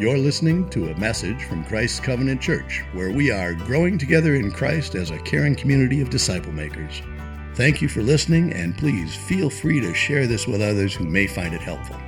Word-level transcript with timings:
You're 0.00 0.16
listening 0.16 0.66
to 0.70 0.88
a 0.88 0.98
message 0.98 1.44
from 1.44 1.62
Christ's 1.62 2.00
Covenant 2.00 2.40
Church, 2.40 2.82
where 2.94 3.12
we 3.12 3.30
are 3.30 3.52
growing 3.52 3.98
together 3.98 4.34
in 4.34 4.50
Christ 4.50 4.94
as 4.94 5.10
a 5.10 5.18
caring 5.18 5.54
community 5.54 6.00
of 6.00 6.08
disciple 6.08 6.52
makers. 6.52 7.02
Thank 7.54 7.82
you 7.82 7.88
for 7.90 8.00
listening, 8.00 8.54
and 8.54 8.74
please 8.78 9.14
feel 9.14 9.50
free 9.50 9.78
to 9.82 9.92
share 9.92 10.26
this 10.26 10.46
with 10.46 10.62
others 10.62 10.94
who 10.94 11.04
may 11.04 11.26
find 11.26 11.52
it 11.52 11.60
helpful. 11.60 12.00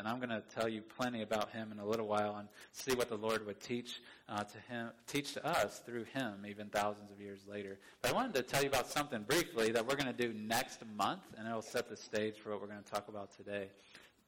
And 0.00 0.08
I'm 0.08 0.16
going 0.16 0.30
to 0.30 0.42
tell 0.54 0.66
you 0.66 0.80
plenty 0.80 1.20
about 1.20 1.50
him 1.50 1.72
in 1.72 1.78
a 1.78 1.84
little 1.84 2.06
while 2.06 2.36
and 2.36 2.48
see 2.72 2.94
what 2.94 3.10
the 3.10 3.18
Lord 3.18 3.44
would 3.44 3.60
teach 3.60 4.00
uh, 4.30 4.42
to 4.42 4.58
him, 4.60 4.88
teach 5.06 5.34
to 5.34 5.46
us 5.46 5.82
through 5.84 6.04
him, 6.04 6.46
even 6.48 6.68
thousands 6.68 7.10
of 7.10 7.20
years 7.20 7.40
later. 7.46 7.78
But 8.00 8.12
I 8.12 8.14
wanted 8.14 8.34
to 8.36 8.42
tell 8.42 8.62
you 8.62 8.70
about 8.70 8.88
something 8.88 9.22
briefly 9.24 9.72
that 9.72 9.86
we're 9.86 9.96
going 9.96 10.06
to 10.06 10.14
do 10.14 10.32
next 10.32 10.80
month, 10.96 11.20
and 11.36 11.46
it'll 11.46 11.60
set 11.60 11.90
the 11.90 11.98
stage 11.98 12.36
for 12.36 12.48
what 12.48 12.62
we're 12.62 12.68
going 12.68 12.82
to 12.82 12.90
talk 12.90 13.08
about 13.08 13.36
today. 13.36 13.66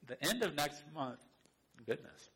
The 0.09 0.23
end 0.23 0.43
of 0.43 0.55
next 0.55 0.83
month, 0.95 1.21
goodness, 1.87 2.29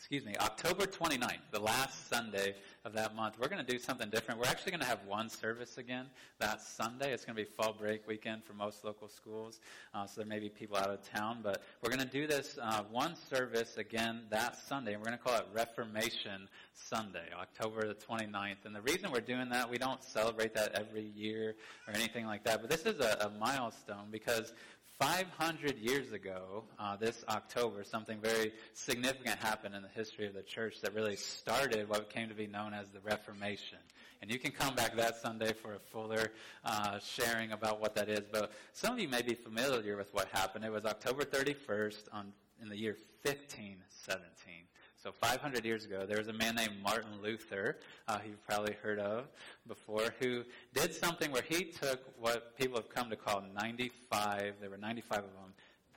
excuse 0.00 0.24
me, 0.24 0.34
October 0.40 0.86
29th, 0.86 1.42
the 1.50 1.60
last 1.60 2.08
Sunday 2.08 2.54
of 2.86 2.94
that 2.94 3.14
month, 3.14 3.38
we're 3.38 3.48
going 3.48 3.62
to 3.64 3.70
do 3.70 3.78
something 3.78 4.08
different. 4.08 4.40
We're 4.40 4.46
actually 4.46 4.72
going 4.72 4.80
to 4.80 4.86
have 4.86 5.04
one 5.06 5.28
service 5.28 5.76
again 5.76 6.06
that 6.38 6.62
Sunday. 6.62 7.12
It's 7.12 7.26
going 7.26 7.36
to 7.36 7.42
be 7.42 7.46
fall 7.46 7.74
break 7.78 8.08
weekend 8.08 8.42
for 8.42 8.54
most 8.54 8.82
local 8.82 9.08
schools, 9.08 9.60
uh, 9.92 10.06
so 10.06 10.22
there 10.22 10.26
may 10.26 10.38
be 10.38 10.48
people 10.48 10.78
out 10.78 10.88
of 10.88 11.02
town, 11.10 11.40
but 11.42 11.62
we're 11.82 11.90
going 11.90 12.00
to 12.00 12.10
do 12.10 12.26
this 12.26 12.58
uh, 12.62 12.82
one 12.90 13.14
service 13.14 13.76
again 13.76 14.22
that 14.30 14.56
Sunday, 14.56 14.94
and 14.94 15.02
we're 15.02 15.08
going 15.08 15.18
to 15.18 15.22
call 15.22 15.36
it 15.36 15.46
Reformation 15.52 16.48
Sunday, 16.72 17.28
October 17.38 17.86
the 17.86 17.94
29th. 17.94 18.64
And 18.64 18.74
the 18.74 18.80
reason 18.80 19.12
we're 19.12 19.20
doing 19.20 19.50
that, 19.50 19.68
we 19.68 19.76
don't 19.76 20.02
celebrate 20.02 20.54
that 20.54 20.72
every 20.72 21.04
year 21.14 21.56
or 21.86 21.94
anything 21.94 22.24
like 22.24 22.42
that, 22.44 22.62
but 22.62 22.70
this 22.70 22.86
is 22.86 23.00
a, 23.00 23.18
a 23.20 23.38
milestone 23.38 24.06
because 24.10 24.54
500 25.00 25.78
years 25.78 26.12
ago, 26.12 26.62
uh, 26.78 26.94
this 26.94 27.24
October, 27.30 27.84
something 27.84 28.18
very 28.20 28.52
significant 28.74 29.38
happened 29.38 29.74
in 29.74 29.80
the 29.80 29.88
history 29.88 30.26
of 30.26 30.34
the 30.34 30.42
church 30.42 30.82
that 30.82 30.94
really 30.94 31.16
started 31.16 31.88
what 31.88 32.10
came 32.10 32.28
to 32.28 32.34
be 32.34 32.46
known 32.46 32.74
as 32.74 32.90
the 32.90 33.00
Reformation. 33.00 33.78
And 34.20 34.30
you 34.30 34.38
can 34.38 34.52
come 34.52 34.74
back 34.74 34.94
that 34.96 35.16
Sunday 35.16 35.54
for 35.54 35.72
a 35.72 35.78
fuller 35.78 36.32
uh, 36.66 36.98
sharing 36.98 37.52
about 37.52 37.80
what 37.80 37.94
that 37.94 38.10
is. 38.10 38.20
But 38.30 38.52
some 38.74 38.92
of 38.92 39.00
you 39.00 39.08
may 39.08 39.22
be 39.22 39.32
familiar 39.32 39.96
with 39.96 40.12
what 40.12 40.28
happened. 40.28 40.66
It 40.66 40.70
was 40.70 40.84
October 40.84 41.24
31st 41.24 42.02
on, 42.12 42.34
in 42.60 42.68
the 42.68 42.76
year 42.76 42.98
1517. 43.22 44.69
So 45.02 45.12
500 45.12 45.64
years 45.64 45.86
ago, 45.86 46.04
there 46.06 46.18
was 46.18 46.28
a 46.28 46.32
man 46.34 46.56
named 46.56 46.74
Martin 46.82 47.22
Luther, 47.22 47.78
uh, 48.06 48.18
you've 48.26 48.46
probably 48.46 48.74
heard 48.82 48.98
of 48.98 49.28
before, 49.66 50.14
who 50.20 50.44
did 50.74 50.92
something 50.92 51.32
where 51.32 51.44
he 51.48 51.64
took 51.64 52.00
what 52.18 52.54
people 52.58 52.76
have 52.76 52.90
come 52.90 53.08
to 53.08 53.16
call 53.16 53.42
95, 53.54 54.56
there 54.60 54.68
were 54.68 54.76
95 54.76 55.20
of 55.20 55.24
them, 55.24 55.54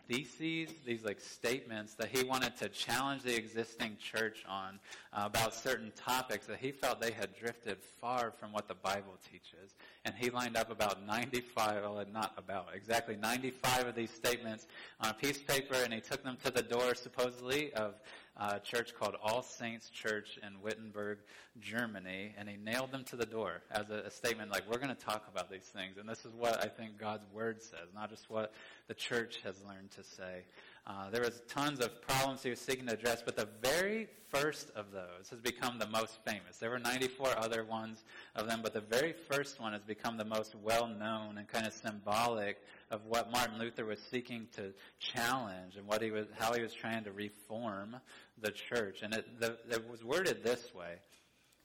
theses, 0.08 0.70
these 0.86 1.04
like 1.04 1.20
statements 1.20 1.96
that 1.96 2.10
he 2.10 2.24
wanted 2.24 2.56
to 2.58 2.70
challenge 2.70 3.24
the 3.24 3.36
existing 3.36 3.98
church 3.98 4.44
on 4.48 4.80
uh, 5.12 5.24
about 5.26 5.54
certain 5.54 5.92
topics 5.96 6.46
that 6.48 6.58
he 6.60 6.72
felt 6.72 7.02
they 7.02 7.12
had 7.12 7.36
drifted 7.36 7.78
far 8.00 8.32
from 8.32 8.52
what 8.52 8.68
the 8.68 8.76
Bible 8.76 9.18
teaches. 9.32 9.76
And 10.06 10.14
he 10.16 10.30
lined 10.30 10.58
up 10.58 10.72
about 10.72 11.06
95, 11.06 11.82
well, 11.82 12.04
not 12.12 12.34
about, 12.38 12.68
exactly 12.74 13.16
95 13.16 13.88
of 13.88 13.96
these 13.96 14.12
statements 14.12 14.68
on 15.00 15.10
a 15.10 15.14
piece 15.14 15.38
of 15.38 15.48
paper 15.48 15.76
and 15.76 15.94
he 15.94 16.02
took 16.02 16.24
them 16.24 16.38
to 16.44 16.52
the 16.52 16.64
door 16.64 16.96
supposedly 16.96 17.74
of 17.74 17.96
a 18.36 18.60
church 18.60 18.94
called 19.00 19.16
All 19.24 19.44
Saints 19.44 19.90
Church 19.90 20.40
in 20.42 20.62
Wittenberg, 20.62 21.20
Germany, 21.60 22.34
and 22.38 22.50
he 22.50 22.58
nailed 22.58 22.92
them 22.92 23.04
to 23.06 23.16
the 23.16 23.26
door 23.26 23.62
as 23.72 23.90
a, 23.90 24.08
a 24.08 24.12
statement 24.12 24.52
like, 24.52 24.64
we're 24.70 24.80
going 24.80 24.96
to 24.96 25.06
talk 25.06 25.26
about 25.32 25.52
these 25.52 25.66
things. 25.66 25.98
And 25.98 26.10
this 26.10 26.26
is 26.26 26.34
what 26.34 26.64
I 26.64 26.68
think 26.68 26.98
God's 26.98 27.26
Word 27.32 27.62
says, 27.62 27.90
not 27.94 28.10
just 28.10 28.30
what 28.30 28.54
the 28.88 28.96
church 28.96 29.40
has 29.44 29.56
learned 29.68 29.92
to 29.92 30.04
say. 30.04 30.46
Uh, 30.86 31.10
there 31.10 31.22
was 31.22 31.42
tons 31.48 31.80
of 31.80 32.02
problems 32.02 32.44
he 32.44 32.50
was 32.50 32.60
seeking 32.60 32.86
to 32.88 32.94
address, 32.94 33.24
but 33.24 33.38
the 33.38 33.48
very 33.62 34.08
first 34.28 34.70
of 34.76 34.92
those 34.92 35.30
has 35.30 35.40
become 35.40 35.80
the 35.80 35.88
most 35.88 36.20
famous. 36.26 36.58
There 36.58 36.70
were 36.70 36.80
94 36.80 37.38
other 37.38 37.64
ones 37.64 38.04
of 38.36 38.48
them, 38.48 38.60
but 38.62 38.74
the 38.74 38.82
very 38.82 39.14
first 39.14 39.62
one 39.62 39.72
has 39.72 39.84
become 39.84 40.18
the 40.18 40.26
most 40.26 40.56
well 40.56 40.88
known 40.88 41.38
and 41.38 41.48
kind 41.48 41.66
of 41.66 41.72
symbolic 41.72 42.58
of 42.92 43.06
what 43.06 43.32
Martin 43.32 43.60
Luther 43.60 43.86
was 43.86 44.00
seeking 44.00 44.48
to 44.56 44.74
challenge 45.00 45.78
and 45.78 45.88
what 45.88 46.02
he 46.02 46.12
was, 46.12 46.28
how 46.38 46.52
he 46.54 46.62
was 46.62 46.74
trying 46.74 47.06
to 47.06 47.12
reform 47.12 47.96
the 48.42 48.52
church. 48.52 49.00
And 49.04 49.14
it, 49.14 49.40
the, 49.40 49.58
it 49.70 49.90
was 49.90 50.04
worded 50.04 50.44
this 50.44 50.74
way. 50.76 50.96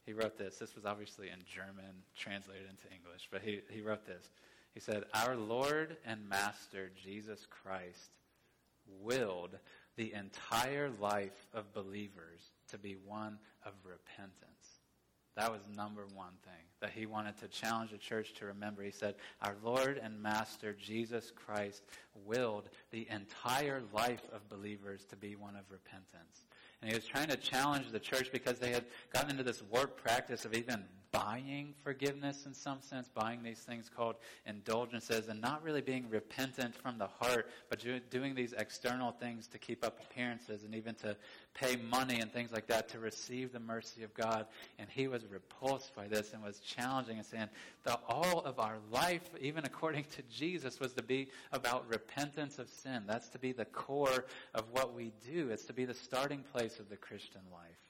He 0.05 0.13
wrote 0.13 0.37
this. 0.37 0.57
This 0.57 0.75
was 0.75 0.85
obviously 0.85 1.27
in 1.27 1.39
German, 1.45 2.03
translated 2.15 2.67
into 2.69 2.85
English, 2.95 3.27
but 3.31 3.41
he, 3.41 3.59
he 3.69 3.81
wrote 3.81 4.05
this. 4.05 4.29
He 4.73 4.79
said, 4.79 5.03
Our 5.13 5.35
Lord 5.35 5.97
and 6.05 6.27
Master 6.29 6.89
Jesus 7.03 7.45
Christ 7.49 8.11
willed 9.01 9.57
the 9.95 10.13
entire 10.13 10.89
life 10.99 11.47
of 11.53 11.73
believers 11.73 12.51
to 12.69 12.77
be 12.77 12.95
one 13.05 13.37
of 13.65 13.73
repentance. 13.83 14.79
That 15.35 15.51
was 15.51 15.61
number 15.73 16.05
one 16.13 16.33
thing 16.43 16.65
that 16.81 16.89
he 16.89 17.05
wanted 17.05 17.37
to 17.37 17.47
challenge 17.47 17.91
the 17.91 17.97
church 17.97 18.33
to 18.35 18.45
remember. 18.45 18.83
He 18.83 18.91
said, 18.91 19.15
Our 19.41 19.55
Lord 19.63 19.99
and 20.01 20.21
Master 20.21 20.73
Jesus 20.73 21.31
Christ 21.33 21.83
willed 22.25 22.69
the 22.91 23.07
entire 23.09 23.81
life 23.93 24.23
of 24.33 24.49
believers 24.49 25.05
to 25.05 25.15
be 25.15 25.35
one 25.35 25.55
of 25.55 25.63
repentance. 25.69 26.45
And 26.81 26.91
he 26.91 26.97
was 26.97 27.05
trying 27.05 27.29
to 27.29 27.37
challenge 27.37 27.91
the 27.91 27.99
church 27.99 28.31
because 28.31 28.59
they 28.59 28.71
had 28.71 28.85
gotten 29.13 29.29
into 29.29 29.43
this 29.43 29.61
warped 29.63 30.01
practice 30.01 30.45
of 30.45 30.53
even 30.53 30.83
buying 31.11 31.73
forgiveness 31.83 32.45
in 32.45 32.53
some 32.53 32.81
sense, 32.81 33.09
buying 33.13 33.41
these 33.41 33.59
things 33.59 33.89
called 33.93 34.15
indulgences, 34.45 35.27
and 35.27 35.41
not 35.41 35.63
really 35.63 35.81
being 35.81 36.09
repentant 36.09 36.75
from 36.75 36.97
the 36.97 37.07
heart, 37.07 37.49
but 37.69 37.83
doing 38.09 38.35
these 38.35 38.53
external 38.53 39.11
things 39.11 39.47
to 39.47 39.57
keep 39.57 39.85
up 39.85 39.99
appearances 40.03 40.63
and 40.63 40.75
even 40.75 40.93
to 40.95 41.15
pay 41.53 41.75
money 41.75 42.19
and 42.19 42.31
things 42.31 42.51
like 42.51 42.67
that 42.67 42.87
to 42.89 42.99
receive 42.99 43.51
the 43.51 43.59
mercy 43.59 44.03
of 44.03 44.13
God. 44.13 44.45
And 44.77 44.87
he 44.89 45.07
was 45.07 45.25
repulsed 45.25 45.95
by 45.95 46.07
this 46.07 46.33
and 46.33 46.43
was 46.43 46.59
challenging 46.59 47.17
and 47.17 47.25
saying 47.25 47.49
that 47.83 48.01
all 48.07 48.41
of 48.41 48.59
our 48.59 48.77
life, 48.91 49.29
even 49.41 49.65
according 49.65 50.05
to 50.15 50.21
Jesus, 50.31 50.79
was 50.79 50.93
to 50.93 51.03
be 51.03 51.29
about 51.51 51.89
repentance 51.89 52.59
of 52.59 52.69
sin. 52.69 53.03
That's 53.07 53.29
to 53.29 53.39
be 53.39 53.51
the 53.51 53.65
core 53.65 54.25
of 54.53 54.65
what 54.71 54.93
we 54.93 55.11
do. 55.25 55.49
It's 55.49 55.65
to 55.65 55.73
be 55.73 55.85
the 55.85 55.93
starting 55.93 56.43
place 56.53 56.79
of 56.79 56.89
the 56.89 56.97
Christian 56.97 57.41
life. 57.51 57.88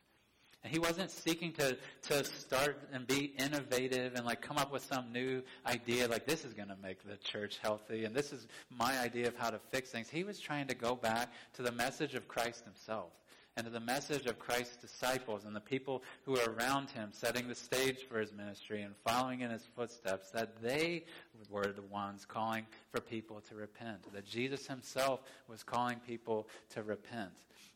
And 0.64 0.74
he 0.74 0.80
wasn't 0.80 1.10
seeking 1.10 1.54
to, 1.54 1.78
to 2.04 2.24
start 2.26 2.90
and 2.92 3.08
be 3.08 3.34
innovative 3.38 4.16
and 4.16 4.26
like 4.26 4.42
come 4.42 4.58
up 4.58 4.72
with 4.72 4.84
some 4.84 5.14
new 5.14 5.42
idea 5.66 6.08
like 6.08 6.26
this 6.26 6.44
is 6.44 6.54
going 6.54 6.68
to 6.68 6.76
make 6.82 7.08
the 7.08 7.16
church 7.18 7.60
healthy 7.62 8.04
and 8.04 8.14
this 8.14 8.34
is 8.34 8.48
my 8.70 9.00
idea 9.00 9.28
of 9.28 9.38
how 9.38 9.50
to 9.50 9.60
fix 9.72 9.90
things. 9.90 10.10
He 10.10 10.24
was 10.24 10.40
trying 10.40 10.68
to 10.68 10.76
go 10.76 10.96
back 10.96 11.32
to 11.54 11.62
the 11.62 11.72
message 11.72 12.14
of 12.14 12.28
Christ 12.28 12.66
himself 12.66 13.12
and 13.58 13.66
to 13.66 13.72
the 13.72 13.80
message 13.80 14.26
of 14.26 14.40
Christ's 14.40 14.78
disciples 14.78 15.46
and 15.46 15.56
the 15.56 15.60
people 15.60 16.04
who 16.24 16.34
were 16.34 16.54
around 16.58 16.90
him, 16.92 17.10
setting 17.12 17.48
the 17.48 17.56
stage 17.56 18.00
for 18.10 18.20
his 18.20 18.32
ministry 18.32 18.84
and 18.84 18.94
following 19.06 19.42
in 19.42 19.52
his 19.52 19.68
footsteps, 19.76 20.30
that 20.32 20.62
they 20.62 21.04
were 21.50 21.68
the 21.68 21.82
ones 21.82 22.26
calling 22.26 22.66
for 22.92 23.02
people 23.02 23.42
to 23.50 23.56
repent, 23.56 24.14
that 24.14 24.26
Jesus 24.26 24.68
himself 24.68 25.22
was 25.48 25.64
calling 25.64 26.00
people 26.08 26.48
to 26.70 26.84
repent. 26.84 27.32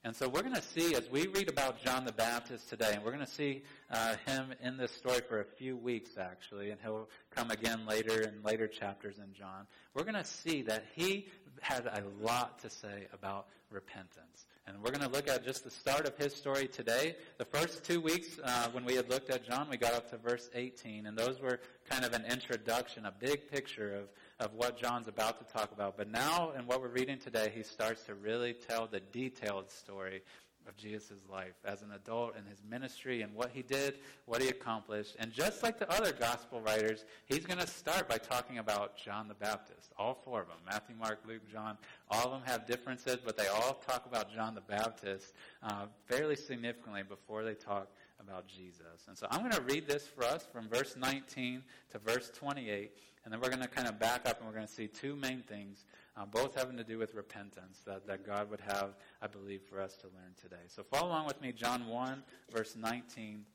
And 0.06 0.14
so 0.14 0.28
we're 0.28 0.42
going 0.42 0.56
to 0.56 0.62
see, 0.62 0.96
as 0.96 1.10
we 1.10 1.28
read 1.28 1.50
about 1.50 1.82
John 1.82 2.04
the 2.04 2.12
Baptist 2.12 2.68
today, 2.68 2.92
and 2.94 3.04
we're 3.06 3.14
going 3.14 3.26
to 3.26 3.32
see 3.32 3.64
uh, 3.90 4.16
him 4.26 4.54
in 4.62 4.76
this 4.76 4.92
story 4.92 5.22
for 5.30 5.40
a 5.40 5.46
few 5.46 5.78
weeks, 5.78 6.18
actually, 6.18 6.72
and 6.72 6.82
he'll 6.82 7.08
come 7.34 7.52
again 7.52 7.86
later 7.88 8.22
in 8.22 8.44
later 8.44 8.68
chapters 8.68 9.18
in 9.18 9.34
John. 9.34 9.66
We're 9.94 10.04
going 10.04 10.16
to 10.16 10.26
see 10.26 10.62
that 10.64 10.84
he 10.94 11.28
had 11.62 11.86
a 11.86 12.04
lot 12.22 12.60
to 12.60 12.70
say 12.70 13.08
about 13.14 13.48
repentance. 13.72 14.46
And 14.66 14.78
we're 14.82 14.92
going 14.92 15.04
to 15.04 15.10
look 15.10 15.28
at 15.28 15.44
just 15.44 15.66
the 15.66 15.70
start 15.70 16.08
of 16.08 16.18
his 16.18 16.34
story 16.34 16.68
today. 16.68 17.18
The 17.38 17.44
first 17.44 17.84
two 17.84 18.00
weeks, 18.00 18.40
uh, 18.42 18.70
when 18.72 18.86
we 18.86 18.96
had 18.96 19.10
looked 19.10 19.30
at 19.30 19.46
John, 19.46 19.68
we 19.70 19.76
got 19.76 19.94
up 19.94 20.10
to 20.12 20.18
verse 20.18 20.50
18, 20.54 21.06
and 21.06 21.18
those 21.18 21.42
were 21.42 21.60
kind 21.90 22.06
of 22.06 22.14
an 22.14 22.24
introduction, 22.24 23.06
a 23.06 23.12
big 23.12 23.52
picture 23.52 23.94
of, 23.94 24.48
of 24.48 24.54
what 24.54 24.78
John's 24.78 25.10
about 25.10 25.46
to 25.46 25.54
talk 25.54 25.74
about. 25.74 25.98
But 25.98 26.10
now, 26.10 26.54
in 26.58 26.66
what 26.66 26.82
we're 26.82 26.88
reading 26.88 27.20
today, 27.20 27.52
he 27.54 27.62
starts 27.62 28.04
to 28.04 28.16
really 28.16 28.54
tell 28.54 28.88
the 28.88 29.02
detailed 29.02 29.70
story 29.70 30.22
of 30.68 30.76
Jesus' 30.78 31.22
life 31.32 31.56
as 31.66 31.82
an 31.82 31.92
adult 31.92 32.36
and 32.36 32.48
his 32.48 32.62
ministry 32.70 33.22
and 33.22 33.34
what 33.34 33.52
he 33.52 33.62
did, 33.62 33.96
what 34.26 34.42
he 34.42 34.50
accomplished. 34.50 35.16
And 35.20 35.32
just 35.32 35.64
like 35.64 35.80
the 35.80 35.92
other 35.92 36.12
gospel 36.12 36.62
writers, 36.62 37.06
he's 37.26 37.46
going 37.46 37.60
to 37.60 37.68
start 37.68 38.08
by 38.08 38.18
talking 38.18 38.58
about 38.58 38.98
John 38.98 39.28
the 39.28 39.34
Baptist. 39.34 39.92
All 39.98 40.14
four 40.24 40.42
of 40.42 40.48
them 40.48 40.58
Matthew, 40.66 40.96
Mark, 40.96 41.20
Luke, 41.28 41.50
John. 41.52 41.78
All 42.10 42.26
of 42.26 42.32
them 42.32 42.42
have 42.46 42.66
differences, 42.66 43.18
but 43.24 43.38
they 43.38 43.48
all 43.48 43.82
talk 43.86 44.06
about 44.06 44.34
John 44.34 44.56
the 44.56 44.62
Baptist 44.62 45.34
uh, 45.62 45.86
fairly 46.08 46.36
significantly 46.36 47.04
before 47.08 47.44
they 47.44 47.54
talk 47.54 47.90
about 48.20 48.48
Jesus. 48.48 49.08
And 49.08 49.18
so 49.18 49.28
I'm 49.30 49.40
going 49.40 49.52
to 49.52 49.62
read 49.62 49.88
this 49.88 50.08
for 50.08 50.24
us 50.24 50.48
from 50.52 50.68
verse 50.70 50.96
19 50.98 51.62
to 51.92 52.00
verse 52.00 52.32
28. 52.34 52.92
And 53.24 53.34
then 53.34 53.40
we're 53.40 53.50
going 53.50 53.62
to 53.62 53.68
kind 53.68 53.88
of 53.88 54.00
back 54.00 54.28
up 54.28 54.40
and 54.40 54.48
we're 54.48 54.56
going 54.56 54.68
to 54.68 54.74
see 54.74 54.88
two 54.88 55.16
main 55.16 55.42
things 55.42 55.86
uh, 56.16 56.26
both 56.26 56.56
having 56.56 56.78
to 56.78 56.84
do 56.84 56.98
with 56.98 57.16
repentance 57.16 57.82
that, 57.86 58.06
that 58.08 58.26
God 58.26 58.50
would 58.52 58.62
have, 58.62 58.96
I 59.22 59.28
believe, 59.28 59.62
for 59.64 59.82
us 59.82 59.96
to 59.98 60.08
learn 60.08 60.34
today. 60.42 60.64
So 60.68 60.84
follow 60.84 61.10
along 61.10 61.26
with 61.26 61.42
me, 61.42 61.52
John 61.52 61.88
1, 61.88 62.24
verse 62.52 62.76
19 62.76 63.46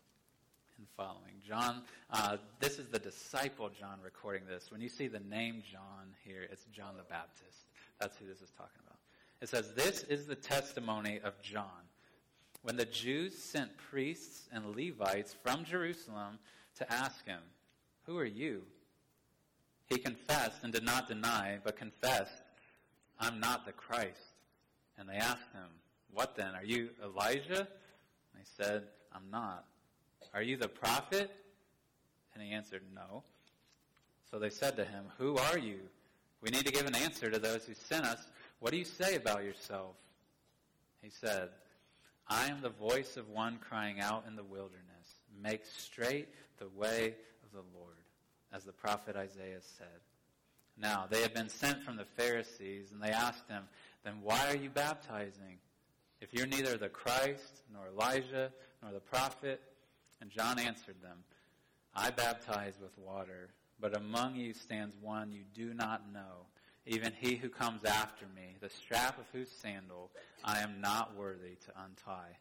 and 0.79 0.87
following. 0.97 1.35
John, 1.47 1.83
uh, 2.11 2.37
this 2.61 2.79
is 2.79 2.89
the 2.89 2.99
disciple 2.99 3.69
John 3.69 3.99
recording 4.03 4.43
this. 4.49 4.71
When 4.71 4.81
you 4.81 4.89
see 4.89 5.09
the 5.09 5.21
name 5.21 5.63
John 5.71 6.15
here, 6.25 6.47
it's 6.51 6.65
John 6.73 6.97
the 6.97 7.03
Baptist. 7.05 7.67
That's 8.01 8.17
who 8.17 8.27
this 8.27 8.41
is 8.41 8.51
talking 8.57 8.81
about. 8.87 8.99
It 9.41 9.49
says, 9.49 9.73
This 9.75 10.05
is 10.05 10.27
the 10.27 10.37
testimony 10.37 11.21
of 11.23 11.41
John. 11.43 11.87
When 12.63 12.77
the 12.77 12.85
Jews 12.85 13.37
sent 13.37 13.77
priests 13.77 14.49
and 14.53 14.75
Levites 14.77 15.35
from 15.43 15.65
Jerusalem 15.65 16.39
to 16.77 16.93
ask 16.93 17.25
him, 17.27 17.41
Who 18.07 18.19
are 18.19 18.25
you? 18.25 18.63
He 19.87 19.99
confessed 19.99 20.65
and 20.65 20.73
did 20.73 20.85
not 20.85 21.09
deny, 21.09 21.59
but 21.65 21.77
confessed, 21.77 22.43
I'm 23.21 23.41
not 23.41 23.67
the 23.67 23.73
Christ. 23.73 24.35
And 24.97 25.09
they 25.09 25.17
asked 25.17 25.53
him, 25.53 25.69
What 26.13 26.37
then? 26.37 26.55
Are 26.55 26.65
you 26.65 26.91
Elijah? 27.03 27.61
And 27.61 28.39
he 28.39 28.45
said, 28.57 28.85
I'm 29.13 29.31
not. 29.31 29.65
Are 30.35 30.43
you 30.43 30.57
the 30.57 30.69
prophet? 30.69 31.31
And 32.35 32.43
he 32.43 32.51
answered, 32.51 32.83
No. 32.95 33.23
So 34.31 34.39
they 34.39 34.51
said 34.51 34.77
to 34.77 34.85
him, 34.85 35.05
Who 35.19 35.37
are 35.37 35.59
you? 35.59 35.79
We 36.41 36.51
need 36.51 36.67
to 36.67 36.73
give 36.73 36.87
an 36.87 36.95
answer 36.95 37.31
to 37.31 37.39
those 37.39 37.65
who 37.65 37.75
sent 37.75 38.05
us. 38.05 38.21
What 38.61 38.73
do 38.73 38.79
you 38.79 38.85
say 38.85 39.17
about 39.17 39.45
yourself? 39.45 39.97
He 41.03 41.11
said, 41.11 41.49
I 42.29 42.47
am 42.49 42.61
the 42.61 42.69
voice 42.69 43.17
of 43.17 43.29
one 43.31 43.59
crying 43.59 44.01
out 44.01 44.25
in 44.27 44.37
the 44.37 44.45
wilderness, 44.45 44.85
Make 45.43 45.65
straight 45.65 46.29
the 46.59 46.69
way 46.69 47.15
of 47.45 47.53
the 47.53 47.79
Lord, 47.79 47.95
as 48.53 48.65
the 48.65 48.73
prophet 48.73 49.17
Isaiah 49.17 49.61
said. 49.61 49.87
Now, 50.81 51.07
they 51.11 51.23
had 51.23 51.35
been 51.35 51.49
sent 51.49 51.83
from 51.83 51.97
the 51.97 52.05
Pharisees, 52.05 52.93
and 52.93 53.03
they 53.03 53.11
asked 53.11 53.49
him, 53.49 53.65
Then 54.05 54.15
why 54.23 54.49
are 54.49 54.57
you 54.57 54.71
baptizing? 54.71 55.59
If 56.21 56.33
you're 56.33 56.47
neither 56.47 56.77
the 56.77 56.89
Christ, 56.89 57.63
nor 57.73 57.89
Elijah, 57.89 58.53
nor 58.83 58.93
the 58.93 59.01
prophet. 59.01 59.61
And 60.21 60.31
John 60.31 60.59
answered 60.59 61.01
them, 61.03 61.19
I 61.95 62.11
baptize 62.11 62.75
with 62.81 62.97
water, 62.99 63.51
but 63.81 63.97
among 63.97 64.37
you 64.37 64.53
stands 64.53 64.97
one 65.01 65.33
you 65.33 65.43
do 65.55 65.75
not 65.75 66.13
know, 66.13 66.47
even 66.87 67.13
he 67.19 67.37
who 67.37 67.49
comes 67.49 67.85
after 67.85 68.27
me, 68.35 68.57
the 68.61 68.69
strap 68.69 69.19
of 69.19 69.27
whose 69.33 69.51
sandal 69.51 70.11
I 70.45 70.61
am 70.61 70.81
not 70.81 71.17
worthy 71.17 71.57
to 71.67 71.73
untie. 71.85 72.37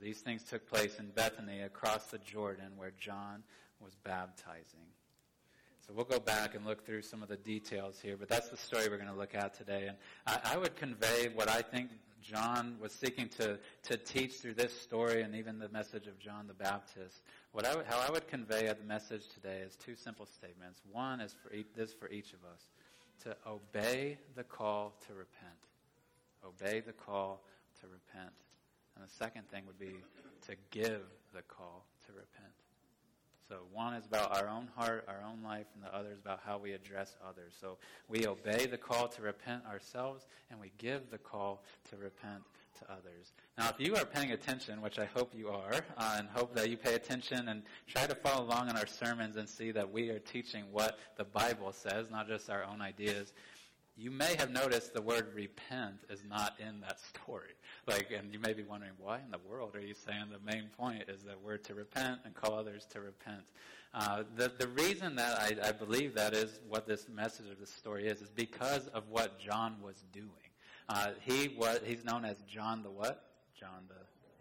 These 0.00 0.20
things 0.20 0.42
took 0.44 0.68
place 0.68 0.98
in 0.98 1.10
Bethany 1.10 1.62
across 1.62 2.06
the 2.06 2.18
Jordan 2.18 2.72
where 2.76 2.92
John 2.98 3.42
was 3.80 3.94
baptizing. 4.04 4.86
So 5.90 5.96
we'll 5.96 6.04
go 6.04 6.20
back 6.20 6.54
and 6.54 6.64
look 6.64 6.86
through 6.86 7.02
some 7.02 7.20
of 7.20 7.28
the 7.28 7.36
details 7.36 7.98
here, 8.00 8.16
but 8.16 8.28
that's 8.28 8.48
the 8.48 8.56
story 8.56 8.88
we're 8.88 8.96
going 8.96 9.10
to 9.10 9.18
look 9.18 9.34
at 9.34 9.54
today. 9.54 9.88
And 9.88 9.96
I, 10.24 10.52
I 10.54 10.56
would 10.56 10.76
convey 10.76 11.30
what 11.34 11.50
I 11.50 11.62
think 11.62 11.90
John 12.22 12.76
was 12.80 12.92
seeking 12.92 13.28
to, 13.38 13.58
to 13.88 13.96
teach 13.96 14.34
through 14.34 14.54
this 14.54 14.72
story 14.72 15.22
and 15.22 15.34
even 15.34 15.58
the 15.58 15.68
message 15.70 16.06
of 16.06 16.16
John 16.20 16.46
the 16.46 16.54
Baptist. 16.54 17.22
What 17.50 17.66
I 17.66 17.74
would, 17.74 17.86
how 17.86 17.98
I 17.98 18.08
would 18.08 18.28
convey 18.28 18.68
the 18.68 18.86
message 18.86 19.26
today 19.34 19.62
is 19.66 19.74
two 19.74 19.96
simple 19.96 20.26
statements. 20.26 20.80
One 20.92 21.20
is 21.20 21.34
for 21.42 21.52
each, 21.52 21.66
this 21.74 21.92
for 21.92 22.08
each 22.08 22.34
of 22.34 22.44
us 22.54 22.68
to 23.24 23.36
obey 23.44 24.18
the 24.36 24.44
call 24.44 24.94
to 25.08 25.14
repent. 25.14 25.58
Obey 26.46 26.78
the 26.78 26.92
call 26.92 27.42
to 27.80 27.88
repent. 27.88 28.34
And 28.94 29.04
the 29.04 29.12
second 29.12 29.50
thing 29.50 29.64
would 29.66 29.80
be 29.80 29.96
to 30.46 30.54
give 30.70 31.02
the 31.34 31.42
call 31.42 31.84
to 32.06 32.12
repent. 32.12 32.49
So 33.50 33.56
one 33.72 33.94
is 33.94 34.06
about 34.06 34.36
our 34.36 34.48
own 34.48 34.68
heart, 34.76 35.04
our 35.08 35.24
own 35.28 35.42
life, 35.42 35.66
and 35.74 35.82
the 35.82 35.92
other 35.92 36.12
is 36.12 36.20
about 36.20 36.38
how 36.46 36.56
we 36.56 36.70
address 36.70 37.16
others. 37.28 37.52
So 37.60 37.78
we 38.08 38.24
obey 38.24 38.66
the 38.66 38.78
call 38.78 39.08
to 39.08 39.22
repent 39.22 39.64
ourselves, 39.66 40.24
and 40.52 40.60
we 40.60 40.70
give 40.78 41.10
the 41.10 41.18
call 41.18 41.64
to 41.90 41.96
repent 41.96 42.44
to 42.78 42.84
others. 42.92 43.32
Now, 43.58 43.70
if 43.70 43.84
you 43.84 43.96
are 43.96 44.04
paying 44.04 44.30
attention, 44.30 44.80
which 44.80 45.00
I 45.00 45.06
hope 45.06 45.32
you 45.36 45.48
are, 45.48 45.74
uh, 45.98 46.14
and 46.16 46.28
hope 46.28 46.54
that 46.54 46.70
you 46.70 46.76
pay 46.76 46.94
attention 46.94 47.48
and 47.48 47.64
try 47.88 48.06
to 48.06 48.14
follow 48.14 48.44
along 48.44 48.70
in 48.70 48.76
our 48.76 48.86
sermons 48.86 49.34
and 49.34 49.48
see 49.48 49.72
that 49.72 49.90
we 49.90 50.10
are 50.10 50.20
teaching 50.20 50.62
what 50.70 51.00
the 51.16 51.24
Bible 51.24 51.72
says, 51.72 52.08
not 52.08 52.28
just 52.28 52.50
our 52.50 52.62
own 52.62 52.80
ideas, 52.80 53.32
you 54.00 54.10
may 54.10 54.34
have 54.36 54.50
noticed 54.50 54.94
the 54.94 55.02
word 55.02 55.28
repent 55.34 55.96
is 56.08 56.22
not 56.26 56.54
in 56.58 56.80
that 56.80 56.98
story. 57.00 57.50
Like, 57.86 58.10
and 58.16 58.32
you 58.32 58.38
may 58.38 58.54
be 58.54 58.62
wondering, 58.62 58.92
why 58.98 59.18
in 59.18 59.30
the 59.30 59.38
world 59.46 59.76
are 59.76 59.80
you 59.80 59.92
saying 59.92 60.24
the 60.32 60.50
main 60.50 60.70
point 60.78 61.04
is 61.08 61.22
that 61.24 61.36
we're 61.44 61.58
to 61.58 61.74
repent 61.74 62.20
and 62.24 62.34
call 62.34 62.54
others 62.54 62.86
to 62.92 63.00
repent? 63.00 63.42
Uh, 63.92 64.22
the, 64.36 64.50
the 64.58 64.68
reason 64.68 65.16
that 65.16 65.38
I, 65.38 65.68
I 65.68 65.72
believe 65.72 66.14
that 66.14 66.32
is 66.32 66.60
what 66.66 66.86
this 66.86 67.08
message 67.10 67.50
of 67.50 67.58
this 67.60 67.70
story 67.70 68.06
is, 68.06 68.22
is 68.22 68.30
because 68.30 68.86
of 68.88 69.04
what 69.10 69.38
John 69.38 69.76
was 69.82 69.96
doing. 70.12 70.28
Uh, 70.88 71.10
he 71.20 71.54
was, 71.58 71.80
he's 71.84 72.02
known 72.02 72.24
as 72.24 72.38
John 72.48 72.82
the 72.82 72.90
what? 72.90 73.24
John 73.58 73.84
the 73.88 73.94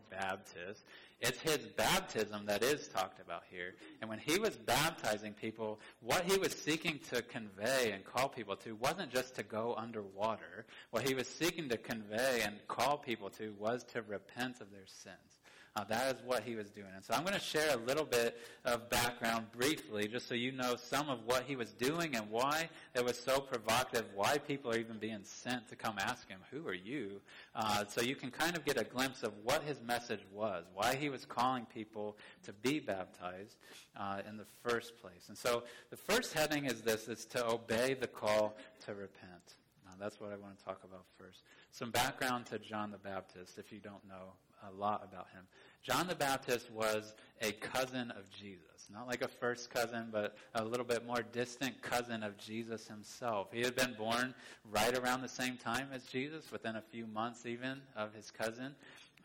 Baptist. 0.09 0.83
It's 1.21 1.39
his 1.41 1.57
baptism 1.57 2.45
that 2.45 2.63
is 2.63 2.87
talked 2.87 3.19
about 3.19 3.43
here. 3.51 3.75
And 3.99 4.09
when 4.09 4.19
he 4.19 4.39
was 4.39 4.55
baptizing 4.55 5.33
people, 5.33 5.79
what 6.01 6.23
he 6.23 6.37
was 6.37 6.53
seeking 6.53 6.99
to 7.11 7.21
convey 7.21 7.91
and 7.91 8.05
call 8.05 8.29
people 8.29 8.55
to 8.57 8.75
wasn't 8.75 9.11
just 9.11 9.35
to 9.35 9.43
go 9.43 9.75
underwater. 9.77 10.65
What 10.91 11.07
he 11.07 11.13
was 11.13 11.27
seeking 11.27 11.67
to 11.69 11.77
convey 11.77 12.41
and 12.43 12.55
call 12.67 12.97
people 12.97 13.29
to 13.31 13.53
was 13.59 13.83
to 13.93 14.01
repent 14.01 14.61
of 14.61 14.71
their 14.71 14.87
sins. 14.87 15.38
Uh, 15.79 15.85
that 15.85 16.13
is 16.13 16.21
what 16.25 16.43
he 16.43 16.55
was 16.55 16.69
doing. 16.69 16.89
And 16.93 17.03
so 17.03 17.13
I'm 17.13 17.21
going 17.21 17.35
to 17.35 17.39
share 17.39 17.73
a 17.73 17.77
little 17.77 18.03
bit 18.03 18.37
of 18.65 18.89
background 18.89 19.45
briefly, 19.57 20.09
just 20.09 20.27
so 20.27 20.35
you 20.35 20.51
know 20.51 20.75
some 20.75 21.07
of 21.07 21.19
what 21.25 21.43
he 21.43 21.55
was 21.55 21.71
doing 21.71 22.17
and 22.17 22.29
why 22.29 22.67
it 22.95 23.05
was 23.05 23.17
so 23.17 23.39
provocative, 23.39 24.03
why 24.13 24.39
people 24.39 24.71
are 24.71 24.77
even 24.77 24.97
being 24.97 25.21
sent 25.23 25.69
to 25.69 25.77
come 25.77 25.95
ask 25.97 26.27
him, 26.27 26.39
Who 26.51 26.67
are 26.67 26.73
you? 26.73 27.21
Uh, 27.55 27.85
so 27.87 28.01
you 28.01 28.15
can 28.15 28.29
kind 28.29 28.57
of 28.57 28.65
get 28.65 28.77
a 28.77 28.83
glimpse 28.83 29.23
of 29.23 29.31
what 29.43 29.63
his 29.63 29.81
message 29.81 30.19
was, 30.33 30.65
why 30.73 30.95
he 30.95 31.07
was 31.07 31.23
calling 31.23 31.65
people 31.73 32.17
to 32.43 32.51
be 32.51 32.81
baptized 32.81 33.55
uh, 33.97 34.19
in 34.27 34.35
the 34.35 34.45
first 34.61 34.99
place. 34.99 35.29
And 35.29 35.37
so 35.37 35.63
the 35.91 35.97
first 35.97 36.33
heading 36.33 36.65
is 36.65 36.81
this 36.81 37.07
it's 37.07 37.23
to 37.25 37.47
obey 37.47 37.93
the 37.93 38.07
call 38.07 38.57
to 38.85 38.93
repent. 38.93 39.55
That's 39.99 40.21
what 40.21 40.31
I 40.31 40.37
want 40.37 40.57
to 40.57 40.63
talk 40.63 40.81
about 40.85 41.03
first. 41.17 41.43
Some 41.71 41.91
background 41.91 42.45
to 42.47 42.57
John 42.57 42.89
the 42.89 42.97
Baptist, 42.97 43.57
if 43.57 43.71
you 43.71 43.79
don't 43.79 44.07
know 44.07 44.33
a 44.67 44.71
lot 44.71 45.03
about 45.03 45.27
him. 45.33 45.43
John 45.83 46.07
the 46.07 46.15
Baptist 46.15 46.71
was 46.71 47.13
a 47.41 47.51
cousin 47.53 48.11
of 48.11 48.29
Jesus. 48.29 48.89
Not 48.91 49.07
like 49.07 49.21
a 49.21 49.27
first 49.27 49.69
cousin, 49.69 50.09
but 50.11 50.35
a 50.55 50.63
little 50.63 50.85
bit 50.85 51.05
more 51.05 51.23
distant 51.31 51.81
cousin 51.81 52.23
of 52.23 52.37
Jesus 52.37 52.87
himself. 52.87 53.47
He 53.53 53.61
had 53.61 53.75
been 53.75 53.93
born 53.97 54.33
right 54.71 54.97
around 54.97 55.21
the 55.21 55.29
same 55.29 55.57
time 55.57 55.89
as 55.93 56.03
Jesus, 56.05 56.51
within 56.51 56.75
a 56.75 56.81
few 56.81 57.07
months 57.07 57.45
even 57.45 57.81
of 57.95 58.13
his 58.13 58.29
cousin. 58.29 58.75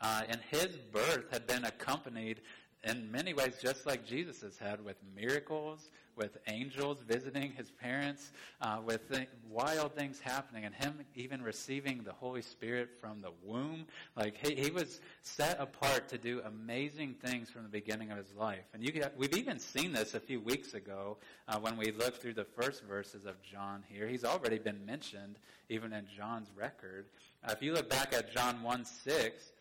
Uh, 0.00 0.22
and 0.28 0.40
his 0.50 0.76
birth 0.92 1.26
had 1.32 1.46
been 1.46 1.64
accompanied 1.64 2.40
in 2.84 3.10
many 3.10 3.32
ways 3.32 3.56
just 3.60 3.86
like 3.86 4.06
Jesus 4.06 4.42
had 4.58 4.84
with 4.84 4.96
miracles 5.16 5.90
with 6.16 6.38
angels 6.48 7.00
visiting 7.06 7.52
his 7.52 7.70
parents, 7.70 8.32
uh, 8.60 8.78
with 8.84 9.10
th- 9.10 9.28
wild 9.48 9.94
things 9.94 10.20
happening, 10.20 10.64
and 10.64 10.74
him 10.74 11.00
even 11.14 11.42
receiving 11.42 12.02
the 12.02 12.12
Holy 12.12 12.42
Spirit 12.42 12.90
from 13.00 13.20
the 13.20 13.30
womb. 13.42 13.86
Like 14.16 14.36
he, 14.36 14.54
he 14.54 14.70
was 14.70 15.00
set 15.22 15.60
apart 15.60 16.08
to 16.08 16.18
do 16.18 16.40
amazing 16.44 17.14
things 17.14 17.50
from 17.50 17.62
the 17.62 17.68
beginning 17.68 18.10
of 18.10 18.18
his 18.18 18.34
life. 18.34 18.64
And 18.72 18.82
you 18.82 18.92
get, 18.92 19.16
we've 19.16 19.36
even 19.36 19.58
seen 19.58 19.92
this 19.92 20.14
a 20.14 20.20
few 20.20 20.40
weeks 20.40 20.74
ago 20.74 21.16
uh, 21.48 21.58
when 21.58 21.76
we 21.76 21.92
looked 21.92 22.20
through 22.20 22.34
the 22.34 22.44
first 22.44 22.82
verses 22.84 23.24
of 23.24 23.40
John 23.42 23.82
here. 23.88 24.06
He's 24.06 24.24
already 24.24 24.58
been 24.58 24.84
mentioned 24.84 25.36
even 25.68 25.92
in 25.92 26.06
John's 26.16 26.50
record. 26.56 27.06
Uh, 27.46 27.52
if 27.52 27.62
you 27.62 27.72
look 27.72 27.88
back 27.88 28.12
at 28.12 28.32
John 28.32 28.62
1 28.62 28.84
6, 28.84 29.52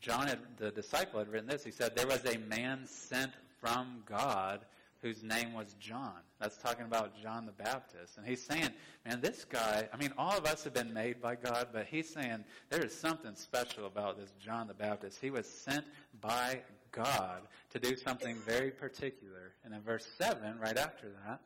John, 0.00 0.26
had, 0.26 0.38
the 0.58 0.70
disciple, 0.70 1.18
had 1.18 1.28
written 1.28 1.48
this. 1.48 1.64
He 1.64 1.70
said, 1.70 1.96
There 1.96 2.06
was 2.06 2.24
a 2.26 2.38
man 2.38 2.86
sent 2.86 3.32
from 3.60 4.02
God 4.06 4.60
whose 5.06 5.22
name 5.22 5.52
was 5.52 5.74
John. 5.78 6.16
That's 6.40 6.56
talking 6.56 6.84
about 6.84 7.12
John 7.22 7.46
the 7.46 7.52
Baptist. 7.52 8.18
And 8.18 8.26
he's 8.26 8.42
saying, 8.42 8.70
man, 9.04 9.20
this 9.20 9.44
guy, 9.44 9.88
I 9.92 9.96
mean, 9.96 10.12
all 10.18 10.36
of 10.36 10.44
us 10.46 10.64
have 10.64 10.74
been 10.74 10.92
made 10.92 11.22
by 11.22 11.36
God, 11.36 11.68
but 11.72 11.86
he's 11.86 12.12
saying 12.12 12.44
there 12.70 12.84
is 12.84 12.92
something 12.92 13.36
special 13.36 13.86
about 13.86 14.18
this 14.18 14.32
John 14.44 14.66
the 14.66 14.74
Baptist. 14.74 15.20
He 15.20 15.30
was 15.30 15.48
sent 15.48 15.84
by 16.20 16.60
God 16.90 17.42
to 17.70 17.78
do 17.78 17.94
something 17.94 18.34
very 18.44 18.72
particular. 18.72 19.52
And 19.64 19.72
in 19.72 19.80
verse 19.80 20.08
7, 20.18 20.58
right 20.58 20.76
after 20.76 21.12
that, 21.24 21.40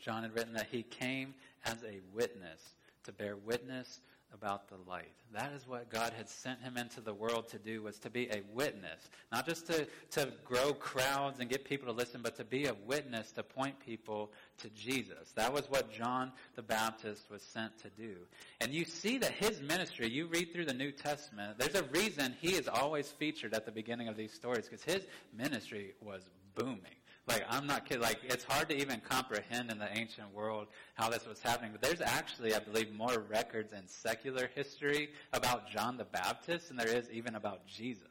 John 0.00 0.24
had 0.24 0.34
written 0.34 0.54
that 0.54 0.66
he 0.68 0.82
came 0.82 1.34
as 1.64 1.84
a 1.84 2.00
witness 2.12 2.74
to 3.04 3.12
bear 3.12 3.36
witness 3.36 4.00
about 4.32 4.68
the 4.68 4.76
light. 4.88 5.14
That 5.32 5.52
is 5.52 5.66
what 5.66 5.90
God 5.90 6.12
had 6.16 6.28
sent 6.28 6.60
him 6.60 6.76
into 6.76 7.00
the 7.00 7.12
world 7.12 7.48
to 7.48 7.58
do, 7.58 7.82
was 7.82 7.98
to 8.00 8.10
be 8.10 8.28
a 8.28 8.42
witness. 8.52 9.10
Not 9.32 9.46
just 9.46 9.66
to, 9.66 9.86
to 10.12 10.32
grow 10.44 10.72
crowds 10.72 11.40
and 11.40 11.50
get 11.50 11.64
people 11.64 11.86
to 11.86 11.92
listen, 11.92 12.20
but 12.22 12.36
to 12.36 12.44
be 12.44 12.66
a 12.66 12.74
witness 12.86 13.32
to 13.32 13.42
point 13.42 13.78
people 13.80 14.32
to 14.58 14.68
Jesus. 14.70 15.32
That 15.34 15.52
was 15.52 15.68
what 15.70 15.90
John 15.90 16.32
the 16.54 16.62
Baptist 16.62 17.30
was 17.30 17.42
sent 17.42 17.78
to 17.82 17.90
do. 17.90 18.16
And 18.60 18.72
you 18.72 18.84
see 18.84 19.18
that 19.18 19.32
his 19.32 19.60
ministry, 19.60 20.08
you 20.08 20.26
read 20.26 20.52
through 20.52 20.66
the 20.66 20.74
New 20.74 20.92
Testament, 20.92 21.58
there's 21.58 21.74
a 21.74 21.84
reason 21.84 22.34
he 22.40 22.54
is 22.54 22.68
always 22.68 23.08
featured 23.08 23.54
at 23.54 23.66
the 23.66 23.72
beginning 23.72 24.08
of 24.08 24.16
these 24.16 24.32
stories, 24.32 24.68
because 24.68 24.84
his 24.84 25.06
ministry 25.36 25.94
was 26.02 26.22
booming. 26.54 26.97
Like, 27.28 27.44
I'm 27.48 27.66
not 27.66 27.84
kidding. 27.86 28.02
Like, 28.02 28.20
it's 28.24 28.44
hard 28.44 28.68
to 28.70 28.76
even 28.76 29.00
comprehend 29.00 29.70
in 29.70 29.78
the 29.78 29.88
ancient 29.96 30.34
world 30.34 30.68
how 30.94 31.10
this 31.10 31.26
was 31.26 31.40
happening. 31.42 31.72
But 31.72 31.82
there's 31.82 32.00
actually, 32.00 32.54
I 32.54 32.58
believe, 32.58 32.92
more 32.92 33.18
records 33.18 33.72
in 33.72 33.86
secular 33.86 34.50
history 34.54 35.10
about 35.32 35.68
John 35.70 35.96
the 35.98 36.04
Baptist 36.04 36.68
than 36.68 36.76
there 36.78 36.88
is 36.88 37.10
even 37.10 37.34
about 37.34 37.66
Jesus. 37.66 38.06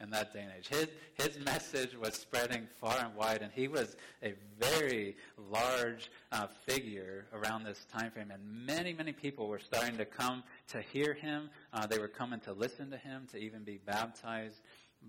in 0.00 0.10
that 0.10 0.32
day 0.32 0.40
and 0.40 0.50
age. 0.56 0.68
His, 0.68 0.88
his 1.14 1.44
message 1.44 1.94
was 1.96 2.14
spreading 2.14 2.66
far 2.80 2.96
and 2.98 3.14
wide, 3.14 3.42
and 3.42 3.52
he 3.52 3.68
was 3.68 3.96
a 4.22 4.34
very 4.58 5.16
large 5.50 6.10
uh, 6.32 6.46
figure 6.66 7.26
around 7.32 7.64
this 7.64 7.86
time 7.92 8.10
frame. 8.10 8.30
And 8.30 8.42
many, 8.66 8.94
many 8.94 9.12
people 9.12 9.46
were 9.46 9.58
starting 9.58 9.98
to 9.98 10.06
come 10.06 10.42
to 10.68 10.80
hear 10.80 11.12
him. 11.12 11.50
Uh, 11.72 11.86
they 11.86 11.98
were 11.98 12.08
coming 12.08 12.40
to 12.40 12.52
listen 12.52 12.90
to 12.90 12.96
him, 12.96 13.26
to 13.32 13.38
even 13.38 13.62
be 13.62 13.78
baptized 13.84 14.60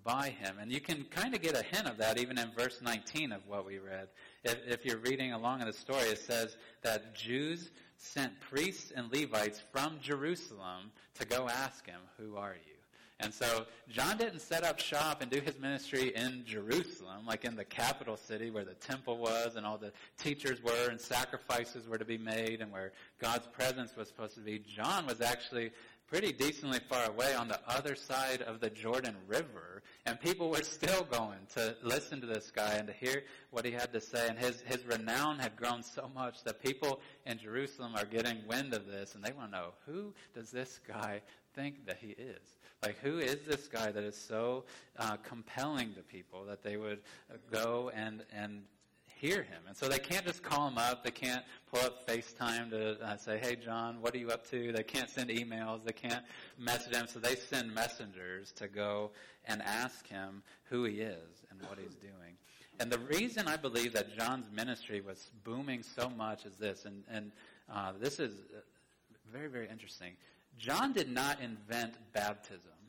by 0.04 0.30
him. 0.30 0.58
And 0.60 0.72
you 0.72 0.80
can 0.80 1.04
kind 1.06 1.36
of 1.36 1.42
get 1.42 1.56
a 1.56 1.64
hint 1.64 1.88
of 1.88 1.98
that 1.98 2.20
even 2.20 2.38
in 2.38 2.52
verse 2.58 2.82
19 2.82 3.32
of 3.32 3.46
what 3.48 3.66
we 3.66 3.80
read. 3.80 4.08
If, 4.44 4.58
if 4.68 4.86
you're 4.86 4.98
reading 4.98 5.34
along 5.34 5.62
in 5.62 5.68
the 5.68 5.74
story, 5.74 6.08
it 6.08 6.20
says 6.20 6.56
that 6.82 7.16
Jews 7.16 7.72
sent 7.98 8.40
priests 8.40 8.92
and 8.96 9.12
Levites 9.12 9.62
from 9.72 10.00
Jerusalem 10.02 10.92
to 11.20 11.26
go 11.26 11.48
ask 11.48 11.86
him, 11.86 12.00
Who 12.18 12.36
are 12.38 12.56
you? 12.56 12.72
And 13.24 13.32
so 13.32 13.66
John 13.88 14.18
didn't 14.18 14.40
set 14.40 14.64
up 14.64 14.80
shop 14.80 15.22
and 15.22 15.30
do 15.30 15.40
his 15.40 15.60
ministry 15.60 16.12
in 16.16 16.44
Jerusalem, 16.44 17.26
like 17.28 17.46
in 17.46 17.56
the 17.56 17.64
capital 17.64 18.18
city 18.18 18.50
where 18.50 18.66
the 18.66 18.74
temple 18.74 19.18
was 19.18 19.56
and 19.56 19.66
all 19.66 19.78
the 19.78 19.92
teachers 20.18 20.62
were 20.64 20.90
and 20.90 21.00
sacrifices 21.00 21.88
were 21.88 22.00
to 22.00 22.06
be 22.06 22.18
made 22.18 22.62
and 22.62 22.72
where 22.72 22.94
God's 23.20 23.46
presence 23.48 23.96
was 23.96 24.08
supposed 24.08 24.34
to 24.36 24.42
be. 24.42 24.58
John 24.58 25.06
was 25.06 25.22
actually 25.22 25.72
pretty 26.12 26.34
decently 26.34 26.80
far 26.90 27.06
away 27.06 27.34
on 27.34 27.48
the 27.48 27.58
other 27.66 27.96
side 27.96 28.42
of 28.42 28.60
the 28.60 28.70
Jordan 28.70 29.16
River, 29.30 29.82
and 30.06 30.20
people 30.20 30.50
were 30.50 30.62
still 30.62 31.04
going 31.06 31.40
to 31.56 31.74
listen 31.84 32.20
to 32.20 32.28
this 32.28 32.52
guy 32.52 32.74
and 32.74 32.86
to 32.88 32.94
hear 32.94 33.24
what 33.50 33.64
he 33.64 33.72
had 33.72 33.94
to 33.94 34.02
say. 34.02 34.28
And 34.28 34.38
his, 34.38 34.60
his 34.68 34.86
renown 34.86 35.40
had 35.40 35.56
grown 35.56 35.82
so 35.82 36.12
much 36.14 36.44
that 36.44 36.62
people 36.62 37.00
in 37.26 37.38
Jerusalem 37.38 37.94
are 37.96 38.04
getting 38.04 38.46
wind 38.46 38.74
of 38.74 38.88
this, 38.88 39.16
and 39.16 39.24
they 39.24 39.32
want 39.32 39.54
to 39.54 39.58
know 39.58 39.68
who 39.86 40.14
does 40.36 40.52
this 40.52 40.82
guy 40.86 41.22
think 41.56 41.86
that 41.86 41.98
he 42.02 42.10
is? 42.10 42.58
Like, 42.84 43.00
who 43.00 43.20
is 43.20 43.46
this 43.48 43.70
guy 43.70 43.94
that 43.94 44.04
is 44.04 44.18
so 44.18 44.66
uh, 45.00 45.16
compelling 45.16 45.94
to 45.94 46.02
people 46.02 46.44
that 46.44 46.62
they 46.62 46.76
would 46.76 47.00
go 47.54 47.90
and, 47.96 48.26
and 48.36 48.64
hear 49.22 49.44
him? 49.44 49.62
And 49.68 49.78
so 49.78 49.88
they 49.88 50.00
can't 50.00 50.26
just 50.26 50.42
call 50.42 50.68
him 50.68 50.80
up. 50.80 51.04
They 51.04 51.12
can't 51.12 51.44
pull 51.72 51.82
up 51.82 52.08
FaceTime 52.08 52.72
to 52.72 53.00
uh, 53.06 53.18
say, 53.18 53.40
hey, 53.42 53.56
John, 53.56 54.02
what 54.02 54.16
are 54.16 54.18
you 54.18 54.32
up 54.32 54.50
to? 54.50 54.72
They 54.72 54.84
can't 54.84 55.10
send 55.10 55.30
emails. 55.30 55.86
They 55.86 55.94
can't 55.94 56.24
message 56.58 56.96
him. 56.96 57.06
So 57.08 57.20
they 57.20 57.36
send 57.36 57.74
messengers 57.74 58.52
to 58.54 58.68
go 58.68 59.12
and 59.46 59.62
ask 59.62 60.08
him 60.08 60.42
who 60.70 60.86
he 60.86 61.02
is 61.02 61.46
and 61.52 61.62
what 61.70 61.78
he's 61.78 61.96
doing. 61.96 62.36
And 62.80 62.92
the 62.92 63.00
reason 63.00 63.48
I 63.48 63.58
believe 63.58 63.94
that 63.94 64.18
John's 64.18 64.50
ministry 64.52 65.02
was 65.02 65.30
booming 65.44 65.84
so 65.84 66.10
much 66.10 66.46
is 66.46 66.56
this, 66.56 66.86
and, 66.86 67.04
and 67.12 67.32
uh, 67.72 67.92
this 68.00 68.20
is 68.20 68.34
very, 69.32 69.48
very 69.48 69.70
interesting. 69.70 70.14
John 70.58 70.92
did 70.92 71.10
not 71.10 71.40
invent 71.42 71.94
baptism. 72.12 72.81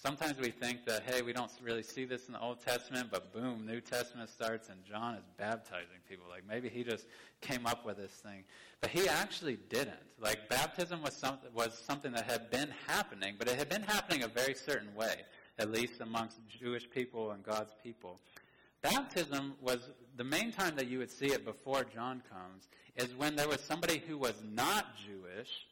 Sometimes 0.00 0.38
we 0.38 0.50
think 0.50 0.84
that, 0.84 1.02
hey, 1.02 1.22
we 1.22 1.32
don't 1.32 1.50
really 1.60 1.82
see 1.82 2.04
this 2.04 2.28
in 2.28 2.32
the 2.32 2.40
Old 2.40 2.60
Testament, 2.60 3.08
but 3.10 3.32
boom, 3.32 3.66
New 3.66 3.80
Testament 3.80 4.30
starts 4.30 4.68
and 4.68 4.84
John 4.84 5.16
is 5.16 5.24
baptizing 5.36 5.98
people. 6.08 6.24
Like 6.30 6.44
maybe 6.48 6.68
he 6.68 6.84
just 6.84 7.08
came 7.40 7.66
up 7.66 7.84
with 7.84 7.96
this 7.96 8.12
thing. 8.12 8.44
But 8.80 8.90
he 8.90 9.08
actually 9.08 9.58
didn't. 9.68 9.96
Like 10.20 10.48
baptism 10.48 11.02
was 11.02 11.14
something, 11.14 11.50
was 11.52 11.76
something 11.76 12.12
that 12.12 12.30
had 12.30 12.48
been 12.48 12.72
happening, 12.86 13.34
but 13.40 13.48
it 13.48 13.58
had 13.58 13.68
been 13.68 13.82
happening 13.82 14.22
a 14.22 14.28
very 14.28 14.54
certain 14.54 14.94
way, 14.94 15.22
at 15.58 15.72
least 15.72 16.00
amongst 16.00 16.38
Jewish 16.46 16.88
people 16.88 17.32
and 17.32 17.42
God's 17.42 17.74
people. 17.82 18.20
Baptism 18.82 19.54
was 19.60 19.90
the 20.16 20.22
main 20.22 20.52
time 20.52 20.76
that 20.76 20.86
you 20.86 20.98
would 21.00 21.10
see 21.10 21.26
it 21.26 21.44
before 21.44 21.82
John 21.82 22.22
comes 22.30 22.68
is 22.94 23.16
when 23.16 23.34
there 23.34 23.48
was 23.48 23.60
somebody 23.62 24.00
who 24.06 24.16
was 24.16 24.34
not 24.48 24.96
Jewish 24.96 25.66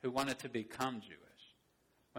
who 0.00 0.10
wanted 0.10 0.38
to 0.38 0.48
become 0.48 1.02
Jewish. 1.02 1.27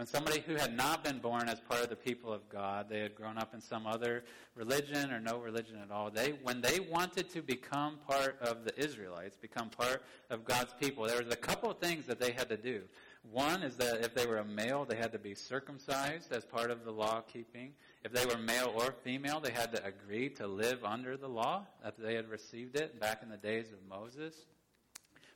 When 0.00 0.06
somebody 0.06 0.40
who 0.46 0.54
had 0.54 0.74
not 0.74 1.04
been 1.04 1.18
born 1.18 1.46
as 1.50 1.60
part 1.60 1.82
of 1.82 1.90
the 1.90 1.94
people 1.94 2.32
of 2.32 2.48
God, 2.48 2.88
they 2.88 3.00
had 3.00 3.14
grown 3.14 3.36
up 3.36 3.52
in 3.52 3.60
some 3.60 3.86
other 3.86 4.24
religion 4.54 5.12
or 5.12 5.20
no 5.20 5.36
religion 5.36 5.76
at 5.76 5.90
all, 5.90 6.10
they, 6.10 6.30
when 6.42 6.62
they 6.62 6.80
wanted 6.80 7.28
to 7.34 7.42
become 7.42 7.98
part 8.08 8.38
of 8.40 8.64
the 8.64 8.72
Israelites, 8.82 9.36
become 9.36 9.68
part 9.68 10.02
of 10.30 10.42
God's 10.46 10.72
people, 10.80 11.04
there 11.04 11.22
was 11.22 11.30
a 11.30 11.36
couple 11.36 11.70
of 11.70 11.80
things 11.80 12.06
that 12.06 12.18
they 12.18 12.32
had 12.32 12.48
to 12.48 12.56
do. 12.56 12.80
One 13.30 13.62
is 13.62 13.76
that 13.76 14.02
if 14.02 14.14
they 14.14 14.26
were 14.26 14.38
a 14.38 14.44
male, 14.46 14.86
they 14.86 14.96
had 14.96 15.12
to 15.12 15.18
be 15.18 15.34
circumcised 15.34 16.32
as 16.32 16.46
part 16.46 16.70
of 16.70 16.86
the 16.86 16.92
law 16.92 17.20
keeping. 17.20 17.74
If 18.02 18.10
they 18.10 18.24
were 18.24 18.38
male 18.38 18.72
or 18.74 18.94
female, 19.04 19.38
they 19.38 19.52
had 19.52 19.70
to 19.76 19.84
agree 19.84 20.30
to 20.30 20.46
live 20.46 20.82
under 20.82 21.18
the 21.18 21.28
law, 21.28 21.66
that 21.84 22.02
they 22.02 22.14
had 22.14 22.30
received 22.30 22.74
it 22.74 22.98
back 22.98 23.22
in 23.22 23.28
the 23.28 23.36
days 23.36 23.66
of 23.70 23.86
Moses. 23.86 24.46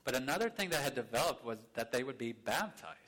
But 0.05 0.17
another 0.17 0.49
thing 0.49 0.71
that 0.71 0.81
had 0.81 0.95
developed 0.95 1.45
was 1.45 1.59
that 1.75 1.93
they 1.93 2.03
would 2.03 2.17
be 2.17 2.33
baptized. 2.33 3.04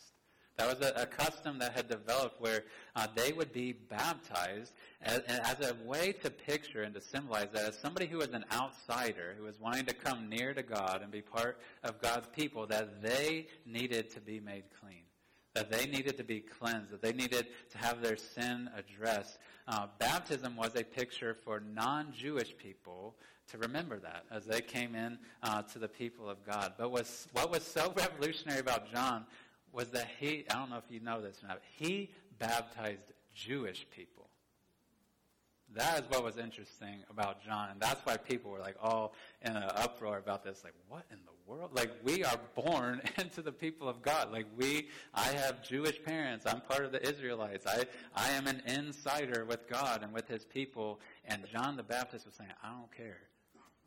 That 0.56 0.68
was 0.68 0.88
a, 0.88 1.02
a 1.02 1.06
custom 1.06 1.58
that 1.58 1.74
had 1.74 1.88
developed 1.88 2.40
where 2.40 2.64
uh, 2.94 3.06
they 3.14 3.32
would 3.32 3.52
be 3.52 3.72
baptized 3.72 4.72
as, 5.02 5.20
as, 5.28 5.60
a 5.60 5.74
way 5.84 6.12
to 6.12 6.30
picture 6.30 6.82
and 6.82 6.94
to 6.94 7.00
symbolize 7.00 7.48
that 7.52 7.68
as 7.68 7.78
somebody 7.78 8.06
who 8.06 8.18
was 8.18 8.30
an 8.30 8.44
outsider, 8.50 9.34
who 9.36 9.44
was 9.44 9.60
wanting 9.60 9.84
to 9.84 9.94
come 9.94 10.30
near 10.30 10.54
to 10.54 10.62
God 10.62 11.00
and 11.02 11.10
be 11.10 11.20
part 11.20 11.58
of 11.84 12.00
God's 12.00 12.28
people, 12.28 12.66
that 12.68 13.02
they 13.02 13.48
needed 13.66 14.08
to 14.10 14.20
be 14.20 14.40
made 14.40 14.64
clean. 14.80 15.02
That 15.54 15.70
they 15.70 15.86
needed 15.86 16.16
to 16.18 16.24
be 16.24 16.40
cleansed, 16.40 16.90
that 16.90 17.02
they 17.02 17.12
needed 17.12 17.46
to 17.72 17.78
have 17.78 18.00
their 18.02 18.16
sin 18.16 18.70
addressed. 18.76 19.38
Uh, 19.68 19.86
baptism 19.98 20.56
was 20.56 20.74
a 20.74 20.84
picture 20.84 21.34
for 21.34 21.60
non 21.60 22.12
Jewish 22.12 22.56
people 22.56 23.14
to 23.50 23.58
remember 23.58 23.98
that 23.98 24.24
as 24.30 24.44
they 24.44 24.60
came 24.60 24.94
in 24.94 25.18
uh, 25.42 25.62
to 25.62 25.78
the 25.78 25.88
people 25.88 26.28
of 26.28 26.44
God. 26.44 26.74
But 26.76 26.90
was, 26.90 27.28
what 27.32 27.50
was 27.50 27.62
so 27.62 27.92
revolutionary 27.96 28.60
about 28.60 28.92
John 28.92 29.24
was 29.76 29.90
that 29.90 30.08
he, 30.18 30.46
I 30.50 30.54
don't 30.54 30.70
know 30.70 30.78
if 30.78 30.90
you 30.90 31.00
know 31.00 31.20
this 31.20 31.44
or 31.44 31.48
not, 31.48 31.60
he 31.76 32.10
baptized 32.38 33.12
Jewish 33.34 33.86
people. 33.94 34.30
That 35.74 36.02
is 36.02 36.10
what 36.10 36.24
was 36.24 36.38
interesting 36.38 37.00
about 37.10 37.44
John, 37.44 37.68
and 37.70 37.78
that's 37.78 38.00
why 38.06 38.16
people 38.16 38.50
were 38.50 38.60
like 38.60 38.76
all 38.80 39.12
in 39.42 39.54
an 39.54 39.64
uproar 39.74 40.16
about 40.16 40.42
this. 40.42 40.64
Like, 40.64 40.72
what 40.88 41.04
in 41.10 41.18
the 41.26 41.52
world? 41.52 41.72
Like, 41.74 41.90
we 42.02 42.24
are 42.24 42.40
born 42.54 43.02
into 43.18 43.42
the 43.42 43.52
people 43.52 43.86
of 43.86 44.00
God. 44.00 44.32
Like, 44.32 44.46
we, 44.56 44.88
I 45.12 45.28
have 45.32 45.62
Jewish 45.62 46.02
parents. 46.02 46.46
I'm 46.46 46.62
part 46.62 46.86
of 46.86 46.92
the 46.92 47.06
Israelites. 47.06 47.66
I, 47.66 47.84
I 48.14 48.30
am 48.30 48.46
an 48.46 48.62
insider 48.66 49.44
with 49.44 49.68
God 49.68 50.02
and 50.02 50.14
with 50.14 50.28
His 50.28 50.44
people. 50.44 51.00
And 51.26 51.44
John 51.52 51.76
the 51.76 51.82
Baptist 51.82 52.24
was 52.24 52.34
saying, 52.36 52.50
I 52.62 52.70
don't 52.70 52.96
care. 52.96 53.18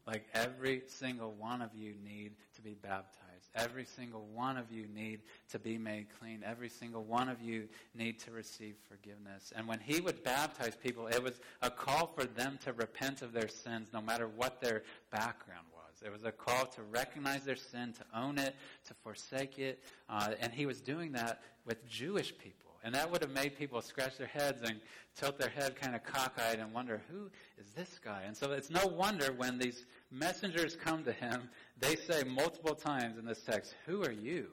Like 0.09 0.25
every 0.33 0.81
single 0.87 1.35
one 1.37 1.61
of 1.61 1.69
you 1.75 1.93
need 2.03 2.31
to 2.55 2.63
be 2.63 2.73
baptized. 2.73 3.51
Every 3.53 3.85
single 3.85 4.25
one 4.33 4.57
of 4.57 4.71
you 4.71 4.87
need 4.87 5.19
to 5.51 5.59
be 5.59 5.77
made 5.77 6.07
clean. 6.19 6.43
Every 6.43 6.67
single 6.67 7.03
one 7.03 7.29
of 7.29 7.43
you 7.43 7.67
need 7.93 8.17
to 8.21 8.31
receive 8.31 8.73
forgiveness. 8.89 9.53
And 9.55 9.67
when 9.67 9.79
he 9.79 10.01
would 10.01 10.23
baptize 10.23 10.75
people, 10.75 11.05
it 11.05 11.21
was 11.21 11.39
a 11.61 11.69
call 11.69 12.07
for 12.07 12.25
them 12.25 12.57
to 12.63 12.73
repent 12.73 13.21
of 13.21 13.33
their 13.33 13.47
sins 13.47 13.89
no 13.93 14.01
matter 14.01 14.27
what 14.27 14.59
their 14.59 14.81
background 15.11 15.67
was. 15.71 16.01
It 16.03 16.11
was 16.11 16.23
a 16.23 16.31
call 16.31 16.65
to 16.65 16.81
recognize 16.81 17.43
their 17.43 17.55
sin, 17.55 17.93
to 17.93 18.19
own 18.19 18.39
it, 18.39 18.55
to 18.87 18.95
forsake 19.03 19.59
it. 19.59 19.83
Uh, 20.09 20.31
and 20.39 20.51
he 20.51 20.65
was 20.65 20.81
doing 20.81 21.11
that 21.11 21.43
with 21.67 21.87
Jewish 21.87 22.35
people. 22.35 22.68
And 22.83 22.95
that 22.95 23.11
would 23.11 23.21
have 23.21 23.31
made 23.31 23.57
people 23.57 23.81
scratch 23.81 24.17
their 24.17 24.27
heads 24.27 24.61
and 24.63 24.79
tilt 25.15 25.37
their 25.37 25.49
head 25.49 25.75
kind 25.75 25.95
of 25.95 26.03
cockeyed 26.03 26.59
and 26.59 26.73
wonder, 26.73 27.01
who 27.11 27.29
is 27.57 27.69
this 27.75 27.99
guy? 28.03 28.23
And 28.25 28.35
so 28.35 28.51
it's 28.51 28.69
no 28.69 28.87
wonder 28.87 29.33
when 29.35 29.57
these 29.57 29.85
messengers 30.11 30.75
come 30.75 31.03
to 31.03 31.11
him, 31.11 31.49
they 31.79 31.95
say 31.95 32.23
multiple 32.23 32.75
times 32.75 33.17
in 33.17 33.25
this 33.25 33.41
text, 33.41 33.75
who 33.85 34.03
are 34.03 34.11
you? 34.11 34.47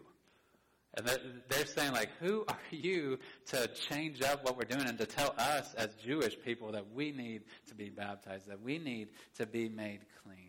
And 0.95 1.07
they're 1.49 1.67
saying 1.67 1.93
like, 1.93 2.09
who 2.21 2.45
are 2.49 2.59
you 2.71 3.19
to 3.49 3.69
change 3.69 4.23
up 4.23 4.45
what 4.45 4.57
we're 4.57 4.65
doing 4.65 4.89
and 4.89 4.99
to 4.99 5.07
tell 5.07 5.35
us 5.39 5.75
as 5.75 5.91
Jewish 6.03 6.37
people 6.43 6.73
that 6.73 6.93
we 6.95 7.13
need 7.13 7.43
to 7.69 7.75
be 7.75 7.91
baptized, 7.91 8.49
that 8.49 8.63
we 8.63 8.79
need 8.79 9.09
to 9.37 9.47
be 9.47 9.69
made 9.69 10.01
clean? 10.25 10.46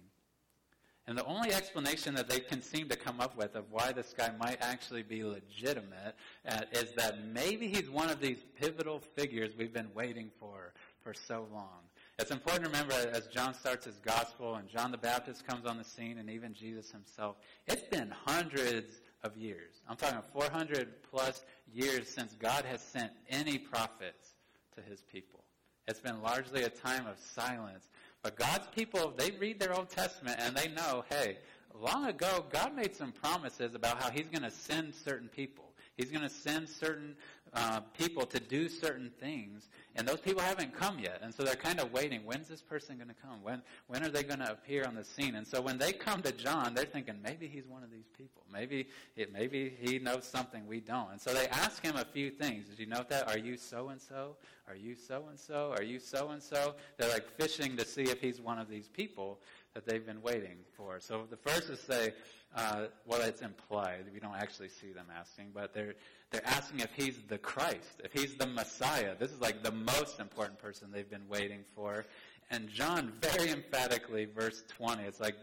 And 1.07 1.17
the 1.17 1.23
only 1.23 1.53
explanation 1.53 2.13
that 2.15 2.27
they 2.27 2.41
can 2.41 2.61
seem 2.61 2.89
to 2.89 2.97
come 2.97 3.21
up 3.21 3.37
with 3.37 3.55
of 3.55 3.71
why 3.71 3.93
this 3.93 4.13
guy 4.15 4.29
might 4.37 4.57
actually 4.59 5.03
be 5.03 5.23
legitimate 5.23 6.15
uh, 6.45 6.61
is 6.73 6.91
that 6.97 7.25
maybe 7.25 7.69
he's 7.69 7.89
one 7.89 8.09
of 8.09 8.19
these 8.19 8.43
pivotal 8.59 8.99
figures 8.99 9.53
we've 9.57 9.73
been 9.73 9.93
waiting 9.95 10.29
for 10.37 10.73
for 11.01 11.13
so 11.13 11.47
long. 11.53 11.79
It's 12.19 12.31
important 12.31 12.65
to 12.65 12.69
remember 12.71 12.93
as 13.13 13.27
John 13.27 13.53
starts 13.53 13.85
his 13.85 13.99
gospel 13.99 14.55
and 14.55 14.67
John 14.67 14.91
the 14.91 14.97
Baptist 14.97 15.47
comes 15.47 15.65
on 15.65 15.77
the 15.77 15.83
scene 15.85 16.17
and 16.17 16.29
even 16.29 16.53
Jesus 16.53 16.91
himself, 16.91 17.37
it's 17.67 17.83
been 17.83 18.11
hundreds 18.25 18.99
of 19.23 19.37
years. 19.37 19.81
I'm 19.87 19.95
talking 19.95 20.19
400 20.33 21.03
plus 21.09 21.45
years 21.73 22.09
since 22.09 22.33
God 22.33 22.65
has 22.65 22.81
sent 22.81 23.11
any 23.29 23.57
prophets 23.57 24.33
to 24.75 24.81
his 24.81 25.01
people. 25.01 25.43
It's 25.87 26.01
been 26.01 26.21
largely 26.21 26.63
a 26.63 26.69
time 26.69 27.07
of 27.07 27.17
silence 27.17 27.87
but 28.23 28.35
God's 28.35 28.67
people, 28.75 29.13
they 29.15 29.31
read 29.31 29.59
their 29.59 29.73
Old 29.73 29.89
Testament 29.89 30.37
and 30.39 30.55
they 30.55 30.67
know, 30.69 31.03
hey, 31.09 31.37
long 31.79 32.05
ago, 32.07 32.45
God 32.51 32.75
made 32.75 32.95
some 32.95 33.11
promises 33.11 33.75
about 33.75 34.01
how 34.01 34.09
He's 34.09 34.27
going 34.27 34.43
to 34.43 34.51
send 34.51 34.93
certain 34.93 35.29
people. 35.29 35.71
He's 35.97 36.11
going 36.11 36.23
to 36.23 36.29
send 36.29 36.69
certain 36.69 37.15
uh, 37.53 37.79
people 37.97 38.25
to 38.27 38.39
do 38.39 38.69
certain 38.69 39.11
things, 39.19 39.67
and 39.95 40.07
those 40.07 40.19
people 40.19 40.41
haven't 40.41 40.75
come 40.75 40.99
yet. 40.99 41.19
And 41.23 41.33
so 41.33 41.43
they're 41.43 41.55
kind 41.55 41.79
of 41.79 41.91
waiting. 41.91 42.21
When's 42.23 42.47
this 42.47 42.61
person 42.61 42.97
going 42.97 43.07
to 43.07 43.15
come? 43.15 43.41
When, 43.41 43.63
when 43.87 44.03
are 44.03 44.09
they 44.09 44.21
going 44.23 44.39
to 44.39 44.51
appear 44.51 44.85
on 44.85 44.93
the 44.93 45.03
scene? 45.03 45.33
And 45.35 45.47
so 45.47 45.59
when 45.59 45.77
they 45.77 45.91
come 45.91 46.21
to 46.21 46.31
John, 46.31 46.75
they're 46.75 46.85
thinking, 46.85 47.15
maybe 47.23 47.47
he's 47.47 47.67
one 47.67 47.83
of 47.83 47.89
these 47.89 48.07
people. 48.15 48.43
Maybe, 48.53 48.87
it, 49.15 49.33
maybe 49.33 49.73
he 49.79 49.97
knows 49.97 50.25
something 50.25 50.67
we 50.67 50.81
don't. 50.81 51.11
And 51.11 51.19
so 51.19 51.33
they 51.33 51.47
ask 51.47 51.83
him 51.83 51.95
a 51.95 52.05
few 52.05 52.29
things. 52.29 52.67
Did 52.67 52.79
you 52.79 52.85
note 52.85 53.09
that? 53.09 53.27
Are 53.27 53.39
you 53.39 53.57
so 53.57 53.89
and 53.89 53.99
so? 53.99 54.35
Are 54.67 54.75
you 54.75 54.95
so 54.95 55.25
and 55.29 55.39
so? 55.39 55.73
Are 55.75 55.83
you 55.83 55.99
so 55.99 56.29
and 56.29 56.43
so? 56.43 56.75
They're 56.97 57.09
like 57.09 57.29
fishing 57.39 57.75
to 57.77 57.85
see 57.85 58.03
if 58.03 58.21
he's 58.21 58.39
one 58.39 58.59
of 58.59 58.69
these 58.69 58.87
people 58.87 59.39
that 59.73 59.85
they've 59.85 60.05
been 60.05 60.21
waiting 60.21 60.57
for. 60.75 60.99
So 60.99 61.25
the 61.29 61.37
first 61.37 61.69
is 61.69 61.79
say, 61.79 62.13
uh, 62.55 62.85
well, 63.05 63.21
it's 63.21 63.41
implied. 63.41 64.05
We 64.13 64.19
don't 64.19 64.35
actually 64.35 64.69
see 64.69 64.91
them 64.91 65.07
asking, 65.15 65.51
but 65.53 65.73
they're 65.73 65.95
they're 66.31 66.45
asking 66.45 66.81
if 66.81 66.93
he's 66.93 67.17
the 67.27 67.37
Christ, 67.37 68.01
if 68.03 68.11
he's 68.11 68.35
the 68.35 68.47
Messiah. 68.47 69.15
This 69.17 69.31
is 69.31 69.39
like 69.39 69.63
the 69.63 69.71
most 69.71 70.19
important 70.19 70.59
person 70.59 70.89
they've 70.91 71.09
been 71.09 71.27
waiting 71.29 71.63
for. 71.75 72.05
And 72.49 72.69
John 72.69 73.13
very 73.21 73.49
emphatically, 73.49 74.25
verse 74.25 74.63
20, 74.69 75.03
it's 75.03 75.19
like 75.19 75.35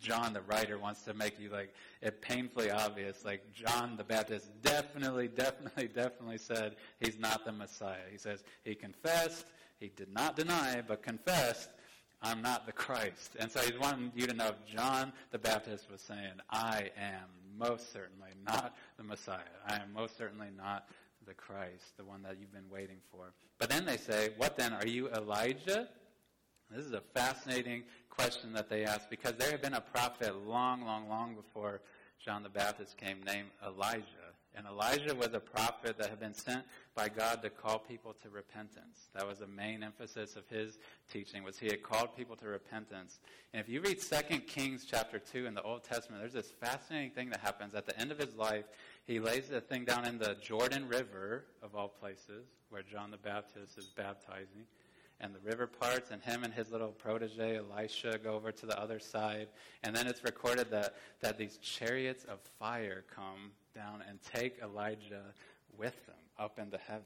John 0.00 0.32
the 0.32 0.42
writer 0.42 0.78
wants 0.78 1.02
to 1.02 1.14
make 1.14 1.38
you 1.38 1.50
like 1.50 1.72
it 2.02 2.22
painfully 2.22 2.70
obvious. 2.70 3.24
Like 3.24 3.52
John 3.52 3.96
the 3.96 4.04
Baptist 4.04 4.48
definitely, 4.62 5.28
definitely, 5.28 5.88
definitely 5.88 6.38
said 6.38 6.76
he's 7.00 7.18
not 7.18 7.44
the 7.44 7.52
Messiah. 7.52 8.06
He 8.10 8.18
says 8.18 8.42
he 8.64 8.74
confessed, 8.74 9.46
he 9.78 9.88
did 9.88 10.12
not 10.12 10.36
deny, 10.36 10.82
but 10.86 11.02
confessed 11.02 11.70
I'm 12.22 12.42
not 12.42 12.66
the 12.66 12.72
Christ. 12.72 13.36
And 13.38 13.50
so 13.50 13.60
he's 13.60 13.78
wanting 13.78 14.10
you 14.14 14.26
to 14.26 14.34
know 14.34 14.52
John 14.72 15.12
the 15.30 15.38
Baptist 15.38 15.90
was 15.90 16.00
saying, 16.00 16.32
I 16.50 16.90
am 16.96 17.28
most 17.58 17.92
certainly 17.92 18.30
not 18.44 18.74
the 18.96 19.04
Messiah. 19.04 19.38
I 19.66 19.76
am 19.76 19.92
most 19.94 20.16
certainly 20.16 20.48
not 20.56 20.88
the 21.26 21.34
Christ, 21.34 21.96
the 21.96 22.04
one 22.04 22.22
that 22.22 22.36
you've 22.40 22.52
been 22.52 22.70
waiting 22.70 22.98
for. 23.10 23.32
But 23.58 23.68
then 23.68 23.84
they 23.84 23.96
say, 23.96 24.30
What 24.36 24.56
then? 24.56 24.72
Are 24.72 24.86
you 24.86 25.08
Elijah? 25.10 25.88
This 26.70 26.84
is 26.84 26.92
a 26.92 27.02
fascinating 27.14 27.84
question 28.10 28.52
that 28.54 28.68
they 28.68 28.84
ask 28.84 29.08
because 29.08 29.34
there 29.36 29.50
had 29.50 29.62
been 29.62 29.74
a 29.74 29.80
prophet 29.80 30.34
long, 30.46 30.84
long, 30.84 31.08
long 31.08 31.34
before 31.34 31.80
John 32.24 32.42
the 32.42 32.48
Baptist 32.48 32.96
came 32.96 33.22
named 33.24 33.50
Elijah. 33.64 34.25
And 34.56 34.66
Elijah 34.66 35.14
was 35.14 35.34
a 35.34 35.40
prophet 35.40 35.98
that 35.98 36.08
had 36.08 36.18
been 36.18 36.32
sent 36.32 36.64
by 36.94 37.10
God 37.10 37.42
to 37.42 37.50
call 37.50 37.78
people 37.78 38.14
to 38.22 38.30
repentance. 38.30 39.10
That 39.14 39.28
was 39.28 39.40
the 39.40 39.46
main 39.46 39.82
emphasis 39.82 40.34
of 40.34 40.48
his 40.48 40.78
teaching 41.12 41.44
was 41.44 41.58
he 41.58 41.66
had 41.66 41.82
called 41.82 42.16
people 42.16 42.36
to 42.36 42.46
repentance. 42.46 43.20
And 43.52 43.60
if 43.60 43.68
you 43.68 43.82
read 43.82 44.00
2 44.00 44.38
Kings 44.40 44.86
chapter 44.90 45.18
2 45.18 45.44
in 45.44 45.52
the 45.52 45.62
Old 45.62 45.84
Testament, 45.84 46.22
there's 46.22 46.32
this 46.32 46.50
fascinating 46.58 47.10
thing 47.10 47.28
that 47.30 47.40
happens. 47.40 47.74
At 47.74 47.84
the 47.84 47.98
end 48.00 48.10
of 48.10 48.18
his 48.18 48.34
life, 48.34 48.64
he 49.06 49.20
lays 49.20 49.48
the 49.48 49.60
thing 49.60 49.84
down 49.84 50.06
in 50.06 50.18
the 50.18 50.36
Jordan 50.40 50.88
River, 50.88 51.44
of 51.62 51.74
all 51.74 51.88
places, 51.88 52.46
where 52.70 52.82
John 52.82 53.10
the 53.10 53.18
Baptist 53.18 53.76
is 53.76 53.86
baptizing. 53.86 54.64
And 55.20 55.34
the 55.34 55.40
river 55.40 55.66
parts, 55.66 56.10
and 56.10 56.22
him 56.22 56.44
and 56.44 56.52
his 56.52 56.70
little 56.70 56.88
protege, 56.88 57.58
Elisha, 57.58 58.18
go 58.22 58.34
over 58.34 58.52
to 58.52 58.66
the 58.66 58.78
other 58.80 58.98
side. 58.98 59.48
And 59.82 59.94
then 59.94 60.06
it's 60.06 60.24
recorded 60.24 60.70
that, 60.70 60.94
that 61.20 61.36
these 61.36 61.58
chariots 61.58 62.24
of 62.24 62.40
fire 62.58 63.04
come 63.14 63.52
down 63.76 64.02
and 64.08 64.18
take 64.34 64.58
Elijah 64.62 65.22
with 65.78 65.94
them 66.06 66.16
up 66.38 66.58
into 66.58 66.78
heaven. 66.78 67.04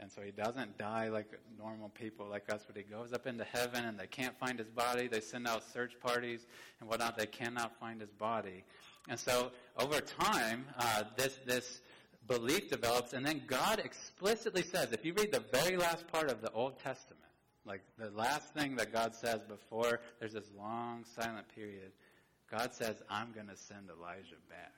And 0.00 0.12
so 0.12 0.20
he 0.20 0.30
doesn't 0.30 0.78
die 0.78 1.08
like 1.08 1.26
normal 1.58 1.88
people 1.88 2.26
like 2.28 2.52
us, 2.52 2.62
but 2.66 2.76
he 2.76 2.84
goes 2.84 3.12
up 3.12 3.26
into 3.26 3.42
heaven 3.42 3.84
and 3.84 3.98
they 3.98 4.06
can't 4.06 4.38
find 4.38 4.58
his 4.58 4.68
body. 4.68 5.08
They 5.08 5.20
send 5.20 5.48
out 5.48 5.64
search 5.72 5.98
parties 6.00 6.46
and 6.80 6.88
whatnot. 6.88 7.18
They 7.18 7.26
cannot 7.26 7.78
find 7.80 8.00
his 8.00 8.10
body. 8.10 8.62
And 9.08 9.18
so 9.18 9.50
over 9.76 10.00
time, 10.00 10.66
uh, 10.78 11.04
this, 11.16 11.38
this 11.44 11.80
belief 12.28 12.70
develops, 12.70 13.12
and 13.12 13.26
then 13.26 13.42
God 13.46 13.80
explicitly 13.82 14.62
says, 14.62 14.92
if 14.92 15.04
you 15.04 15.14
read 15.14 15.32
the 15.32 15.42
very 15.52 15.76
last 15.76 16.06
part 16.06 16.30
of 16.30 16.42
the 16.42 16.52
Old 16.52 16.78
Testament, 16.78 17.24
like 17.64 17.80
the 17.98 18.10
last 18.10 18.54
thing 18.54 18.76
that 18.76 18.92
God 18.92 19.14
says 19.14 19.40
before 19.48 20.00
there's 20.20 20.34
this 20.34 20.50
long 20.56 21.04
silent 21.16 21.46
period, 21.54 21.90
God 22.50 22.72
says, 22.72 23.02
I'm 23.10 23.32
going 23.32 23.48
to 23.48 23.56
send 23.56 23.90
Elijah 23.90 24.36
back. 24.48 24.72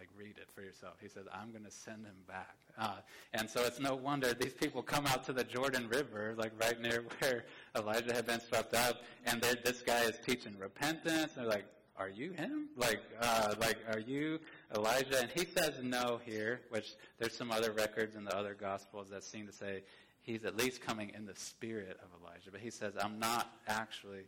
Like, 0.00 0.08
read 0.16 0.38
it 0.38 0.48
for 0.54 0.62
yourself. 0.62 0.94
He 0.98 1.08
says, 1.08 1.26
I'm 1.30 1.50
going 1.50 1.64
to 1.64 1.70
send 1.70 2.06
him 2.06 2.14
back. 2.26 2.56
Uh, 2.78 3.00
and 3.34 3.50
so 3.50 3.60
it's 3.64 3.78
no 3.78 3.94
wonder 3.94 4.32
these 4.32 4.54
people 4.54 4.80
come 4.80 5.06
out 5.06 5.24
to 5.24 5.34
the 5.34 5.44
Jordan 5.44 5.90
River, 5.90 6.34
like 6.38 6.52
right 6.58 6.80
near 6.80 7.04
where 7.18 7.44
Elijah 7.76 8.14
had 8.14 8.26
been 8.26 8.40
swept 8.40 8.72
up, 8.72 9.02
and 9.26 9.42
this 9.42 9.82
guy 9.82 10.00
is 10.04 10.18
teaching 10.24 10.54
repentance. 10.58 11.34
They're 11.34 11.44
like, 11.44 11.66
are 11.98 12.08
you 12.08 12.32
him? 12.32 12.70
Like, 12.78 13.02
uh, 13.20 13.56
like, 13.60 13.76
are 13.92 13.98
you 13.98 14.38
Elijah? 14.74 15.20
And 15.20 15.28
he 15.28 15.44
says 15.44 15.74
no 15.82 16.18
here, 16.24 16.62
which 16.70 16.94
there's 17.18 17.36
some 17.36 17.52
other 17.52 17.72
records 17.72 18.16
in 18.16 18.24
the 18.24 18.34
other 18.34 18.56
Gospels 18.58 19.10
that 19.10 19.22
seem 19.22 19.46
to 19.48 19.52
say 19.52 19.82
he's 20.22 20.46
at 20.46 20.56
least 20.56 20.80
coming 20.80 21.12
in 21.14 21.26
the 21.26 21.36
spirit 21.36 22.00
of 22.02 22.08
Elijah. 22.22 22.50
But 22.50 22.62
he 22.62 22.70
says, 22.70 22.94
I'm 22.98 23.18
not 23.18 23.50
actually 23.68 24.22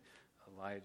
Elijah. 0.55 0.83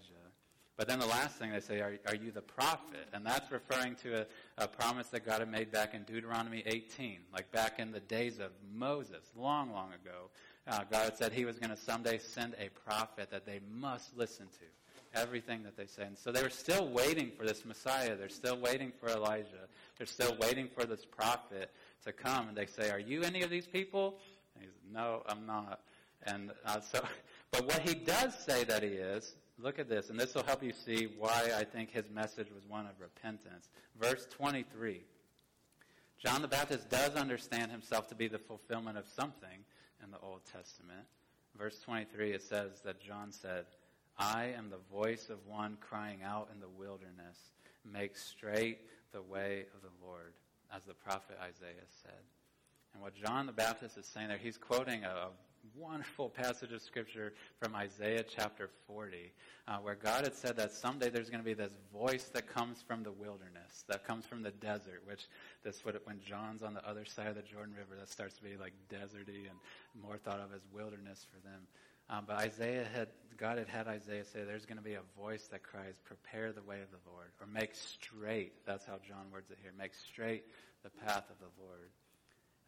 But 0.78 0.86
then 0.86 1.00
the 1.00 1.06
last 1.06 1.36
thing 1.36 1.50
they 1.50 1.58
say, 1.58 1.80
are, 1.80 1.98
are 2.06 2.14
you 2.14 2.30
the 2.30 2.40
prophet? 2.40 3.08
And 3.12 3.26
that's 3.26 3.50
referring 3.50 3.96
to 3.96 4.20
a, 4.20 4.26
a, 4.58 4.68
promise 4.68 5.08
that 5.08 5.26
God 5.26 5.40
had 5.40 5.50
made 5.50 5.72
back 5.72 5.92
in 5.92 6.04
Deuteronomy 6.04 6.62
18, 6.64 7.18
like 7.32 7.50
back 7.50 7.80
in 7.80 7.90
the 7.90 7.98
days 7.98 8.38
of 8.38 8.52
Moses, 8.72 9.24
long, 9.36 9.72
long 9.72 9.88
ago. 9.88 10.30
Uh, 10.68 10.84
God 10.88 11.16
said 11.16 11.32
he 11.32 11.44
was 11.44 11.58
going 11.58 11.70
to 11.70 11.76
someday 11.76 12.18
send 12.18 12.54
a 12.60 12.68
prophet 12.88 13.28
that 13.32 13.44
they 13.44 13.58
must 13.76 14.16
listen 14.16 14.46
to. 14.46 15.20
Everything 15.20 15.64
that 15.64 15.76
they 15.76 15.86
say. 15.86 16.02
And 16.04 16.16
so 16.16 16.30
they 16.30 16.42
were 16.42 16.50
still 16.50 16.86
waiting 16.88 17.32
for 17.36 17.44
this 17.44 17.64
Messiah. 17.64 18.14
They're 18.14 18.28
still 18.28 18.58
waiting 18.58 18.92
for 19.00 19.08
Elijah. 19.08 19.66
They're 19.96 20.06
still 20.06 20.36
waiting 20.38 20.68
for 20.68 20.84
this 20.84 21.04
prophet 21.04 21.72
to 22.04 22.12
come. 22.12 22.48
And 22.48 22.56
they 22.56 22.66
say, 22.66 22.90
Are 22.90 23.00
you 23.00 23.22
any 23.22 23.42
of 23.42 23.50
these 23.50 23.66
people? 23.66 24.18
And 24.54 24.62
he 24.62 24.68
says, 24.68 24.92
No, 24.92 25.22
I'm 25.26 25.44
not. 25.46 25.80
And 26.24 26.52
uh, 26.64 26.80
so, 26.80 27.02
but 27.50 27.64
what 27.64 27.80
he 27.80 27.94
does 27.94 28.38
say 28.38 28.64
that 28.64 28.82
he 28.82 28.90
is 28.90 29.34
Look 29.60 29.80
at 29.80 29.88
this, 29.88 30.08
and 30.08 30.18
this 30.18 30.34
will 30.34 30.44
help 30.44 30.62
you 30.62 30.72
see 30.72 31.08
why 31.18 31.50
I 31.56 31.64
think 31.64 31.90
his 31.90 32.08
message 32.08 32.48
was 32.54 32.64
one 32.68 32.86
of 32.86 32.92
repentance. 33.00 33.68
Verse 34.00 34.24
23. 34.30 35.02
John 36.24 36.42
the 36.42 36.48
Baptist 36.48 36.88
does 36.88 37.14
understand 37.14 37.72
himself 37.72 38.08
to 38.08 38.14
be 38.14 38.28
the 38.28 38.38
fulfillment 38.38 38.98
of 38.98 39.06
something 39.08 39.64
in 40.02 40.10
the 40.12 40.18
Old 40.20 40.40
Testament. 40.44 41.06
Verse 41.56 41.80
23, 41.80 42.32
it 42.32 42.42
says 42.42 42.80
that 42.84 43.00
John 43.00 43.32
said, 43.32 43.66
I 44.16 44.46
am 44.56 44.70
the 44.70 44.94
voice 44.96 45.28
of 45.28 45.38
one 45.46 45.76
crying 45.80 46.20
out 46.24 46.50
in 46.54 46.60
the 46.60 46.68
wilderness, 46.68 47.38
make 47.84 48.16
straight 48.16 48.78
the 49.12 49.22
way 49.22 49.66
of 49.74 49.82
the 49.82 50.06
Lord, 50.06 50.34
as 50.74 50.82
the 50.84 50.94
prophet 50.94 51.36
Isaiah 51.40 51.86
said. 52.02 52.22
And 52.94 53.02
what 53.02 53.14
John 53.14 53.46
the 53.46 53.52
Baptist 53.52 53.96
is 53.96 54.06
saying 54.06 54.28
there, 54.28 54.38
he's 54.38 54.56
quoting 54.56 55.04
a, 55.04 55.28
wonderful 55.76 56.28
passage 56.28 56.72
of 56.72 56.82
scripture 56.82 57.32
from 57.60 57.74
Isaiah 57.74 58.22
chapter 58.22 58.70
40, 58.86 59.32
uh, 59.66 59.76
where 59.78 59.94
God 59.94 60.24
had 60.24 60.34
said 60.34 60.56
that 60.56 60.72
someday 60.72 61.10
there's 61.10 61.30
going 61.30 61.42
to 61.42 61.44
be 61.44 61.54
this 61.54 61.72
voice 61.92 62.24
that 62.34 62.46
comes 62.46 62.82
from 62.82 63.02
the 63.02 63.12
wilderness, 63.12 63.84
that 63.88 64.04
comes 64.04 64.26
from 64.26 64.42
the 64.42 64.50
desert, 64.50 65.02
which 65.04 65.28
this 65.64 65.84
what 65.84 65.94
when 66.04 66.20
John's 66.20 66.62
on 66.62 66.74
the 66.74 66.86
other 66.88 67.04
side 67.04 67.28
of 67.28 67.36
the 67.36 67.42
Jordan 67.42 67.74
River, 67.74 67.98
that 67.98 68.08
starts 68.08 68.36
to 68.36 68.42
be 68.42 68.56
like 68.56 68.72
deserty 68.92 69.48
and 69.48 69.58
more 70.02 70.16
thought 70.16 70.40
of 70.40 70.52
as 70.54 70.62
wilderness 70.72 71.26
for 71.32 71.40
them. 71.46 71.62
Um, 72.10 72.24
but 72.26 72.36
Isaiah 72.36 72.86
had, 72.94 73.08
God 73.36 73.58
had 73.58 73.68
had 73.68 73.86
Isaiah 73.86 74.24
say, 74.24 74.44
there's 74.44 74.64
going 74.64 74.78
to 74.78 74.84
be 74.84 74.94
a 74.94 75.02
voice 75.20 75.46
that 75.48 75.62
cries, 75.62 75.94
prepare 76.04 76.52
the 76.52 76.62
way 76.62 76.80
of 76.80 76.90
the 76.90 77.10
Lord, 77.10 77.28
or 77.40 77.46
make 77.46 77.74
straight. 77.74 78.52
That's 78.66 78.86
how 78.86 78.98
John 79.06 79.30
words 79.30 79.50
it 79.50 79.58
here. 79.62 79.72
Make 79.78 79.94
straight 79.94 80.44
the 80.82 80.90
path 80.90 81.28
of 81.30 81.38
the 81.38 81.62
Lord. 81.62 81.90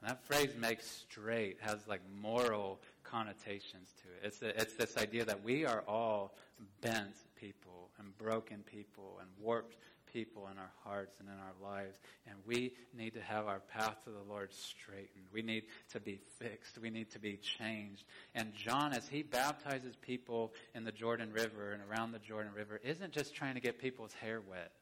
And 0.00 0.10
that 0.10 0.24
phrase 0.24 0.50
"make 0.58 0.80
straight 0.82 1.58
has 1.60 1.86
like 1.86 2.00
moral 2.20 2.80
connotations 3.02 3.92
to 4.02 4.08
it. 4.08 4.28
It's, 4.28 4.42
a, 4.42 4.60
it's 4.60 4.74
this 4.74 4.96
idea 4.96 5.24
that 5.24 5.42
we 5.44 5.66
are 5.66 5.82
all 5.86 6.34
bent 6.80 7.14
people 7.36 7.90
and 7.98 8.16
broken 8.18 8.62
people 8.62 9.18
and 9.20 9.28
warped 9.38 9.76
people 10.12 10.48
in 10.50 10.58
our 10.58 10.70
hearts 10.84 11.16
and 11.20 11.28
in 11.28 11.34
our 11.34 11.54
lives. 11.62 11.98
And 12.26 12.36
we 12.46 12.72
need 12.96 13.14
to 13.14 13.20
have 13.20 13.46
our 13.46 13.60
path 13.60 13.96
to 14.04 14.10
the 14.10 14.22
Lord 14.28 14.52
straightened. 14.52 15.26
We 15.32 15.42
need 15.42 15.64
to 15.92 16.00
be 16.00 16.20
fixed. 16.38 16.78
We 16.78 16.90
need 16.90 17.10
to 17.12 17.18
be 17.18 17.36
changed. 17.36 18.04
And 18.34 18.52
John, 18.54 18.92
as 18.92 19.08
he 19.08 19.22
baptizes 19.22 19.94
people 19.96 20.52
in 20.74 20.84
the 20.84 20.92
Jordan 20.92 21.32
River 21.32 21.72
and 21.72 21.82
around 21.90 22.12
the 22.12 22.18
Jordan 22.18 22.52
River, 22.54 22.80
isn't 22.82 23.12
just 23.12 23.34
trying 23.34 23.54
to 23.54 23.60
get 23.60 23.78
people's 23.78 24.12
hair 24.14 24.40
wet. 24.40 24.72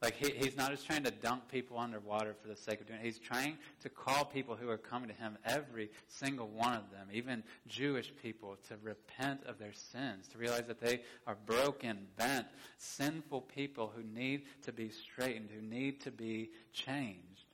Like 0.00 0.14
he, 0.14 0.30
he's 0.30 0.56
not 0.56 0.70
just 0.70 0.86
trying 0.86 1.02
to 1.04 1.10
dunk 1.10 1.48
people 1.50 1.76
underwater 1.76 2.34
for 2.40 2.46
the 2.46 2.54
sake 2.54 2.80
of 2.80 2.86
doing 2.86 3.00
it. 3.00 3.04
He's 3.04 3.18
trying 3.18 3.58
to 3.82 3.88
call 3.88 4.24
people 4.24 4.54
who 4.54 4.68
are 4.68 4.78
coming 4.78 5.08
to 5.08 5.14
him, 5.14 5.36
every 5.44 5.90
single 6.06 6.46
one 6.46 6.74
of 6.74 6.90
them, 6.92 7.08
even 7.12 7.42
Jewish 7.66 8.12
people, 8.22 8.56
to 8.68 8.74
repent 8.80 9.40
of 9.46 9.58
their 9.58 9.72
sins, 9.72 10.28
to 10.28 10.38
realize 10.38 10.66
that 10.68 10.80
they 10.80 11.00
are 11.26 11.36
broken, 11.46 12.06
bent, 12.16 12.46
sinful 12.76 13.40
people 13.42 13.92
who 13.94 14.04
need 14.04 14.42
to 14.62 14.72
be 14.72 14.88
straightened, 14.88 15.48
who 15.52 15.62
need 15.62 16.00
to 16.02 16.12
be 16.12 16.50
changed. 16.72 17.46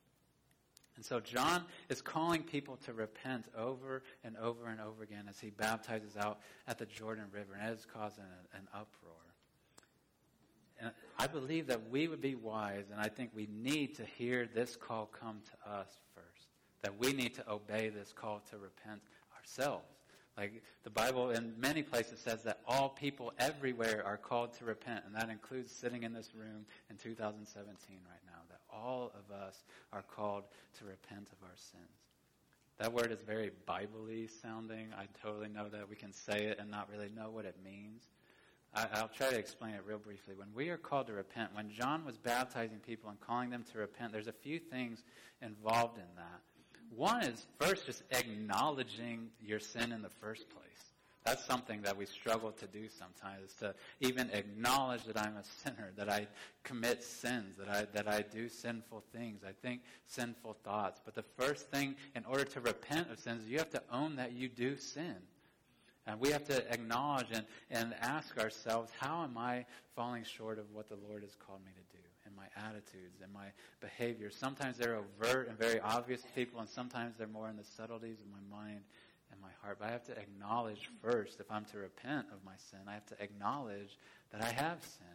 And 0.97 1.05
so 1.05 1.21
John 1.21 1.65
is 1.89 2.03
calling 2.03 2.43
people 2.43 2.77
to 2.85 2.93
repent 2.93 3.47
over 3.57 4.03
and 4.23 4.37
over 4.37 4.67
and 4.67 4.81
over 4.81 5.03
again 5.03 5.25
as 5.29 5.41
he 5.41 5.49
baptizes 5.51 6.17
out 6.17 6.41
at 6.69 6.79
the 6.79 6.87
Jordan 6.87 7.25
River, 7.33 7.55
and 7.59 7.71
it 7.71 7.79
is 7.79 7.87
causing 7.87 8.25
an, 8.25 8.61
an 8.61 8.69
uproar. 8.73 9.24
And 10.81 10.91
I 11.19 11.27
believe 11.27 11.69
that 11.69 11.89
we 11.91 12.09
would 12.09 12.21
be 12.21 12.35
wise, 12.35 12.85
and 12.91 13.01
I 13.01 13.09
think 13.09 13.31
we 13.35 13.49
need 13.53 13.95
to 13.97 14.05
hear 14.05 14.49
this 14.53 14.77
call 14.77 15.07
come 15.07 15.41
to 15.45 15.71
us 15.71 15.89
first. 16.15 16.49
That 16.83 16.99
we 16.99 17.13
need 17.13 17.35
to 17.35 17.51
obey 17.51 17.89
this 17.89 18.13
call 18.13 18.43
to 18.51 18.59
repent 18.59 19.01
ourselves. 19.39 19.87
Like 20.37 20.63
the 20.83 20.91
Bible 20.91 21.31
in 21.31 21.55
many 21.59 21.83
places 21.83 22.19
says 22.19 22.43
that 22.43 22.59
all 22.67 22.89
people 22.89 23.33
everywhere 23.39 24.03
are 24.05 24.17
called 24.17 24.53
to 24.55 24.65
repent, 24.65 25.05
and 25.07 25.15
that 25.15 25.31
includes 25.31 25.71
sitting 25.71 26.03
in 26.03 26.13
this 26.13 26.35
room 26.35 26.67
in 26.91 26.97
2017 26.97 27.99
right 28.11 28.19
now, 28.27 28.41
that 28.51 28.61
all 28.69 29.13
of 29.15 29.35
us 29.35 29.63
are 29.93 30.03
called 30.03 30.43
to 30.79 30.85
repent 30.85 31.29
of 31.31 31.39
our 31.45 31.57
sins. 31.57 31.85
That 32.79 32.93
word 32.93 33.13
is 33.13 33.23
very 33.23 33.53
Bible-y 33.67 34.27
sounding. 34.43 34.89
I 34.99 35.07
totally 35.23 35.49
know 35.49 35.69
that. 35.69 35.89
We 35.89 35.95
can 35.95 36.13
say 36.13 36.47
it 36.47 36.59
and 36.59 36.69
not 36.69 36.91
really 36.91 37.11
know 37.15 37.31
what 37.31 37.45
it 37.45 37.55
means. 37.65 38.03
I, 38.75 39.01
will 39.01 39.09
try 39.09 39.31
to 39.31 39.39
explain 39.39 39.75
it 39.75 39.83
real 39.87 39.99
briefly. 39.99 40.35
When 40.35 40.49
we 40.55 40.69
are 40.71 40.77
called 40.77 41.07
to 41.07 41.13
repent, 41.13 41.55
when 41.55 41.71
John 41.71 42.05
was 42.05 42.17
baptizing 42.17 42.79
people 42.79 43.11
and 43.11 43.21
calling 43.21 43.51
them 43.51 43.65
to 43.73 43.79
repent, 43.79 44.13
there's 44.13 44.27
a 44.27 44.33
few 44.33 44.59
things 44.59 45.05
involved 45.43 45.99
in 45.99 46.05
that. 46.17 46.41
One 46.95 47.23
is 47.23 47.47
first 47.61 47.87
just 47.87 48.03
acknowledging 48.11 49.29
your 49.41 49.61
sin 49.61 49.93
in 49.93 50.03
the 50.03 50.11
first 50.11 50.49
place. 50.51 50.65
That's 51.25 51.45
something 51.47 51.81
that 51.83 51.97
we 51.97 52.05
struggle 52.05 52.53
to 52.53 52.67
do 52.67 52.87
sometimes, 52.89 53.51
is 53.51 53.55
to 53.57 53.75
even 54.01 54.29
acknowledge 54.31 55.05
that 55.05 55.19
I'm 55.19 55.37
a 55.39 55.43
sinner, 55.43 55.91
that 55.97 56.11
I 56.11 56.27
commit 56.65 57.03
sins, 57.03 57.57
that 57.57 57.69
I, 57.69 57.87
that 57.95 58.07
I 58.07 58.23
do 58.23 58.49
sinful 58.49 59.05
things, 59.11 59.41
I 59.43 59.53
think 59.53 59.81
sinful 60.07 60.59
thoughts. 60.65 61.01
But 61.03 61.15
the 61.15 61.25
first 61.39 61.71
thing, 61.71 61.95
in 62.15 62.27
order 62.27 62.45
to 62.45 62.61
repent 62.61 63.11
of 63.11 63.19
sins, 63.19 63.49
you 63.49 63.57
have 63.57 63.71
to 63.71 63.83
own 63.91 64.17
that 64.17 64.33
you 64.33 64.49
do 64.49 64.77
sin. 64.77 65.17
And 66.07 66.21
we 66.21 66.31
have 66.31 66.45
to 66.45 66.73
acknowledge 66.73 67.29
and, 67.33 67.45
and 67.71 67.95
ask 68.01 68.39
ourselves, 68.39 68.91
how 68.99 69.25
am 69.25 69.39
I 69.39 69.65
falling 69.97 70.25
short 70.25 70.59
of 70.59 70.67
what 70.73 70.89
the 70.89 70.97
Lord 71.09 71.23
has 71.23 71.35
called 71.35 71.61
me 71.65 71.73
to 71.73 71.97
do? 71.97 72.03
In 72.27 72.35
my 72.37 72.47
attitudes 72.57 73.21
and 73.23 73.33
my 73.33 73.47
behaviors. 73.81 74.35
Sometimes 74.35 74.79
they're 74.79 74.97
overt 74.97 75.49
and 75.49 75.59
very 75.59 75.79
obvious 75.81 76.23
to 76.23 76.29
people, 76.29 76.61
and 76.61 76.69
sometimes 76.69 77.17
they're 77.19 77.27
more 77.27 77.51
in 77.51 77.57
the 77.57 77.65
subtleties 77.65 78.19
of 78.21 78.27
my 78.31 78.59
mind 78.59 78.81
and 79.31 79.41
my 79.41 79.51
heart. 79.63 79.77
But 79.79 79.89
I 79.89 79.93
have 79.93 80.05
to 80.05 80.19
acknowledge 80.19 80.91
first, 81.03 81.41
if 81.41 81.51
I'm 81.51 81.65
to 81.67 81.79
repent 81.79 82.27
of 82.33 82.45
my 82.45 82.55
sin, 82.71 82.81
I 82.87 82.95
have 82.95 83.07
to 83.07 83.23
acknowledge 83.23 83.99
that 84.33 84.43
I 84.43 84.53
have 84.53 84.83
sin. 84.83 85.07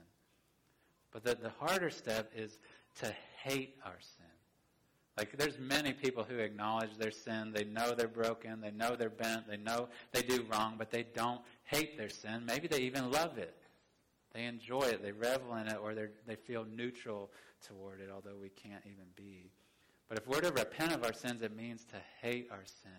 But 1.11 1.23
the, 1.23 1.35
the 1.35 1.49
harder 1.49 1.89
step 1.89 2.31
is 2.35 2.59
to 2.99 3.13
hate 3.43 3.75
our 3.83 3.97
sin. 3.99 4.38
Like 5.19 5.37
there's 5.37 5.59
many 5.59 5.91
people 5.91 6.23
who 6.23 6.37
acknowledge 6.37 6.95
their 6.97 7.11
sin. 7.11 7.51
They 7.53 7.65
know 7.65 7.93
they're 7.93 8.07
broken. 8.07 8.61
They 8.61 8.71
know 8.71 8.95
they're 8.95 9.09
bent. 9.09 9.49
They 9.49 9.57
know 9.57 9.89
they 10.13 10.21
do 10.21 10.45
wrong, 10.49 10.75
but 10.77 10.91
they 10.91 11.03
don't 11.13 11.41
hate 11.65 11.97
their 11.97 12.07
sin. 12.07 12.45
Maybe 12.45 12.69
they 12.69 12.79
even 12.79 13.11
love 13.11 13.37
it. 13.37 13.53
They 14.33 14.45
enjoy 14.45 14.83
it. 14.83 15.03
They 15.03 15.11
revel 15.11 15.55
in 15.55 15.67
it, 15.67 15.77
or 15.83 15.93
they 15.93 16.35
feel 16.35 16.63
neutral 16.73 17.31
toward 17.67 17.99
it, 17.99 18.09
although 18.09 18.37
we 18.41 18.47
can't 18.47 18.85
even 18.85 19.07
be. 19.17 19.51
But 20.07 20.19
if 20.19 20.25
we're 20.25 20.39
to 20.39 20.53
repent 20.53 20.93
of 20.93 21.03
our 21.03 21.11
sins, 21.11 21.41
it 21.41 21.53
means 21.53 21.83
to 21.91 21.97
hate 22.21 22.47
our 22.49 22.63
sin. 22.81 22.91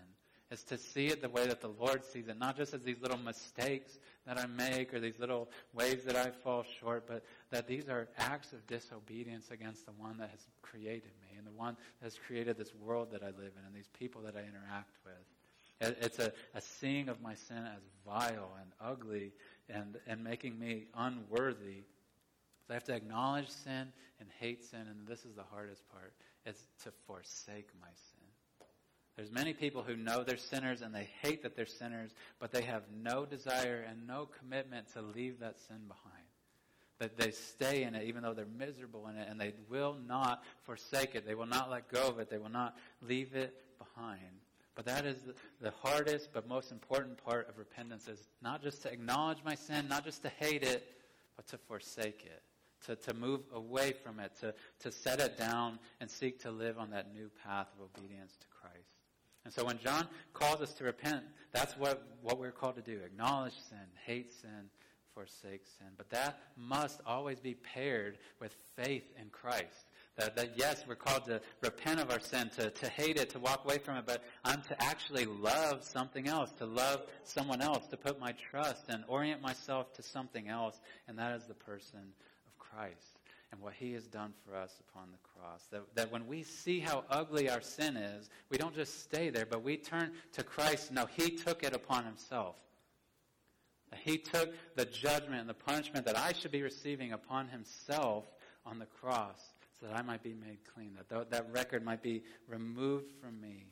It's 0.50 0.64
to 0.64 0.78
see 0.78 1.06
it 1.06 1.22
the 1.22 1.28
way 1.28 1.46
that 1.46 1.60
the 1.60 1.68
Lord 1.68 2.04
sees 2.04 2.26
it, 2.26 2.36
not 2.38 2.56
just 2.56 2.74
as 2.74 2.82
these 2.82 3.00
little 3.00 3.18
mistakes 3.18 3.98
that 4.26 4.36
I 4.36 4.46
make 4.46 4.92
or 4.92 4.98
these 4.98 5.18
little 5.20 5.48
ways 5.72 6.02
that 6.04 6.16
I 6.16 6.30
fall 6.30 6.64
short, 6.80 7.06
but 7.06 7.24
that 7.50 7.68
these 7.68 7.88
are 7.88 8.08
acts 8.18 8.52
of 8.52 8.66
disobedience 8.66 9.50
against 9.52 9.86
the 9.86 9.92
one 9.92 10.18
that 10.18 10.30
has 10.30 10.40
created 10.60 11.12
me 11.22 11.38
and 11.38 11.46
the 11.46 11.52
one 11.52 11.76
that 12.00 12.06
has 12.06 12.18
created 12.26 12.58
this 12.58 12.74
world 12.74 13.12
that 13.12 13.22
I 13.22 13.26
live 13.26 13.52
in 13.56 13.64
and 13.64 13.74
these 13.74 13.90
people 13.96 14.22
that 14.22 14.34
I 14.34 14.40
interact 14.40 14.96
with. 15.04 15.94
It's 16.02 16.18
a, 16.18 16.32
a 16.54 16.60
seeing 16.60 17.08
of 17.08 17.22
my 17.22 17.34
sin 17.34 17.64
as 17.64 17.82
vile 18.04 18.50
and 18.60 18.70
ugly 18.80 19.32
and, 19.68 19.98
and 20.06 20.22
making 20.22 20.58
me 20.58 20.86
unworthy. 20.94 21.84
So 22.66 22.72
I 22.72 22.74
have 22.74 22.84
to 22.84 22.94
acknowledge 22.94 23.48
sin 23.48 23.92
and 24.18 24.28
hate 24.40 24.64
sin, 24.64 24.80
and 24.80 25.06
this 25.06 25.24
is 25.24 25.34
the 25.36 25.44
hardest 25.50 25.88
part. 25.90 26.12
It's 26.44 26.62
to 26.84 26.90
forsake 27.06 27.68
my 27.80 27.88
sin. 27.88 28.19
There's 29.20 29.30
many 29.30 29.52
people 29.52 29.83
who 29.83 29.96
know 29.96 30.24
they're 30.24 30.38
sinners 30.38 30.80
and 30.80 30.94
they 30.94 31.06
hate 31.20 31.42
that 31.42 31.54
they're 31.54 31.66
sinners, 31.66 32.11
but 32.38 32.52
they 32.52 32.62
have 32.62 32.85
no 33.02 33.26
desire 33.26 33.85
and 33.87 34.06
no 34.06 34.26
commitment 34.38 34.90
to 34.94 35.02
leave 35.02 35.40
that 35.40 35.59
sin 35.61 35.76
behind 35.87 36.24
that 37.00 37.18
they 37.18 37.30
stay 37.30 37.83
in 37.83 37.94
it 37.94 38.04
even 38.06 38.22
though 38.22 38.33
they're 38.33 38.46
miserable 38.56 39.09
in 39.09 39.18
it 39.18 39.28
and 39.28 39.38
they 39.38 39.52
will 39.68 39.94
not 40.09 40.42
forsake 40.62 41.14
it. 41.14 41.26
They 41.26 41.35
will 41.35 41.44
not 41.44 41.70
let 41.70 41.90
go 41.92 42.09
of 42.09 42.18
it. 42.18 42.30
They 42.30 42.38
will 42.38 42.48
not 42.48 42.78
leave 43.06 43.35
it 43.35 43.54
behind. 43.78 44.20
But 44.74 44.87
that 44.87 45.04
is 45.04 45.18
the 45.61 45.72
hardest 45.83 46.30
but 46.33 46.48
most 46.48 46.72
important 46.72 47.22
part 47.22 47.46
of 47.50 47.59
repentance 47.59 48.09
is 48.09 48.30
not 48.40 48.62
just 48.62 48.80
to 48.85 48.90
acknowledge 48.90 49.44
my 49.44 49.54
sin, 49.54 49.87
not 49.87 50.02
just 50.02 50.22
to 50.22 50.30
hate 50.30 50.62
it, 50.62 50.83
but 51.37 51.46
to 51.48 51.59
forsake 51.59 52.24
it. 52.24 52.42
To, 52.87 52.96
to 52.96 53.12
move 53.12 53.40
away 53.52 53.92
from 53.92 54.18
it, 54.18 54.33
to, 54.40 54.54
to 54.78 54.90
set 54.90 55.20
it 55.20 55.37
down 55.37 55.78
and 56.00 56.11
seek 56.11 56.40
to 56.44 56.50
live 56.50 56.78
on 56.78 56.88
that 56.92 57.12
new 57.12 57.30
path 57.44 57.66
of 57.78 57.90
obedience 57.94 58.35
to 58.40 58.46
Christ. 58.62 58.99
And 59.44 59.53
so 59.53 59.64
when 59.64 59.79
John 59.79 60.07
calls 60.33 60.61
us 60.61 60.74
to 60.74 60.85
repent, 60.85 61.24
that's 61.53 61.76
what, 61.76 62.03
what 62.22 62.38
we're 62.38 62.50
called 62.50 62.76
to 62.76 62.83
do. 62.83 63.00
Acknowledge 63.05 63.55
sin, 63.68 63.79
hate 64.05 64.33
sin, 64.33 64.68
forsake 65.14 65.62
sin. 65.79 65.88
But 65.96 66.11
that 66.11 66.38
must 66.57 67.00
always 67.07 67.40
be 67.40 67.55
paired 67.55 68.18
with 68.40 68.55
faith 68.76 69.05
in 69.20 69.31
Christ. 69.31 69.87
That, 70.16 70.37
that, 70.37 70.50
yes, 70.57 70.85
we're 70.87 70.96
called 70.96 71.24
to 71.24 71.40
repent 71.62 72.00
of 72.00 72.11
our 72.11 72.20
sin, 72.20 72.50
to, 72.57 72.70
to 72.70 72.88
hate 72.90 73.16
it, 73.16 73.31
to 73.31 73.38
walk 73.38 73.64
away 73.64 73.79
from 73.79 73.96
it, 73.96 74.05
but 74.07 74.22
I'm 74.44 74.61
to 74.62 74.83
actually 74.83 75.24
love 75.24 75.83
something 75.85 76.29
else, 76.29 76.53
to 76.59 76.66
love 76.66 77.03
someone 77.24 77.62
else, 77.62 77.87
to 77.88 77.96
put 77.96 78.20
my 78.20 78.33
trust 78.33 78.85
and 78.88 79.05
orient 79.09 79.40
myself 79.40 79.94
to 79.94 80.03
something 80.03 80.48
else, 80.48 80.79
and 81.09 81.18
that 81.18 81.35
is 81.37 81.44
the 81.44 81.55
person 81.55 82.00
of 82.00 82.59
Christ 82.59 83.19
and 83.52 83.60
what 83.60 83.72
he 83.72 83.92
has 83.92 84.06
done 84.06 84.32
for 84.44 84.54
us 84.54 84.80
upon 84.88 85.08
the 85.10 85.18
cross. 85.18 85.66
That, 85.72 85.82
that 85.96 86.12
when 86.12 86.26
we 86.26 86.42
see 86.42 86.78
how 86.80 87.04
ugly 87.10 87.50
our 87.50 87.60
sin 87.60 87.96
is, 87.96 88.30
we 88.48 88.58
don't 88.58 88.74
just 88.74 89.02
stay 89.02 89.30
there, 89.30 89.46
but 89.46 89.62
we 89.62 89.76
turn 89.76 90.12
to 90.32 90.42
Christ. 90.42 90.92
No, 90.92 91.06
he 91.06 91.30
took 91.30 91.62
it 91.62 91.74
upon 91.74 92.04
himself. 92.04 92.56
He 94.04 94.18
took 94.18 94.54
the 94.76 94.84
judgment 94.84 95.40
and 95.40 95.48
the 95.48 95.54
punishment 95.54 96.06
that 96.06 96.16
I 96.16 96.32
should 96.32 96.52
be 96.52 96.62
receiving 96.62 97.12
upon 97.12 97.48
himself 97.48 98.24
on 98.64 98.78
the 98.78 98.86
cross 98.86 99.40
so 99.80 99.86
that 99.86 99.96
I 99.96 100.02
might 100.02 100.22
be 100.22 100.34
made 100.34 100.58
clean, 100.74 100.96
that 101.08 101.30
that 101.30 101.52
record 101.52 101.84
might 101.84 102.02
be 102.02 102.22
removed 102.46 103.10
from 103.20 103.40
me. 103.40 103.64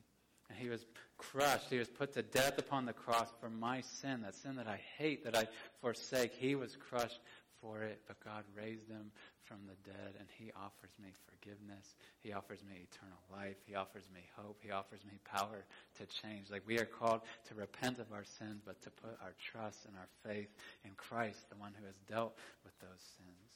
And 0.49 0.59
he 0.59 0.69
was 0.69 0.87
crushed. 1.19 1.71
He 1.71 1.79
was 1.79 1.89
put 1.89 2.15
to 2.15 2.23
death 2.23 2.59
upon 2.59 2.87
the 2.87 2.93
cross 2.93 3.29
for 3.39 3.51
my 3.51 3.83
sin, 3.83 4.23
that 4.23 4.35
sin 4.35 4.57
that 4.57 4.67
I 4.67 4.81
hate, 4.97 5.25
that 5.25 5.37
I 5.37 5.47
forsake. 5.81 6.33
He 6.33 6.55
was 6.55 6.77
crushed 6.77 7.21
for 7.61 7.83
it, 7.83 8.01
but 8.07 8.19
God 8.25 8.45
raised 8.57 8.89
him 8.89 9.11
from 9.49 9.65
the 9.67 9.91
dead, 9.91 10.15
and 10.19 10.29
He 10.37 10.53
offers 10.55 10.93
me 11.03 11.09
forgiveness. 11.25 11.97
He 12.21 12.33
offers 12.33 12.61
me 12.69 12.85
eternal 12.85 13.19
life. 13.33 13.57
He 13.65 13.75
offers 13.75 14.05
me 14.13 14.21
hope. 14.37 14.61
He 14.63 14.71
offers 14.71 15.01
me 15.05 15.19
power 15.25 15.65
to 15.97 16.07
change. 16.07 16.51
Like 16.51 16.63
we 16.67 16.79
are 16.79 16.85
called 16.85 17.23
to 17.49 17.55
repent 17.55 17.99
of 17.99 18.13
our 18.13 18.25
sins, 18.25 18.61
but 18.65 18.81
to 18.83 18.91
put 18.91 19.17
our 19.23 19.33
trust 19.41 19.87
and 19.87 19.95
our 19.97 20.09
faith 20.23 20.55
in 20.85 20.91
Christ, 20.97 21.49
the 21.49 21.57
one 21.57 21.73
who 21.81 21.87
has 21.87 21.97
dealt 22.07 22.37
with 22.63 22.79
those 22.81 23.01
sins. 23.17 23.49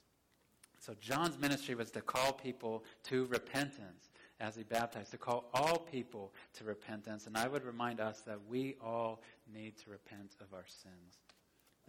So 0.80 0.94
John's 1.00 1.38
ministry 1.38 1.76
was 1.76 1.90
to 1.92 2.00
call 2.00 2.32
people 2.32 2.82
to 3.04 3.26
repentance 3.26 4.10
as 4.40 4.56
he 4.56 4.64
baptized, 4.64 5.12
to 5.12 5.18
call 5.18 5.44
all 5.54 5.78
people 5.78 6.32
to 6.54 6.64
repentance. 6.64 7.28
And 7.28 7.36
I 7.36 7.46
would 7.46 7.64
remind 7.64 8.00
us 8.00 8.22
that 8.22 8.38
we 8.48 8.74
all 8.82 9.22
need 9.54 9.76
to 9.78 9.90
repent 9.90 10.34
of 10.40 10.52
our 10.52 10.64
sins. 10.66 11.18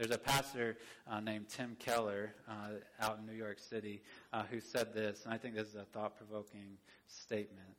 There's 0.04 0.16
a 0.16 0.18
pastor 0.18 0.76
uh, 1.10 1.22
named 1.22 1.48
Tim 1.48 1.78
Keller 1.80 2.36
uh, 2.46 2.72
out 3.00 3.20
in 3.20 3.26
New 3.26 3.38
York 3.42 3.58
City 3.58 4.02
uh, 4.34 4.44
who 4.52 4.60
said 4.60 4.94
this, 4.94 5.24
and 5.24 5.34
I 5.34 5.38
think 5.38 5.56
this 5.56 5.70
is 5.70 5.76
a 5.76 5.86
thought 5.86 6.18
provoking 6.18 6.78
statement. 7.08 7.70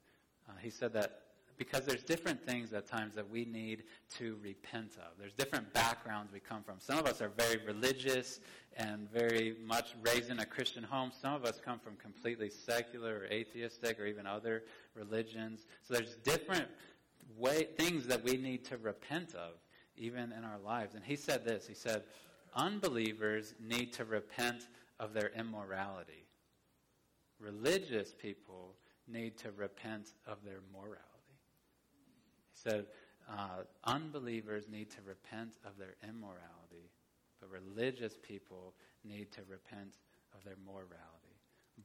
Uh, 0.48 0.52
he 0.58 0.70
said 0.70 0.94
that 0.94 1.20
because 1.58 1.84
there's 1.84 2.02
different 2.02 2.42
things 2.46 2.72
at 2.72 2.86
times 2.86 3.14
that 3.16 3.28
we 3.28 3.44
need 3.44 3.82
to 4.16 4.38
repent 4.42 4.92
of. 4.96 5.18
There's 5.18 5.34
different 5.34 5.70
backgrounds 5.74 6.32
we 6.32 6.40
come 6.40 6.62
from. 6.62 6.76
Some 6.78 6.96
of 6.96 7.04
us 7.04 7.20
are 7.20 7.28
very 7.28 7.60
religious 7.66 8.40
and 8.78 9.06
very 9.12 9.56
much 9.62 9.94
raised 10.00 10.30
in 10.30 10.38
a 10.38 10.46
Christian 10.46 10.82
home. 10.82 11.12
Some 11.20 11.34
of 11.34 11.44
us 11.44 11.60
come 11.62 11.78
from 11.78 11.96
completely 11.96 12.48
secular 12.48 13.16
or 13.18 13.24
atheistic 13.26 14.00
or 14.00 14.06
even 14.06 14.26
other 14.26 14.62
religions. 14.94 15.66
So 15.82 15.92
there's 15.92 16.14
different 16.24 16.68
way, 17.36 17.68
things 17.76 18.06
that 18.06 18.24
we 18.24 18.38
need 18.38 18.64
to 18.64 18.78
repent 18.78 19.34
of 19.34 19.58
even 19.96 20.32
in 20.32 20.44
our 20.44 20.58
lives. 20.58 20.94
And 20.94 21.04
he 21.04 21.16
said 21.16 21.44
this 21.44 21.66
He 21.66 21.74
said, 21.74 22.02
Unbelievers 22.54 23.54
need 23.60 23.92
to 23.94 24.04
repent 24.04 24.68
of 25.00 25.12
their 25.12 25.30
immorality. 25.36 26.26
Religious 27.40 28.14
people 28.14 28.76
need 29.08 29.36
to 29.38 29.50
repent 29.52 30.12
of 30.26 30.38
their 30.44 30.60
morality. 30.72 31.02
He 32.52 32.70
said, 32.70 32.86
uh, 33.28 33.64
Unbelievers 33.84 34.64
need 34.70 34.90
to 34.90 34.98
repent 35.06 35.54
of 35.64 35.76
their 35.78 35.96
immorality, 36.08 36.90
but 37.40 37.50
religious 37.50 38.16
people 38.22 38.74
need 39.04 39.32
to 39.32 39.40
repent 39.48 39.98
of 40.34 40.44
their 40.44 40.56
morality. 40.64 40.88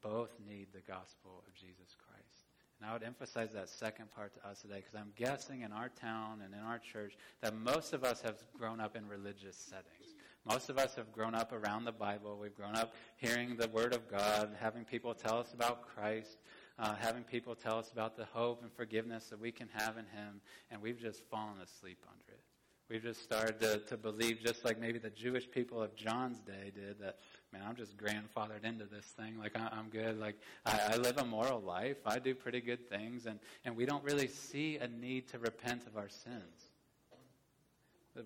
Both 0.02 0.32
need 0.48 0.68
the 0.72 0.82
gospel 0.82 1.44
of 1.48 1.54
Jesus 1.54 1.96
Christ. 1.98 2.39
And 2.80 2.90
I 2.90 2.94
would 2.94 3.04
emphasize 3.04 3.52
that 3.54 3.68
second 3.68 4.10
part 4.12 4.34
to 4.36 4.48
us 4.48 4.62
today 4.62 4.78
because 4.78 4.96
I'm 4.96 5.12
guessing 5.18 5.62
in 5.62 5.72
our 5.74 5.90
town 5.90 6.42
and 6.44 6.54
in 6.54 6.62
our 6.62 6.80
church 6.80 7.18
that 7.42 7.56
most 7.56 7.94
of 7.94 8.06
us 8.06 8.22
have 8.22 8.36
grown 8.58 8.80
up 8.80 8.96
in 8.96 9.06
religious 9.08 9.58
settings. 9.58 10.16
Most 10.46 10.70
of 10.70 10.78
us 10.78 10.96
have 10.96 11.12
grown 11.12 11.36
up 11.36 11.52
around 11.52 11.84
the 11.84 11.92
Bible. 11.92 12.38
We've 12.42 12.56
grown 12.56 12.76
up 12.76 12.94
hearing 13.18 13.58
the 13.58 13.68
Word 13.68 13.94
of 13.94 14.10
God, 14.10 14.56
having 14.58 14.86
people 14.86 15.14
tell 15.14 15.38
us 15.40 15.54
about 15.54 15.88
Christ, 15.94 16.38
uh, 16.80 16.96
having 16.96 17.24
people 17.24 17.54
tell 17.54 17.78
us 17.78 17.92
about 17.92 18.16
the 18.16 18.26
hope 18.26 18.62
and 18.64 18.72
forgiveness 18.72 19.26
that 19.26 19.40
we 19.40 19.52
can 19.52 19.68
have 19.74 19.98
in 19.98 20.06
Him, 20.06 20.40
and 20.72 20.82
we've 20.82 21.00
just 21.00 21.24
fallen 21.30 21.60
asleep 21.62 22.00
under 22.10 22.24
it. 22.30 22.44
We've 22.90 23.04
just 23.04 23.22
started 23.22 23.60
to, 23.60 23.80
to 23.80 23.98
believe, 23.98 24.40
just 24.44 24.66
like 24.66 24.80
maybe 24.80 24.98
the 24.98 25.12
Jewish 25.12 25.52
people 25.52 25.84
of 25.84 25.96
John's 25.96 26.40
day 26.40 26.72
did, 26.74 27.00
that, 27.02 27.18
man, 27.52 27.64
I'm 27.68 27.76
just 27.76 27.98
grandfathered 27.98 28.64
into 28.64 28.86
this 28.86 29.06
thing. 29.06 29.38
Like, 29.40 29.58
I, 29.58 29.78
am 29.78 29.90
good. 29.90 30.20
Like, 30.20 30.36
I, 30.66 30.94
I 30.94 30.98
live 30.98 31.18
a 31.18 31.26
moral 31.26 31.62
life. 31.62 31.98
I 32.06 32.20
do 32.20 32.36
pretty 32.36 32.62
good 32.62 32.90
things. 32.90 33.26
And, 33.26 33.40
and 33.66 33.76
we 33.76 33.86
don't 33.86 34.04
really 34.04 34.28
see 34.28 34.78
a 34.78 34.88
need 34.88 35.28
to 35.30 35.40
repent 35.40 35.88
of 35.88 35.98
our 35.98 36.10
sins. 36.10 36.70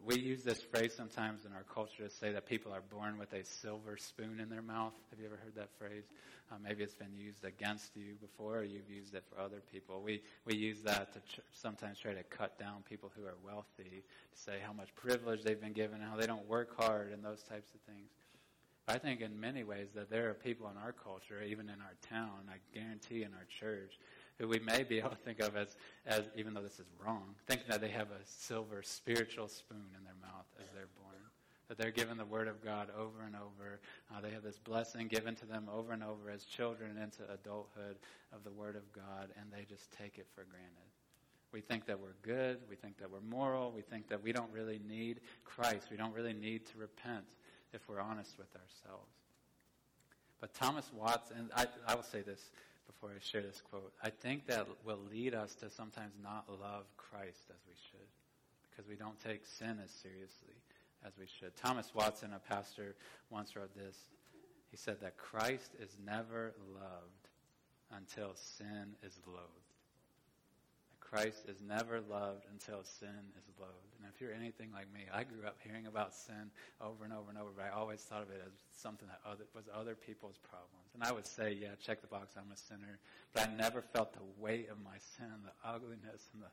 We 0.05 0.17
use 0.17 0.43
this 0.43 0.61
phrase 0.61 0.93
sometimes 0.95 1.45
in 1.45 1.53
our 1.53 1.63
culture 1.63 2.03
to 2.03 2.09
say 2.09 2.31
that 2.31 2.47
people 2.47 2.71
are 2.73 2.81
born 2.81 3.19
with 3.19 3.33
a 3.33 3.43
silver 3.43 3.97
spoon 3.97 4.39
in 4.39 4.49
their 4.49 4.61
mouth. 4.61 4.93
Have 5.11 5.19
you 5.19 5.25
ever 5.25 5.35
heard 5.35 5.55
that 5.55 5.69
phrase? 5.77 6.05
Uh, 6.51 6.55
maybe 6.63 6.83
it's 6.83 6.95
been 6.95 7.15
used 7.15 7.45
against 7.45 7.95
you 7.95 8.15
before, 8.19 8.59
or 8.59 8.63
you've 8.63 8.89
used 8.89 9.13
it 9.13 9.23
for 9.29 9.39
other 9.39 9.61
people. 9.71 10.01
We 10.01 10.21
we 10.45 10.55
use 10.55 10.81
that 10.81 11.13
to 11.13 11.19
ch- 11.19 11.41
sometimes 11.51 11.99
try 11.99 12.13
to 12.13 12.23
cut 12.23 12.57
down 12.59 12.83
people 12.89 13.11
who 13.15 13.25
are 13.25 13.35
wealthy, 13.45 14.03
to 14.33 14.39
say 14.39 14.57
how 14.65 14.73
much 14.73 14.93
privilege 14.95 15.43
they've 15.43 15.59
been 15.59 15.73
given, 15.73 16.01
how 16.01 16.15
they 16.15 16.27
don't 16.27 16.47
work 16.47 16.75
hard, 16.77 17.11
and 17.11 17.23
those 17.23 17.43
types 17.43 17.73
of 17.73 17.81
things. 17.81 18.09
I 18.87 18.97
think 18.97 19.21
in 19.21 19.39
many 19.39 19.63
ways 19.63 19.87
that 19.95 20.09
there 20.09 20.29
are 20.29 20.33
people 20.33 20.69
in 20.69 20.77
our 20.77 20.91
culture, 20.91 21.41
even 21.41 21.69
in 21.69 21.79
our 21.79 21.95
town, 22.09 22.49
I 22.49 22.57
guarantee 22.77 23.23
in 23.23 23.33
our 23.33 23.45
church, 23.47 23.97
who 24.37 24.47
we 24.47 24.59
may 24.59 24.83
be 24.83 24.99
able 24.99 25.11
to 25.11 25.15
think 25.15 25.39
of 25.39 25.55
as, 25.55 25.77
as 26.05 26.23
even 26.35 26.53
though 26.53 26.61
this 26.61 26.79
is 26.79 26.87
wrong, 27.03 27.35
thinking 27.47 27.67
that 27.69 27.79
they 27.79 27.89
have 27.89 28.07
a 28.07 28.25
silver 28.25 28.83
spiritual 28.83 29.47
spoon 29.47 29.85
in 29.97 30.03
their 30.03 30.15
mouth 30.21 30.45
as 30.59 30.65
they're 30.73 30.89
born. 31.01 31.13
That 31.69 31.77
they're 31.77 31.91
given 31.91 32.17
the 32.17 32.25
Word 32.25 32.49
of 32.49 32.61
God 32.61 32.89
over 32.97 33.23
and 33.25 33.35
over. 33.35 33.79
Uh, 34.13 34.19
they 34.19 34.31
have 34.31 34.43
this 34.43 34.59
blessing 34.59 35.07
given 35.07 35.33
to 35.35 35.45
them 35.45 35.69
over 35.73 35.93
and 35.93 36.03
over 36.03 36.29
as 36.29 36.43
children 36.43 36.97
into 36.97 37.23
adulthood 37.31 37.95
of 38.33 38.43
the 38.43 38.51
Word 38.51 38.75
of 38.75 38.91
God, 38.91 39.29
and 39.39 39.49
they 39.49 39.63
just 39.63 39.89
take 39.91 40.17
it 40.17 40.27
for 40.35 40.43
granted. 40.43 40.91
We 41.53 41.61
think 41.61 41.85
that 41.85 41.99
we're 41.99 42.15
good. 42.21 42.57
We 42.69 42.75
think 42.75 42.97
that 42.97 43.09
we're 43.09 43.21
moral. 43.21 43.71
We 43.71 43.81
think 43.81 44.09
that 44.09 44.21
we 44.21 44.33
don't 44.33 44.51
really 44.51 44.81
need 44.85 45.21
Christ. 45.45 45.87
We 45.89 45.95
don't 45.95 46.13
really 46.13 46.33
need 46.33 46.65
to 46.65 46.77
repent 46.77 47.23
if 47.73 47.87
we're 47.87 47.99
honest 47.99 48.37
with 48.37 48.49
ourselves. 48.55 49.11
But 50.39 50.53
Thomas 50.53 50.89
Watson, 50.93 51.49
I, 51.55 51.67
I 51.87 51.95
will 51.95 52.03
say 52.03 52.21
this 52.21 52.51
before 52.85 53.09
I 53.15 53.19
share 53.19 53.41
this 53.41 53.61
quote. 53.61 53.93
I 54.03 54.09
think 54.09 54.47
that 54.47 54.67
will 54.85 54.99
lead 55.09 55.33
us 55.33 55.55
to 55.55 55.69
sometimes 55.69 56.13
not 56.21 56.45
love 56.49 56.85
Christ 56.97 57.49
as 57.49 57.61
we 57.67 57.73
should 57.91 58.07
because 58.69 58.89
we 58.89 58.95
don't 58.95 59.19
take 59.23 59.45
sin 59.45 59.79
as 59.83 59.91
seriously 59.91 60.55
as 61.05 61.13
we 61.19 61.25
should. 61.25 61.55
Thomas 61.55 61.91
Watson, 61.93 62.31
a 62.33 62.39
pastor, 62.39 62.95
once 63.29 63.55
wrote 63.55 63.73
this. 63.75 63.97
He 64.71 64.77
said 64.77 64.97
that 65.01 65.17
Christ 65.17 65.71
is 65.79 65.95
never 66.05 66.53
loved 66.73 67.29
until 67.95 68.31
sin 68.35 68.95
is 69.05 69.19
loathed. 69.27 69.62
Christ 71.13 71.45
is 71.47 71.61
never 71.61 72.01
loved 72.09 72.49
until 72.49 72.81
sin 72.81 73.13
is 73.37 73.45
loathed. 73.61 73.93
And 74.01 74.09
if 74.09 74.19
you're 74.19 74.33
anything 74.33 74.73
like 74.73 74.89
me, 74.89 75.05
I 75.13 75.21
grew 75.21 75.45
up 75.45 75.61
hearing 75.61 75.85
about 75.85 76.15
sin 76.15 76.49
over 76.81 77.05
and 77.05 77.13
over 77.13 77.29
and 77.29 77.37
over, 77.37 77.51
but 77.55 77.69
I 77.69 77.69
always 77.69 78.01
thought 78.01 78.23
of 78.23 78.31
it 78.33 78.41
as 78.41 78.53
something 78.73 79.07
that 79.07 79.21
other, 79.21 79.45
was 79.53 79.69
other 79.69 79.93
people's 79.93 80.41
problems. 80.41 80.89
And 80.97 81.03
I 81.03 81.11
would 81.13 81.27
say, 81.27 81.53
yeah, 81.53 81.77
check 81.77 82.01
the 82.01 82.09
box, 82.09 82.33
I'm 82.33 82.49
a 82.51 82.57
sinner. 82.57 82.97
But 83.31 83.47
I 83.47 83.53
never 83.53 83.83
felt 83.93 84.13
the 84.13 84.25
weight 84.41 84.69
of 84.73 84.81
my 84.81 84.97
sin, 84.97 85.29
the 85.45 85.53
ugliness 85.61 86.33
and 86.33 86.41
the 86.41 86.49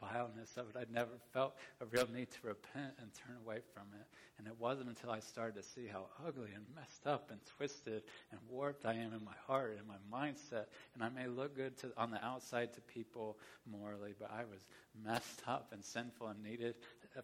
vileness 0.00 0.56
of 0.56 0.70
it. 0.70 0.76
I'd 0.78 0.92
never 0.92 1.10
felt 1.32 1.54
a 1.80 1.86
real 1.86 2.08
need 2.12 2.30
to 2.30 2.48
repent 2.48 2.94
and 3.00 3.10
turn 3.14 3.36
away 3.44 3.60
from 3.74 3.84
it. 3.94 4.06
And 4.38 4.46
it 4.46 4.54
wasn't 4.58 4.88
until 4.88 5.10
I 5.10 5.20
started 5.20 5.56
to 5.56 5.62
see 5.62 5.86
how 5.86 6.06
ugly 6.26 6.50
and 6.54 6.64
messed 6.74 7.06
up 7.06 7.30
and 7.30 7.40
twisted 7.56 8.02
and 8.30 8.40
warped 8.48 8.86
I 8.86 8.94
am 8.94 9.12
in 9.12 9.24
my 9.24 9.36
heart 9.46 9.78
and 9.78 9.86
my 9.86 10.00
mindset. 10.10 10.66
And 10.94 11.02
I 11.02 11.08
may 11.10 11.26
look 11.26 11.56
good 11.56 11.76
to, 11.78 11.92
on 11.96 12.10
the 12.10 12.24
outside 12.24 12.72
to 12.74 12.80
people 12.80 13.36
morally, 13.70 14.14
but 14.18 14.30
I 14.30 14.44
was 14.50 14.64
messed 15.04 15.42
up 15.46 15.72
and 15.72 15.84
sinful 15.84 16.28
and 16.28 16.42
needed 16.42 16.74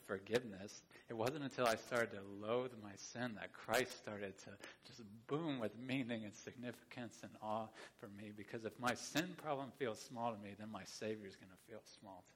forgiveness. 0.06 0.82
It 1.08 1.14
wasn't 1.14 1.44
until 1.44 1.66
I 1.66 1.76
started 1.76 2.10
to 2.12 2.46
loathe 2.46 2.72
my 2.82 2.92
sin 2.96 3.32
that 3.40 3.52
Christ 3.52 3.96
started 3.96 4.36
to 4.38 4.50
just 4.86 5.02
boom 5.26 5.60
with 5.60 5.72
meaning 5.78 6.24
and 6.24 6.34
significance 6.34 7.18
and 7.22 7.32
awe 7.42 7.66
for 7.98 8.08
me. 8.08 8.32
Because 8.36 8.64
if 8.64 8.78
my 8.78 8.94
sin 8.94 9.34
problem 9.42 9.68
feels 9.78 10.00
small 10.00 10.32
to 10.32 10.38
me, 10.38 10.50
then 10.58 10.70
my 10.70 10.84
Savior 10.84 11.26
is 11.26 11.36
going 11.36 11.50
to 11.50 11.70
feel 11.70 11.82
small 12.00 12.24
to 12.34 12.36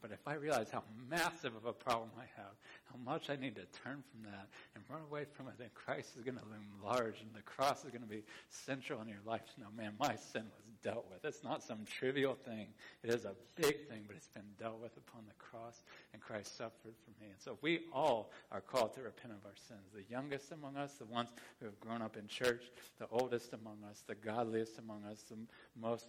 But 0.00 0.12
if 0.12 0.26
I 0.26 0.34
realize 0.34 0.70
how 0.70 0.84
massive 1.10 1.56
of 1.56 1.66
a 1.66 1.72
problem 1.72 2.10
I 2.16 2.26
have, 2.36 2.54
how 2.84 2.98
much 3.04 3.30
I 3.30 3.36
need 3.36 3.56
to 3.56 3.66
turn 3.82 4.02
from 4.10 4.22
that 4.30 4.48
and 4.74 4.84
run 4.88 5.02
away 5.02 5.24
from 5.32 5.48
it, 5.48 5.54
then 5.58 5.68
Christ 5.74 6.16
is 6.16 6.24
going 6.24 6.38
to 6.38 6.44
loom 6.44 6.66
large 6.82 7.20
and 7.20 7.30
the 7.34 7.42
cross 7.42 7.84
is 7.84 7.90
going 7.90 8.02
to 8.02 8.08
be 8.08 8.22
central 8.48 9.00
in 9.02 9.08
your 9.08 9.22
life. 9.26 9.42
No, 9.58 9.66
man, 9.76 9.94
my 9.98 10.14
sin 10.16 10.44
was 10.44 10.68
dealt 10.82 11.06
with. 11.10 11.24
It's 11.24 11.42
not 11.42 11.62
some 11.62 11.84
trivial 11.84 12.34
thing. 12.34 12.68
It 13.02 13.10
is 13.10 13.24
a 13.24 13.34
big 13.56 13.88
thing, 13.88 14.04
but 14.06 14.16
it's 14.16 14.28
been 14.28 14.42
dealt 14.58 14.80
with 14.80 14.96
upon 14.96 15.22
the 15.26 15.34
cross 15.38 15.82
and 16.12 16.22
Christ 16.22 16.56
suffered 16.56 16.94
for 17.04 17.22
me. 17.22 17.30
And 17.30 17.40
so 17.40 17.58
we 17.60 17.80
all 17.92 18.30
are 18.52 18.60
called 18.60 18.94
to 18.94 19.02
repent 19.02 19.32
of 19.32 19.44
our 19.44 19.56
sins. 19.68 19.90
The 19.94 20.04
youngest 20.10 20.52
among 20.52 20.76
us, 20.76 20.94
the 20.94 21.06
ones 21.06 21.30
who 21.58 21.66
have 21.66 21.78
grown 21.80 22.02
up 22.02 22.16
in 22.16 22.26
church, 22.28 22.64
the 22.98 23.06
oldest 23.10 23.52
among 23.52 23.78
us, 23.88 24.02
the 24.06 24.14
godliest 24.14 24.78
among 24.78 25.04
us, 25.04 25.24
the 25.28 25.36
most 25.80 26.08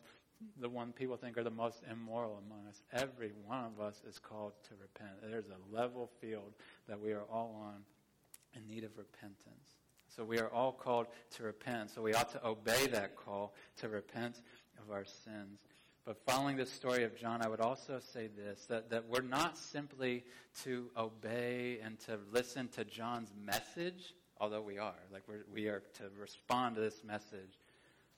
the 0.59 0.69
one 0.69 0.91
people 0.91 1.17
think 1.17 1.37
are 1.37 1.43
the 1.43 1.49
most 1.49 1.81
immoral 1.89 2.41
among 2.45 2.67
us. 2.67 2.81
Every 2.93 3.31
one 3.45 3.65
of 3.65 3.81
us 3.81 4.01
is 4.07 4.19
called 4.19 4.53
to 4.69 4.69
repent. 4.79 5.11
There's 5.21 5.49
a 5.49 5.75
level 5.75 6.09
field 6.21 6.53
that 6.87 6.99
we 6.99 7.11
are 7.11 7.23
all 7.31 7.55
on 7.61 7.83
in 8.55 8.67
need 8.67 8.83
of 8.83 8.91
repentance. 8.97 9.75
So 10.07 10.23
we 10.23 10.39
are 10.39 10.49
all 10.49 10.71
called 10.71 11.07
to 11.35 11.43
repent. 11.43 11.91
So 11.91 12.01
we 12.01 12.13
ought 12.13 12.31
to 12.31 12.45
obey 12.45 12.87
that 12.87 13.15
call 13.15 13.53
to 13.77 13.89
repent 13.89 14.41
of 14.81 14.91
our 14.91 15.05
sins. 15.05 15.59
But 16.05 16.17
following 16.25 16.57
the 16.57 16.65
story 16.65 17.03
of 17.03 17.15
John, 17.15 17.41
I 17.43 17.47
would 17.47 17.59
also 17.59 17.99
say 17.99 18.27
this 18.27 18.65
that, 18.67 18.89
that 18.89 19.07
we're 19.07 19.21
not 19.21 19.57
simply 19.57 20.23
to 20.63 20.89
obey 20.97 21.79
and 21.83 21.99
to 22.01 22.17
listen 22.31 22.67
to 22.69 22.85
John's 22.85 23.31
message, 23.45 24.15
although 24.39 24.61
we 24.61 24.79
are. 24.79 24.95
Like 25.11 25.23
we're, 25.27 25.45
we 25.53 25.67
are 25.67 25.83
to 25.97 26.03
respond 26.19 26.75
to 26.75 26.81
this 26.81 27.03
message, 27.03 27.59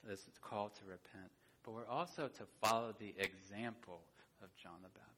this 0.08 0.24
call 0.40 0.70
to 0.70 0.84
repent 0.86 1.30
but 1.64 1.72
we're 1.72 1.88
also 1.88 2.28
to 2.28 2.44
follow 2.60 2.94
the 2.98 3.14
example 3.18 4.00
of 4.42 4.54
John 4.56 4.80
the 4.82 4.88
Baptist, 4.88 5.12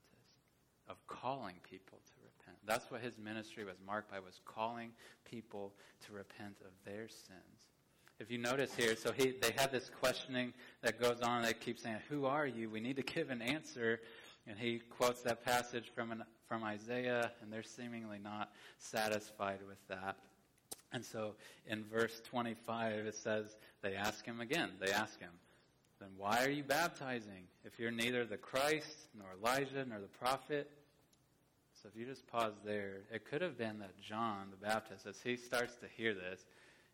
of 0.89 0.97
calling 1.07 1.55
people 1.69 1.99
to 2.07 2.13
repent. 2.23 2.59
That's 2.67 2.91
what 2.91 3.01
his 3.01 3.19
ministry 3.19 3.65
was 3.65 3.77
marked 3.87 4.11
by, 4.11 4.19
was 4.21 4.41
calling 4.45 4.91
people 5.25 5.73
to 6.07 6.13
repent 6.13 6.57
of 6.61 6.73
their 6.85 7.09
sins. 7.09 7.69
If 8.21 8.31
you 8.31 8.39
notice 8.39 8.75
here, 8.75 8.95
so 8.95 9.13
he, 9.13 9.33
they 9.41 9.53
have 9.57 9.73
this 9.73 9.91
questioning 10.01 10.53
that 10.83 11.01
goes 11.01 11.21
on. 11.21 11.43
They 11.43 11.53
keep 11.53 11.79
saying, 11.79 11.99
who 12.09 12.27
are 12.27 12.47
you? 12.47 12.71
We 12.71 12.81
need 12.81 12.97
to 12.97 13.03
give 13.03 13.31
an 13.31 13.43
answer. 13.43 14.01
And 14.47 14.59
he 14.59 14.79
quotes 14.79 15.23
that 15.23 15.45
passage 15.45 15.91
from, 15.95 16.13
an, 16.13 16.23
from 16.47 16.63
Isaiah, 16.63 17.33
and 17.43 17.53
they're 17.53 17.63
seemingly 17.63 18.19
not 18.23 18.53
satisfied 18.79 19.61
with 19.67 19.79
that. 19.89 20.17
And 20.93 21.05
so 21.05 21.35
in 21.67 21.83
verse 21.83 22.21
25, 22.25 23.07
it 23.07 23.17
says, 23.17 23.57
they 23.83 23.97
ask 23.97 24.25
him 24.25 24.41
again. 24.41 24.71
They 24.81 24.93
ask 24.93 25.19
him, 25.19 25.31
then 26.05 26.13
why 26.19 26.45
are 26.45 26.51
you 26.51 26.63
baptizing 26.63 27.49
if 27.65 27.79
you're 27.79 27.91
neither 27.91 28.27
the 28.27 28.37
Christ, 28.37 29.09
nor 29.17 29.29
Elijah, 29.41 29.87
nor 29.89 30.01
the 30.01 30.07
prophet? 30.07 30.71
So 31.73 31.89
if 31.89 31.99
you 31.99 32.05
just 32.05 32.27
pause 32.27 32.53
there, 32.65 32.99
it 33.11 33.25
could 33.25 33.41
have 33.41 33.57
been 33.57 33.79
that 33.79 33.99
John 34.01 34.49
the 34.51 34.67
Baptist, 34.67 35.07
as 35.07 35.21
he 35.23 35.37
starts 35.37 35.77
to 35.77 35.87
hear 35.97 36.13
this, 36.13 36.45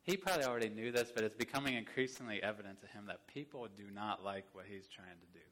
he 0.02 0.16
probably 0.16 0.44
already 0.44 0.68
knew 0.68 0.92
this, 0.92 1.12
but 1.12 1.24
it's 1.24 1.34
becoming 1.34 1.74
increasingly 1.74 2.40
evident 2.42 2.80
to 2.80 2.86
him 2.86 3.04
that 3.08 3.26
people 3.26 3.66
do 3.76 3.84
not 3.92 4.24
like 4.24 4.44
what 4.52 4.64
he's 4.68 4.86
trying 4.86 5.08
to 5.08 5.38
do. 5.38 5.44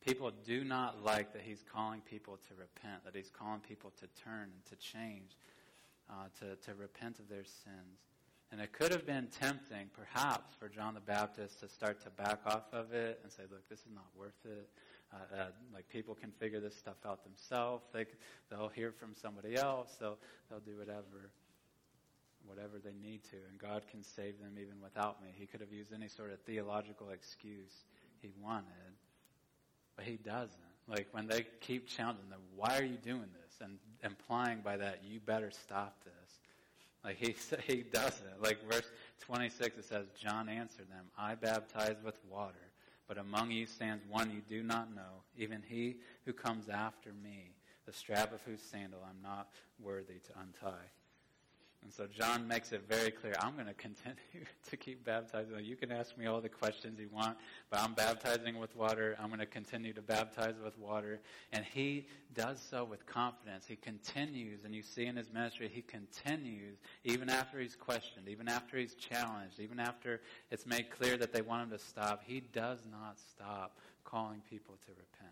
People 0.00 0.32
do 0.44 0.64
not 0.64 1.04
like 1.04 1.32
that 1.34 1.42
he's 1.42 1.62
calling 1.70 2.00
people 2.00 2.38
to 2.48 2.54
repent, 2.54 3.04
that 3.04 3.14
he's 3.14 3.30
calling 3.30 3.60
people 3.60 3.92
to 4.00 4.06
turn 4.22 4.50
and 4.52 4.64
to 4.70 4.76
change, 4.76 5.36
uh, 6.08 6.24
to, 6.40 6.56
to 6.56 6.74
repent 6.74 7.18
of 7.18 7.28
their 7.28 7.44
sins. 7.44 8.00
And 8.54 8.62
it 8.62 8.72
could 8.72 8.92
have 8.92 9.04
been 9.04 9.26
tempting, 9.40 9.90
perhaps, 9.92 10.54
for 10.60 10.68
John 10.68 10.94
the 10.94 11.00
Baptist 11.00 11.58
to 11.58 11.68
start 11.68 12.00
to 12.04 12.10
back 12.10 12.38
off 12.46 12.72
of 12.72 12.92
it 12.92 13.18
and 13.24 13.32
say, 13.32 13.42
look, 13.50 13.68
this 13.68 13.80
is 13.80 13.92
not 13.92 14.06
worth 14.16 14.38
it. 14.44 14.68
Uh, 15.12 15.16
uh, 15.36 15.46
like 15.74 15.88
people 15.88 16.14
can 16.14 16.30
figure 16.30 16.60
this 16.60 16.76
stuff 16.76 16.94
out 17.04 17.24
themselves. 17.24 17.82
They, 17.92 18.06
they'll 18.48 18.68
hear 18.68 18.92
from 18.92 19.12
somebody 19.20 19.56
else. 19.56 19.96
They'll, 19.98 20.18
they'll 20.48 20.60
do 20.60 20.78
whatever, 20.78 21.32
whatever 22.46 22.78
they 22.78 22.94
need 23.02 23.24
to. 23.24 23.36
And 23.50 23.58
God 23.58 23.82
can 23.90 24.04
save 24.04 24.38
them 24.38 24.52
even 24.52 24.80
without 24.80 25.20
me. 25.20 25.30
He 25.34 25.46
could 25.46 25.60
have 25.60 25.72
used 25.72 25.92
any 25.92 26.06
sort 26.06 26.30
of 26.30 26.38
theological 26.42 27.10
excuse 27.10 27.82
he 28.20 28.30
wanted, 28.40 28.94
but 29.96 30.04
he 30.04 30.14
doesn't. 30.14 30.54
Like 30.86 31.08
when 31.10 31.26
they 31.26 31.44
keep 31.60 31.88
challenging 31.88 32.30
them, 32.30 32.42
why 32.54 32.78
are 32.78 32.84
you 32.84 32.98
doing 32.98 33.30
this? 33.42 33.58
And 33.60 33.78
implying 34.04 34.60
by 34.60 34.76
that, 34.76 35.00
you 35.04 35.18
better 35.18 35.50
stop 35.50 36.04
this 36.04 36.43
like 37.04 37.16
he 37.16 37.34
he 37.66 37.82
doesn't. 37.82 38.42
Like 38.42 38.58
verse 38.70 38.90
26, 39.20 39.78
it 39.78 39.84
says, 39.84 40.06
John 40.18 40.48
answered 40.48 40.88
them, 40.90 41.04
I 41.16 41.34
baptize 41.34 41.96
with 42.04 42.18
water, 42.30 42.54
but 43.06 43.18
among 43.18 43.50
you 43.50 43.66
stands 43.66 44.02
one 44.08 44.30
you 44.30 44.42
do 44.48 44.62
not 44.62 44.94
know, 44.94 45.22
even 45.36 45.62
he 45.66 45.96
who 46.24 46.32
comes 46.32 46.68
after 46.68 47.10
me, 47.22 47.50
the 47.86 47.92
strap 47.92 48.32
of 48.32 48.42
whose 48.42 48.62
sandal 48.62 49.00
I'm 49.06 49.22
not 49.22 49.48
worthy 49.78 50.14
to 50.14 50.32
untie. 50.40 50.90
And 51.84 51.92
so 51.92 52.06
John 52.06 52.48
makes 52.48 52.72
it 52.72 52.82
very 52.88 53.10
clear, 53.10 53.34
I'm 53.38 53.54
going 53.54 53.66
to 53.66 53.74
continue 53.74 54.16
to 54.70 54.76
keep 54.76 55.04
baptizing. 55.04 55.52
You 55.62 55.76
can 55.76 55.92
ask 55.92 56.16
me 56.16 56.24
all 56.26 56.40
the 56.40 56.48
questions 56.48 56.98
you 56.98 57.10
want, 57.12 57.36
but 57.70 57.78
I'm 57.80 57.92
baptizing 57.92 58.58
with 58.58 58.74
water. 58.74 59.16
I'm 59.20 59.28
going 59.28 59.40
to 59.40 59.46
continue 59.46 59.92
to 59.92 60.00
baptize 60.00 60.54
with 60.64 60.78
water. 60.78 61.20
And 61.52 61.62
he 61.62 62.06
does 62.32 62.58
so 62.70 62.84
with 62.84 63.04
confidence. 63.04 63.66
He 63.66 63.76
continues, 63.76 64.64
and 64.64 64.74
you 64.74 64.82
see 64.82 65.04
in 65.04 65.16
his 65.16 65.30
ministry, 65.30 65.70
he 65.72 65.82
continues 65.82 66.78
even 67.04 67.28
after 67.28 67.60
he's 67.60 67.76
questioned, 67.76 68.28
even 68.28 68.48
after 68.48 68.78
he's 68.78 68.94
challenged, 68.94 69.60
even 69.60 69.78
after 69.78 70.22
it's 70.50 70.64
made 70.64 70.90
clear 70.90 71.18
that 71.18 71.34
they 71.34 71.42
want 71.42 71.64
him 71.64 71.78
to 71.78 71.84
stop. 71.84 72.22
He 72.24 72.40
does 72.40 72.80
not 72.90 73.18
stop 73.18 73.76
calling 74.04 74.40
people 74.48 74.76
to 74.86 74.92
repent. 74.92 75.23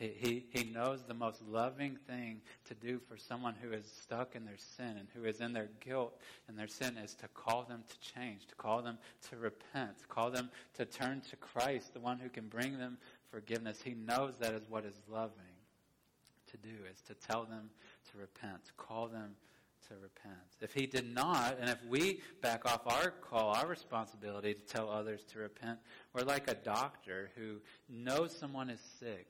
He, 0.00 0.46
he, 0.50 0.64
knows 0.64 1.02
the 1.02 1.12
most 1.12 1.42
loving 1.46 1.98
thing 2.06 2.40
to 2.64 2.74
do 2.74 2.98
for 3.06 3.18
someone 3.18 3.54
who 3.60 3.70
is 3.72 3.84
stuck 4.00 4.34
in 4.34 4.46
their 4.46 4.56
sin 4.56 4.96
and 4.98 5.06
who 5.14 5.28
is 5.28 5.40
in 5.42 5.52
their 5.52 5.68
guilt 5.84 6.18
and 6.48 6.58
their 6.58 6.68
sin 6.68 6.96
is 6.96 7.14
to 7.16 7.28
call 7.28 7.64
them 7.64 7.84
to 7.86 8.14
change, 8.14 8.46
to 8.46 8.54
call 8.54 8.80
them 8.80 8.96
to 9.28 9.36
repent, 9.36 9.98
to 9.98 10.06
call 10.06 10.30
them 10.30 10.48
to 10.78 10.86
turn 10.86 11.20
to 11.28 11.36
Christ, 11.36 11.92
the 11.92 12.00
one 12.00 12.18
who 12.18 12.30
can 12.30 12.48
bring 12.48 12.78
them 12.78 12.96
forgiveness. 13.30 13.82
He 13.82 13.92
knows 13.92 14.38
that 14.38 14.54
is 14.54 14.62
what 14.70 14.86
is 14.86 14.98
loving 15.06 15.34
to 16.50 16.56
do, 16.56 16.76
is 16.90 17.02
to 17.02 17.14
tell 17.14 17.44
them 17.44 17.68
to 18.10 18.18
repent, 18.18 18.64
to 18.64 18.72
call 18.78 19.06
them 19.06 19.34
to 19.88 19.94
repent. 19.96 20.38
If 20.62 20.72
he 20.72 20.86
did 20.86 21.14
not, 21.14 21.58
and 21.60 21.68
if 21.68 21.84
we 21.86 22.22
back 22.40 22.64
off 22.64 22.86
our 22.86 23.10
call, 23.10 23.50
our 23.50 23.66
responsibility 23.66 24.54
to 24.54 24.62
tell 24.62 24.88
others 24.88 25.24
to 25.32 25.40
repent, 25.40 25.78
we're 26.14 26.22
like 26.22 26.50
a 26.50 26.54
doctor 26.54 27.30
who 27.36 27.56
knows 27.90 28.34
someone 28.34 28.70
is 28.70 28.80
sick 28.98 29.26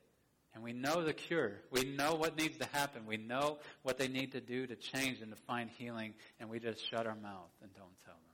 and 0.53 0.63
we 0.63 0.73
know 0.73 1.03
the 1.03 1.13
cure. 1.13 1.61
We 1.71 1.83
know 1.83 2.15
what 2.15 2.37
needs 2.37 2.57
to 2.57 2.65
happen. 2.73 3.05
We 3.05 3.17
know 3.17 3.59
what 3.83 3.97
they 3.97 4.07
need 4.07 4.33
to 4.33 4.41
do 4.41 4.67
to 4.67 4.75
change 4.75 5.21
and 5.21 5.31
to 5.31 5.37
find 5.47 5.69
healing, 5.77 6.13
and 6.39 6.49
we 6.49 6.59
just 6.59 6.87
shut 6.89 7.07
our 7.07 7.15
mouth 7.15 7.51
and 7.61 7.73
don't 7.73 7.97
tell 8.05 8.13
them. 8.13 8.31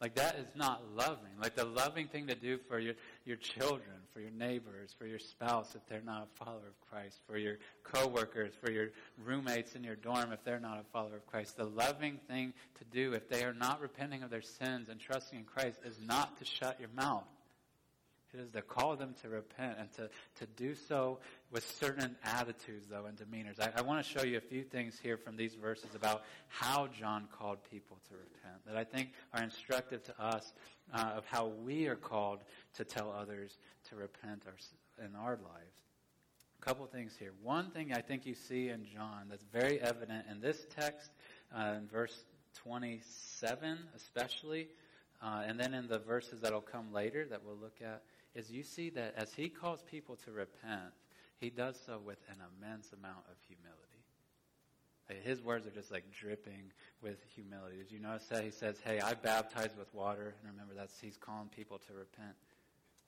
Like 0.00 0.14
that 0.14 0.36
is 0.36 0.46
not 0.56 0.82
loving. 0.96 1.32
Like 1.40 1.54
the 1.54 1.66
loving 1.66 2.08
thing 2.08 2.28
to 2.28 2.34
do 2.34 2.58
for 2.68 2.78
your, 2.78 2.94
your 3.26 3.36
children, 3.36 3.96
for 4.14 4.20
your 4.20 4.30
neighbors, 4.30 4.94
for 4.98 5.04
your 5.04 5.18
spouse 5.18 5.74
if 5.74 5.86
they're 5.88 6.00
not 6.00 6.22
a 6.22 6.44
follower 6.44 6.68
of 6.68 6.90
Christ, 6.90 7.20
for 7.26 7.36
your 7.36 7.58
coworkers, 7.82 8.54
for 8.64 8.70
your 8.70 8.88
roommates 9.22 9.74
in 9.74 9.84
your 9.84 9.96
dorm 9.96 10.32
if 10.32 10.42
they're 10.42 10.58
not 10.58 10.80
a 10.80 10.84
follower 10.90 11.16
of 11.16 11.26
Christ. 11.26 11.58
The 11.58 11.66
loving 11.66 12.18
thing 12.28 12.54
to 12.78 12.84
do 12.84 13.12
if 13.12 13.28
they 13.28 13.44
are 13.44 13.52
not 13.52 13.82
repenting 13.82 14.22
of 14.22 14.30
their 14.30 14.40
sins 14.40 14.88
and 14.88 14.98
trusting 14.98 15.38
in 15.38 15.44
Christ 15.44 15.78
is 15.84 15.98
not 16.02 16.38
to 16.38 16.46
shut 16.46 16.80
your 16.80 16.90
mouth. 16.96 17.24
It 18.32 18.40
is 18.40 18.52
to 18.52 18.62
call 18.62 18.94
them 18.94 19.14
to 19.22 19.28
repent 19.28 19.76
and 19.80 19.92
to, 19.94 20.08
to 20.36 20.46
do 20.56 20.74
so 20.74 21.18
with 21.50 21.68
certain 21.80 22.14
attitudes, 22.24 22.86
though, 22.88 23.06
and 23.06 23.18
demeanors. 23.18 23.58
I, 23.58 23.72
I 23.76 23.80
want 23.82 24.04
to 24.04 24.08
show 24.08 24.24
you 24.24 24.38
a 24.38 24.40
few 24.40 24.62
things 24.62 24.98
here 25.02 25.16
from 25.16 25.36
these 25.36 25.54
verses 25.54 25.96
about 25.96 26.22
how 26.48 26.86
John 26.88 27.26
called 27.36 27.58
people 27.70 27.98
to 28.08 28.14
repent 28.14 28.64
that 28.66 28.76
I 28.76 28.84
think 28.84 29.10
are 29.34 29.42
instructive 29.42 30.04
to 30.04 30.22
us 30.22 30.52
uh, 30.94 31.12
of 31.16 31.26
how 31.26 31.48
we 31.64 31.88
are 31.88 31.96
called 31.96 32.40
to 32.74 32.84
tell 32.84 33.12
others 33.12 33.58
to 33.88 33.96
repent 33.96 34.44
our, 34.46 35.04
in 35.04 35.16
our 35.16 35.32
lives. 35.32 35.74
A 36.60 36.64
couple 36.64 36.86
things 36.86 37.14
here. 37.18 37.32
One 37.42 37.70
thing 37.70 37.92
I 37.92 38.00
think 38.00 38.26
you 38.26 38.34
see 38.34 38.68
in 38.68 38.84
John 38.94 39.26
that's 39.28 39.44
very 39.52 39.80
evident 39.80 40.26
in 40.30 40.40
this 40.40 40.66
text, 40.76 41.10
uh, 41.56 41.74
in 41.78 41.88
verse 41.88 42.24
27 42.54 43.78
especially, 43.96 44.68
uh, 45.22 45.42
and 45.46 45.58
then 45.58 45.74
in 45.74 45.88
the 45.88 45.98
verses 45.98 46.40
that'll 46.40 46.60
come 46.60 46.92
later 46.92 47.26
that 47.30 47.42
we'll 47.44 47.56
look 47.56 47.78
at, 47.82 48.02
is 48.34 48.50
you 48.50 48.62
see 48.62 48.90
that 48.90 49.14
as 49.16 49.34
he 49.34 49.48
calls 49.48 49.82
people 49.82 50.16
to 50.24 50.32
repent, 50.32 50.92
he 51.38 51.50
does 51.50 51.78
so 51.84 51.98
with 52.04 52.18
an 52.28 52.36
immense 52.56 52.92
amount 52.92 53.24
of 53.30 53.36
humility. 53.46 53.90
His 55.24 55.42
words 55.42 55.66
are 55.66 55.70
just 55.70 55.90
like 55.90 56.04
dripping 56.12 56.70
with 57.02 57.18
humility. 57.34 57.78
Did 57.78 57.90
you 57.90 57.98
notice 57.98 58.26
that? 58.26 58.44
He 58.44 58.50
says, 58.50 58.76
Hey, 58.84 59.00
I 59.00 59.14
baptize 59.14 59.70
with 59.76 59.92
water. 59.92 60.34
And 60.40 60.52
remember, 60.52 60.74
that's 60.74 61.00
he's 61.00 61.16
calling 61.16 61.48
people 61.48 61.78
to 61.88 61.92
repent. 61.92 62.36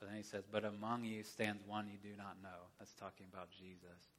But 0.00 0.08
then 0.08 0.16
he 0.16 0.24
says, 0.24 0.42
But 0.50 0.64
among 0.64 1.04
you 1.04 1.22
stands 1.22 1.62
one 1.64 1.86
you 1.86 1.98
do 2.02 2.16
not 2.16 2.36
know. 2.42 2.66
That's 2.78 2.94
talking 2.94 3.26
about 3.32 3.50
Jesus. 3.50 4.10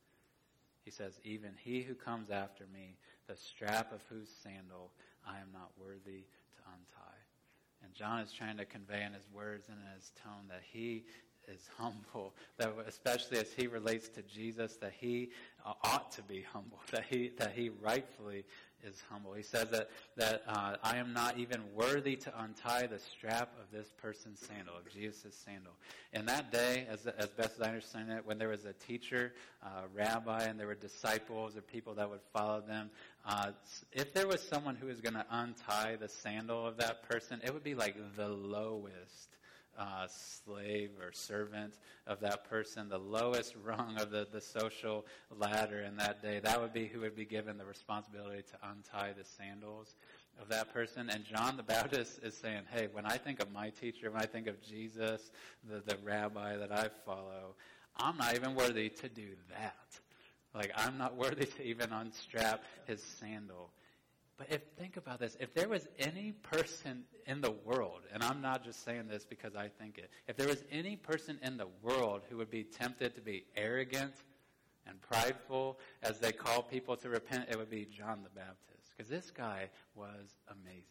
He 0.85 0.91
says, 0.91 1.19
Even 1.25 1.51
he 1.61 1.81
who 1.81 1.93
comes 1.93 2.29
after 2.29 2.63
me, 2.73 2.95
the 3.27 3.35
strap 3.35 3.91
of 3.91 4.01
whose 4.09 4.29
sandal 4.29 4.91
I 5.27 5.39
am 5.39 5.51
not 5.51 5.71
worthy 5.77 6.23
to 6.55 6.61
untie. 6.67 7.12
And 7.83 7.93
John 7.93 8.19
is 8.21 8.31
trying 8.31 8.57
to 8.57 8.65
convey 8.65 9.03
in 9.03 9.13
his 9.13 9.27
words 9.33 9.67
and 9.67 9.77
in 9.77 9.95
his 9.95 10.11
tone 10.23 10.47
that 10.49 10.61
he 10.63 11.03
is 11.47 11.69
humble, 11.77 12.33
that 12.57 12.73
especially 12.87 13.37
as 13.37 13.51
he 13.51 13.67
relates 13.67 14.07
to 14.09 14.21
Jesus, 14.21 14.77
that 14.77 14.93
he 14.97 15.31
ought 15.65 16.11
to 16.13 16.21
be 16.23 16.45
humble, 16.53 16.79
that 16.91 17.03
he 17.09 17.31
that 17.37 17.51
he 17.53 17.69
rightfully 17.69 18.45
is 18.85 19.01
humble. 19.09 19.33
He 19.33 19.43
says 19.43 19.69
that 19.69 19.89
that 20.17 20.43
uh, 20.47 20.75
I 20.83 20.97
am 20.97 21.13
not 21.13 21.37
even 21.37 21.61
worthy 21.75 22.15
to 22.17 22.33
untie 22.41 22.87
the 22.87 22.99
strap 22.99 23.53
of 23.59 23.71
this 23.71 23.91
person's 24.01 24.39
sandal, 24.39 24.75
of 24.75 24.91
Jesus' 24.91 25.35
sandal. 25.45 25.73
In 26.13 26.25
that 26.25 26.51
day, 26.51 26.87
as 26.89 27.05
as 27.07 27.29
best 27.29 27.55
as 27.55 27.61
I 27.61 27.67
understand 27.67 28.11
it, 28.11 28.25
when 28.25 28.37
there 28.37 28.49
was 28.49 28.65
a 28.65 28.73
teacher, 28.73 29.33
uh, 29.63 29.83
rabbi, 29.93 30.43
and 30.43 30.59
there 30.59 30.67
were 30.67 30.75
disciples 30.75 31.55
or 31.55 31.61
people 31.61 31.93
that 31.95 32.09
would 32.09 32.21
follow 32.31 32.61
them, 32.61 32.89
uh, 33.25 33.51
if 33.91 34.13
there 34.13 34.27
was 34.27 34.41
someone 34.41 34.75
who 34.75 34.87
was 34.87 35.01
going 35.01 35.13
to 35.13 35.25
untie 35.29 35.95
the 35.99 36.09
sandal 36.09 36.65
of 36.65 36.77
that 36.77 37.07
person, 37.09 37.39
it 37.43 37.53
would 37.53 37.63
be 37.63 37.75
like 37.75 37.95
the 38.15 38.27
lowest 38.27 39.29
uh, 39.77 40.07
slave 40.07 40.91
or 41.01 41.11
servant 41.11 41.73
of 42.07 42.19
that 42.21 42.49
person, 42.49 42.89
the 42.89 42.97
lowest 42.97 43.55
rung 43.63 43.97
of 43.99 44.11
the, 44.11 44.27
the 44.31 44.41
social 44.41 45.05
ladder 45.37 45.81
in 45.81 45.95
that 45.97 46.21
day. 46.21 46.39
That 46.39 46.61
would 46.61 46.73
be 46.73 46.87
who 46.87 47.01
would 47.01 47.15
be 47.15 47.25
given 47.25 47.57
the 47.57 47.65
responsibility 47.65 48.43
to 48.43 48.69
untie 48.69 49.13
the 49.17 49.23
sandals 49.23 49.95
of 50.41 50.49
that 50.49 50.73
person. 50.73 51.09
And 51.09 51.23
John 51.25 51.57
the 51.57 51.63
Baptist 51.63 52.19
is 52.23 52.35
saying, 52.35 52.63
hey, 52.71 52.87
when 52.91 53.05
I 53.05 53.17
think 53.17 53.41
of 53.41 53.51
my 53.51 53.69
teacher, 53.69 54.11
when 54.11 54.21
I 54.21 54.25
think 54.25 54.47
of 54.47 54.61
Jesus, 54.61 55.31
the, 55.69 55.81
the 55.85 55.97
rabbi 56.03 56.57
that 56.57 56.71
I 56.71 56.89
follow, 57.05 57.55
I'm 57.97 58.17
not 58.17 58.35
even 58.35 58.55
worthy 58.55 58.89
to 58.89 59.09
do 59.09 59.27
that. 59.51 59.99
Like, 60.53 60.71
I'm 60.75 60.97
not 60.97 61.15
worthy 61.17 61.45
to 61.45 61.63
even 61.63 61.91
unstrap 61.91 62.63
his 62.85 63.01
sandal. 63.01 63.71
But 64.43 64.55
if 64.55 64.61
think 64.77 64.97
about 64.97 65.19
this, 65.19 65.37
if 65.39 65.53
there 65.53 65.69
was 65.69 65.87
any 65.97 66.33
person 66.33 67.03
in 67.27 67.39
the 67.39 67.51
world, 67.51 68.01
and 68.13 68.21
I'm 68.21 68.41
not 68.41 68.63
just 68.63 68.83
saying 68.83 69.07
this 69.07 69.25
because 69.25 69.55
I 69.55 69.69
think 69.69 69.97
it, 69.97 70.09
if 70.27 70.35
there 70.35 70.47
was 70.47 70.63
any 70.69 70.97
person 70.97 71.39
in 71.41 71.55
the 71.55 71.67
world 71.81 72.23
who 72.29 72.37
would 72.37 72.49
be 72.49 72.63
tempted 72.63 73.15
to 73.15 73.21
be 73.21 73.45
arrogant 73.55 74.13
and 74.85 74.99
prideful 74.99 75.79
as 76.01 76.19
they 76.19 76.33
call 76.33 76.61
people 76.61 76.97
to 76.97 77.09
repent, 77.09 77.45
it 77.49 77.57
would 77.57 77.69
be 77.69 77.85
John 77.85 78.19
the 78.23 78.29
Baptist. 78.31 78.91
Because 78.97 79.09
this 79.09 79.31
guy 79.31 79.69
was 79.95 80.35
amazing. 80.49 80.83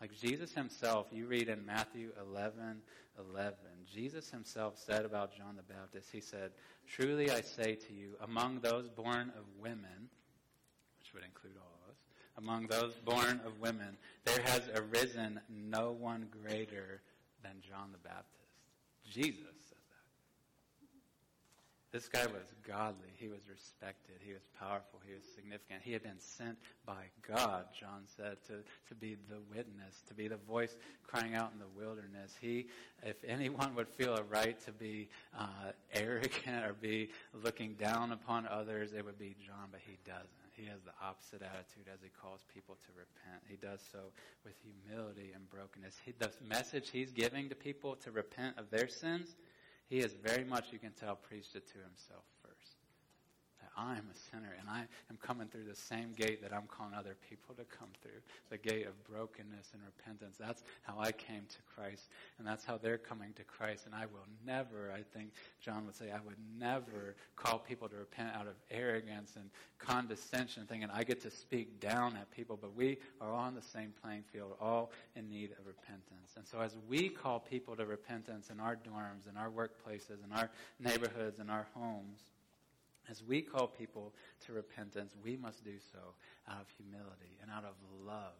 Like 0.00 0.18
Jesus 0.18 0.52
himself, 0.52 1.06
you 1.12 1.26
read 1.26 1.48
in 1.48 1.64
Matthew 1.64 2.10
11, 2.28 2.80
11, 3.32 3.54
Jesus 3.92 4.30
himself 4.30 4.76
said 4.84 5.04
about 5.04 5.36
John 5.36 5.54
the 5.56 5.74
Baptist, 5.74 6.08
he 6.10 6.20
said, 6.20 6.50
Truly 6.88 7.30
I 7.30 7.40
say 7.40 7.76
to 7.76 7.92
you, 7.92 8.14
among 8.20 8.60
those 8.60 8.88
born 8.88 9.32
of 9.36 9.44
women, 9.60 10.08
which 10.98 11.14
would 11.14 11.24
include 11.24 11.54
all 11.60 11.67
among 12.38 12.68
those 12.68 12.94
born 13.04 13.40
of 13.44 13.60
women, 13.60 13.96
there 14.24 14.40
has 14.44 14.62
arisen 14.74 15.40
no 15.48 15.90
one 15.90 16.28
greater 16.42 17.02
than 17.42 17.52
John 17.68 17.90
the 17.92 17.98
Baptist. 17.98 18.34
Jesus 19.10 19.56
said 19.68 19.78
that. 21.92 21.98
this 21.98 22.08
guy 22.08 22.26
was 22.26 22.46
godly. 22.66 23.08
He 23.16 23.28
was 23.28 23.40
respected. 23.50 24.16
He 24.24 24.32
was 24.32 24.42
powerful. 24.58 25.00
He 25.06 25.14
was 25.14 25.24
significant. 25.34 25.80
He 25.82 25.92
had 25.92 26.02
been 26.02 26.18
sent 26.20 26.58
by 26.86 27.06
God, 27.26 27.64
John 27.78 28.02
said, 28.16 28.36
to, 28.46 28.58
to 28.88 28.94
be 28.94 29.16
the 29.28 29.40
witness, 29.50 30.02
to 30.08 30.14
be 30.14 30.28
the 30.28 30.36
voice 30.36 30.76
crying 31.02 31.34
out 31.34 31.50
in 31.52 31.58
the 31.58 31.84
wilderness. 31.84 32.36
He, 32.40 32.66
if 33.02 33.16
anyone 33.26 33.74
would 33.74 33.88
feel 33.88 34.14
a 34.14 34.22
right 34.22 34.60
to 34.66 34.72
be 34.72 35.08
uh, 35.36 35.72
arrogant 35.92 36.64
or 36.64 36.74
be 36.74 37.10
looking 37.42 37.74
down 37.74 38.12
upon 38.12 38.46
others, 38.46 38.92
it 38.92 39.04
would 39.04 39.18
be 39.18 39.34
John, 39.44 39.68
but 39.72 39.80
he 39.84 39.96
doesn't. 40.04 40.47
He 40.58 40.66
has 40.66 40.82
the 40.82 40.96
opposite 41.00 41.40
attitude 41.40 41.86
as 41.92 42.02
he 42.02 42.10
calls 42.10 42.42
people 42.52 42.76
to 42.86 42.90
repent. 42.98 43.46
He 43.46 43.56
does 43.56 43.80
so 43.92 44.10
with 44.44 44.54
humility 44.58 45.30
and 45.34 45.48
brokenness. 45.48 45.94
He, 46.04 46.12
the 46.18 46.30
message 46.48 46.90
he's 46.90 47.12
giving 47.12 47.48
to 47.48 47.54
people 47.54 47.94
to 48.02 48.10
repent 48.10 48.58
of 48.58 48.68
their 48.70 48.88
sins– 48.88 49.36
he 49.88 50.00
has 50.00 50.12
very 50.12 50.44
much, 50.44 50.66
you 50.70 50.78
can 50.78 50.92
tell, 50.92 51.16
preached 51.16 51.56
it 51.56 51.66
to 51.68 51.78
himself 51.78 52.24
first. 53.78 53.84
That 53.84 53.84
I 53.84 53.92
am 53.92 54.06
a 54.10 54.18
sinner 54.30 54.54
and 54.58 54.68
I 54.68 54.80
am 55.10 55.18
coming 55.20 55.48
through 55.48 55.64
the 55.64 55.76
same 55.76 56.12
gate 56.16 56.42
that 56.42 56.52
I'm 56.52 56.66
calling 56.66 56.94
other 56.94 57.16
people 57.28 57.54
to 57.54 57.64
come 57.64 57.88
through 58.02 58.20
the 58.50 58.58
gate 58.58 58.86
of 58.86 58.92
brokenness 59.04 59.70
and 59.72 59.82
repentance. 59.84 60.36
That's 60.38 60.62
how 60.82 60.98
I 60.98 61.12
came 61.12 61.42
to 61.48 61.56
Christ, 61.74 62.08
and 62.38 62.46
that's 62.46 62.64
how 62.64 62.78
they're 62.78 62.98
coming 62.98 63.32
to 63.34 63.44
Christ. 63.44 63.86
And 63.86 63.94
I 63.94 64.06
will 64.06 64.26
never, 64.46 64.92
I 64.92 65.02
think 65.16 65.32
John 65.60 65.86
would 65.86 65.94
say, 65.94 66.10
I 66.10 66.20
would 66.24 66.36
never 66.58 67.14
call 67.36 67.58
people 67.58 67.88
to 67.88 67.96
repent 67.96 68.30
out 68.34 68.46
of 68.46 68.54
arrogance 68.70 69.36
and 69.36 69.50
condescension, 69.78 70.66
thinking 70.66 70.88
I 70.92 71.04
get 71.04 71.20
to 71.22 71.30
speak 71.30 71.80
down 71.80 72.16
at 72.16 72.30
people, 72.30 72.58
but 72.60 72.74
we 72.74 72.98
are 73.20 73.32
on 73.32 73.54
the 73.54 73.62
same 73.62 73.92
playing 74.02 74.24
field, 74.32 74.56
all 74.60 74.90
in 75.16 75.28
need 75.28 75.52
of 75.52 75.66
repentance. 75.66 76.34
And 76.36 76.46
so 76.46 76.60
as 76.60 76.76
we 76.88 77.08
call 77.08 77.40
people 77.40 77.76
to 77.76 77.86
repentance 77.86 78.50
in 78.50 78.60
our 78.60 78.76
dorms, 78.76 79.28
in 79.30 79.36
our 79.36 79.50
workplaces, 79.50 80.24
in 80.24 80.32
our 80.34 80.50
neighborhoods, 80.80 81.38
in 81.38 81.50
our 81.50 81.66
homes, 81.74 82.20
As 83.10 83.22
we 83.22 83.40
call 83.40 83.66
people 83.66 84.12
to 84.46 84.52
repentance, 84.52 85.14
we 85.24 85.36
must 85.36 85.64
do 85.64 85.74
so 85.92 85.98
out 86.48 86.60
of 86.60 86.66
humility 86.76 87.38
and 87.40 87.50
out 87.50 87.64
of 87.64 87.74
love, 88.06 88.34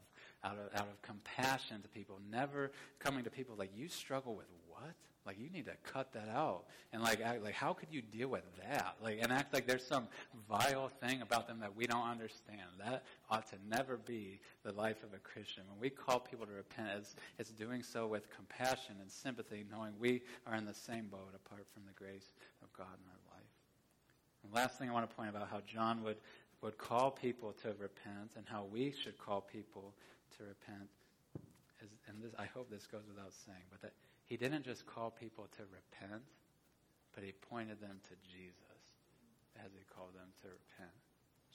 out 0.44 0.58
of, 0.58 0.78
out 0.78 0.88
of 0.88 1.00
compassion 1.02 1.80
to 1.82 1.88
people, 1.88 2.18
never 2.30 2.70
coming 2.98 3.24
to 3.24 3.30
people 3.30 3.54
like, 3.56 3.70
you 3.74 3.88
struggle 3.88 4.34
with 4.34 4.46
what? 4.68 4.94
Like, 5.26 5.38
you 5.38 5.50
need 5.50 5.66
to 5.66 5.74
cut 5.84 6.12
that 6.14 6.28
out. 6.30 6.64
And 6.92 7.02
like, 7.02 7.20
act, 7.20 7.44
like, 7.44 7.52
how 7.52 7.74
could 7.74 7.88
you 7.90 8.00
deal 8.00 8.28
with 8.28 8.44
that? 8.62 8.96
Like, 9.02 9.18
and 9.20 9.30
act 9.30 9.52
like 9.52 9.66
there's 9.66 9.86
some 9.86 10.08
vile 10.48 10.88
thing 11.02 11.20
about 11.20 11.46
them 11.46 11.60
that 11.60 11.76
we 11.76 11.86
don't 11.86 12.08
understand. 12.08 12.62
That 12.78 13.04
ought 13.30 13.46
to 13.50 13.56
never 13.68 13.98
be 13.98 14.40
the 14.64 14.72
life 14.72 15.02
of 15.02 15.12
a 15.12 15.18
Christian. 15.18 15.64
When 15.70 15.80
we 15.80 15.90
call 15.90 16.18
people 16.18 16.46
to 16.46 16.52
repent, 16.52 16.88
it's, 16.96 17.14
it's 17.38 17.50
doing 17.50 17.82
so 17.82 18.06
with 18.06 18.34
compassion 18.34 18.94
and 19.02 19.10
sympathy, 19.10 19.66
knowing 19.70 19.92
we 19.98 20.22
are 20.46 20.54
in 20.54 20.64
the 20.64 20.72
same 20.72 21.08
boat 21.08 21.34
apart 21.34 21.66
from 21.74 21.82
the 21.86 21.92
grace 21.92 22.32
of 22.62 22.72
God 22.72 22.86
in 23.04 23.10
our. 23.10 23.17
And 24.48 24.56
last 24.56 24.78
thing 24.78 24.88
I 24.88 24.92
want 24.94 25.08
to 25.08 25.14
point 25.14 25.28
about 25.28 25.48
how 25.50 25.60
John 25.66 26.02
would, 26.04 26.16
would 26.62 26.78
call 26.78 27.10
people 27.10 27.52
to 27.62 27.68
repent 27.78 28.32
and 28.36 28.46
how 28.48 28.64
we 28.64 28.94
should 28.96 29.18
call 29.18 29.42
people 29.42 29.92
to 30.38 30.44
repent 30.44 30.88
is, 31.84 31.90
and 32.08 32.22
this, 32.22 32.32
I 32.38 32.46
hope 32.46 32.70
this 32.70 32.86
goes 32.86 33.04
without 33.06 33.32
saying, 33.44 33.68
but 33.70 33.82
that 33.82 33.92
he 34.24 34.38
didn't 34.38 34.64
just 34.64 34.86
call 34.86 35.10
people 35.10 35.48
to 35.56 35.62
repent, 35.68 36.22
but 37.14 37.24
he 37.24 37.32
pointed 37.50 37.78
them 37.80 38.00
to 38.08 38.14
Jesus 38.24 38.80
as 39.62 39.70
he 39.76 39.84
called 39.94 40.14
them 40.14 40.32
to 40.42 40.48
repent. 40.48 40.96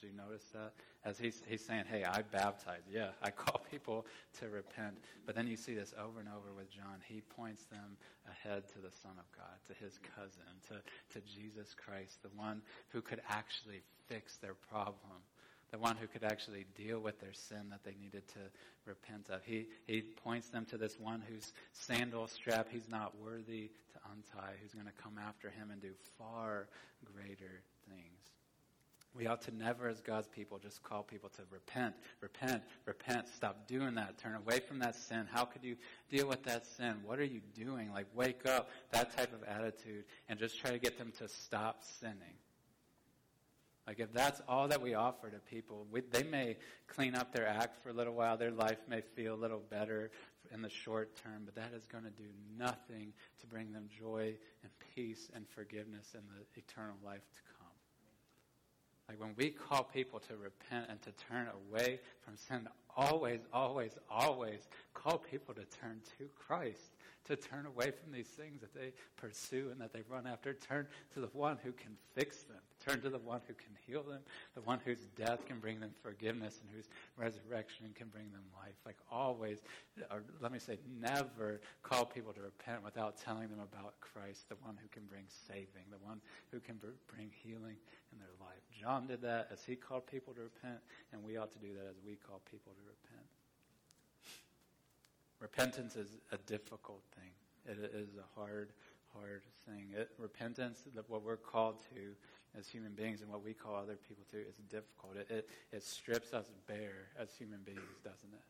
Do 0.04 0.10
you 0.10 0.18
notice 0.18 0.44
that? 0.52 0.74
As 1.06 1.18
he's, 1.18 1.42
he's 1.48 1.64
saying, 1.64 1.86
hey, 1.90 2.04
I 2.04 2.24
baptize. 2.24 2.84
Yeah, 2.92 3.12
I 3.24 3.32
call 3.32 3.64
people 3.72 4.06
to 4.40 4.50
repent. 4.50 4.98
But 5.26 5.34
then 5.34 5.48
you 5.48 5.56
see 5.56 5.74
this 5.74 5.94
over 5.98 6.20
and 6.20 6.28
over 6.28 6.52
with 6.54 6.70
John. 6.70 7.00
He 7.08 7.22
points 7.22 7.64
them 7.72 7.96
ahead 8.28 8.68
to 8.74 8.80
the 8.80 8.92
Son 8.92 9.14
of 9.18 9.24
God, 9.32 9.56
to 9.68 9.74
his 9.82 9.98
cousin, 10.14 10.52
to, 10.68 10.84
to 11.14 11.26
Jesus 11.26 11.74
Christ, 11.74 12.22
the 12.22 12.36
one 12.36 12.62
who 12.90 13.02
could 13.02 13.22
actually 13.30 13.80
fix 14.10 14.36
their 14.36 14.56
problem, 14.56 15.24
the 15.72 15.80
one 15.80 15.96
who 15.96 16.08
could 16.08 16.26
actually 16.26 16.66
deal 16.76 17.00
with 17.00 17.22
their 17.22 17.32
sin 17.32 17.70
that 17.70 17.86
they 17.86 17.96
needed 18.04 18.28
to 18.28 18.40
repent 18.86 19.30
of. 19.30 19.40
He, 19.46 19.68
he 19.88 20.02
points 20.02 20.50
them 20.50 20.66
to 20.66 20.78
this 20.78 21.00
one 21.00 21.24
whose 21.30 21.54
sandal 21.72 22.28
strap 22.28 22.68
he's 22.70 22.90
not 22.90 23.14
worthy 23.24 23.72
to 23.94 24.00
untie, 24.12 24.56
who's 24.62 24.74
going 24.74 24.86
to 24.86 25.02
come 25.02 25.16
after 25.18 25.50
him 25.50 25.72
and 25.72 25.82
do 25.82 25.92
far 26.18 26.68
greater 27.06 27.64
things. 27.88 28.23
We 29.16 29.28
ought 29.28 29.42
to 29.44 29.56
never, 29.56 29.88
as 29.88 30.02
God's 30.02 30.28
people, 30.28 30.58
just 30.58 30.82
call 30.82 31.04
people 31.04 31.30
to 31.30 31.44
repent, 31.52 31.94
repent, 32.20 32.64
repent. 32.86 33.28
Stop 33.28 33.68
doing 33.68 33.94
that. 33.96 34.18
Turn 34.18 34.36
away 34.36 34.60
from 34.60 34.80
that 34.80 34.96
sin. 34.96 35.28
How 35.32 35.46
could 35.46 35.64
you 35.64 35.76
deal 36.10 36.28
with 36.28 36.44
that 36.44 36.66
sin? 36.66 36.96
What 37.06 37.20
are 37.20 37.26
you 37.26 37.42
doing? 37.54 37.92
Like, 37.94 38.08
wake 38.16 38.48
up. 38.48 38.70
That 38.92 39.16
type 39.16 39.32
of 39.34 39.48
attitude. 39.48 40.06
And 40.30 40.40
just 40.40 40.60
try 40.60 40.72
to 40.72 40.80
get 40.80 40.98
them 40.98 41.14
to 41.20 41.28
stop 41.28 41.84
sinning. 42.00 42.38
Like, 43.86 44.00
if 44.00 44.14
that's 44.14 44.42
all 44.48 44.68
that 44.70 44.82
we 44.82 44.96
offer 44.96 45.30
to 45.30 45.40
people, 45.40 45.86
we, 45.92 46.02
they 46.02 46.24
may 46.24 46.58
clean 46.88 47.16
up 47.16 47.34
their 47.34 47.48
act 47.48 47.84
for 47.84 47.90
a 47.90 47.94
little 47.94 48.14
while. 48.14 48.38
Their 48.38 48.52
life 48.52 48.80
may 48.88 49.02
feel 49.02 49.36
a 49.36 49.36
little 49.36 49.62
better 49.70 50.10
in 50.54 50.62
the 50.62 50.70
short 50.70 51.16
term, 51.24 51.44
but 51.46 51.56
that 51.56 51.72
is 51.76 51.86
going 51.86 52.04
to 52.06 52.10
do 52.12 52.30
nothing 52.58 53.14
to 53.42 53.48
bring 53.48 53.72
them 53.74 53.90
joy 53.90 54.36
and 54.64 54.72
peace 54.96 55.30
and 55.36 55.48
forgiveness 55.50 56.14
and 56.16 56.24
the 56.30 56.60
eternal 56.60 56.96
life 57.04 57.22
to 57.34 57.42
come. 57.52 57.53
Like 59.14 59.22
when 59.22 59.36
we 59.38 59.52
call 59.52 59.84
people 59.84 60.20
to 60.22 60.36
repent 60.36 60.88
and 60.90 61.00
to 61.04 61.12
turn 61.12 61.48
away 61.70 62.00
from 62.26 62.36
sin, 62.36 62.68
always, 62.98 63.42
always, 63.54 63.92
always 64.10 64.68
call 64.96 65.20
people 65.20 65.54
to 65.54 65.66
turn 65.66 66.02
to 66.18 66.28
Christ, 66.36 66.96
to 67.26 67.36
turn 67.36 67.68
away 67.68 67.92
from 67.92 68.12
these 68.12 68.28
things 68.28 68.62
that 68.62 68.74
they 68.74 68.92
pursue 69.16 69.70
and 69.72 69.80
that 69.82 69.94
they 69.94 70.02
run 70.10 70.26
after. 70.26 70.54
Turn 70.54 70.88
to 71.14 71.20
the 71.20 71.28
one 71.28 71.60
who 71.64 71.74
can 71.74 71.92
fix 72.16 72.42
them. 72.42 72.58
Turn 72.84 73.00
to 73.02 73.10
the 73.10 73.20
one 73.20 73.40
who 73.48 73.54
can 73.54 73.72
heal 73.88 74.04
them, 74.04 74.20
the 74.56 74.62
one 74.62 74.80
whose 74.84 75.08
death 75.16 75.46
can 75.46 75.60
bring 75.60 75.80
them 75.80 75.92
forgiveness 76.02 76.60
and 76.60 76.70
whose 76.76 76.90
resurrection 77.16 77.88
can 77.96 78.08
bring 78.10 78.30
them 78.32 78.44
life. 78.60 78.76
Like 78.86 78.98
always, 79.10 79.60
or 80.12 80.24
let 80.42 80.52
me 80.52 80.60
say, 80.60 80.78
never 81.00 81.62
call 81.82 82.04
people 82.04 82.34
to 82.34 82.42
repent 82.42 82.84
without 82.84 83.18
telling 83.18 83.48
them 83.48 83.62
about 83.62 83.94
Christ, 84.02 84.50
the 84.50 84.56
one 84.64 84.78
who 84.82 84.90
can 84.90 85.04
bring 85.08 85.24
saving, 85.48 85.88
the 85.92 86.04
one 86.06 86.20
who 86.52 86.60
can 86.60 86.76
bring 86.76 87.32
healing 87.32 87.78
in 88.12 88.20
their 88.20 88.36
life. 88.42 88.60
John 88.78 89.08
did 89.08 89.22
that 89.22 89.48
as 89.52 89.64
he 89.64 89.76
called 89.76 90.06
people 90.06 90.34
to 90.34 90.42
repent, 90.42 90.80
and 91.14 91.24
we 91.24 91.38
ought 91.38 91.52
to 91.54 91.60
do 91.60 91.74
that 91.74 91.88
as 91.88 91.96
we 92.06 92.16
call 92.16 92.42
people 92.52 92.74
to 92.74 92.82
repent. 92.84 93.28
Repentance 95.40 95.96
is 95.96 96.10
a 96.32 96.38
difficult 96.38 97.02
thing. 97.16 97.32
It 97.66 97.92
is 97.94 98.10
a 98.18 98.40
hard, 98.40 98.72
hard 99.14 99.44
thing. 99.66 99.88
It, 99.96 100.10
repentance, 100.18 100.84
what 101.08 101.24
we're 101.24 101.38
called 101.38 101.82
to 101.96 102.16
as 102.58 102.68
human 102.68 102.94
beings 102.94 103.22
and 103.22 103.30
what 103.30 103.44
we 103.44 103.54
call 103.54 103.76
other 103.76 103.98
people 104.08 104.24
to, 104.32 104.38
is 104.38 104.56
difficult. 104.70 105.16
It, 105.18 105.28
it, 105.30 105.50
it 105.72 105.84
strips 105.84 106.34
us 106.34 106.46
bare 106.68 107.10
as 107.20 107.34
human 107.34 107.60
beings, 107.66 107.82
doesn't 108.04 108.34
it? 108.34 108.44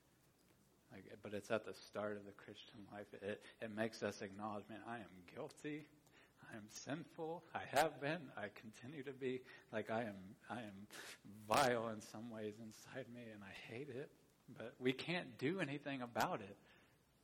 Like, 0.92 1.06
but 1.24 1.34
it's 1.34 1.50
at 1.50 1.66
the 1.66 1.74
start 1.74 2.18
of 2.18 2.26
the 2.26 2.32
Christian 2.34 2.80
life. 2.92 3.08
It, 3.14 3.42
it 3.62 3.76
makes 3.76 4.04
us 4.04 4.22
acknowledge, 4.22 4.66
man, 4.70 4.80
I 4.88 4.98
am 4.98 5.34
guilty. 5.34 5.86
I 6.52 6.56
am 6.56 6.64
sinful. 6.70 7.44
I 7.56 7.62
have 7.72 8.00
been. 8.00 8.20
I 8.38 8.48
continue 8.54 9.04
to 9.04 9.12
be. 9.12 9.42
Like 9.72 9.90
I 9.90 10.02
am, 10.02 10.16
I 10.50 10.60
am 10.60 10.88
vile 11.48 11.90
in 11.90 12.02
some 12.02 12.30
ways 12.30 12.54
inside 12.62 13.06
me, 13.14 13.22
and 13.34 13.42
I 13.44 13.74
hate 13.74 13.90
it. 13.90 14.12
But 14.58 14.76
we 14.80 14.92
can't 14.92 15.38
do 15.38 15.60
anything 15.62 16.02
about 16.02 16.42
it, 16.42 16.58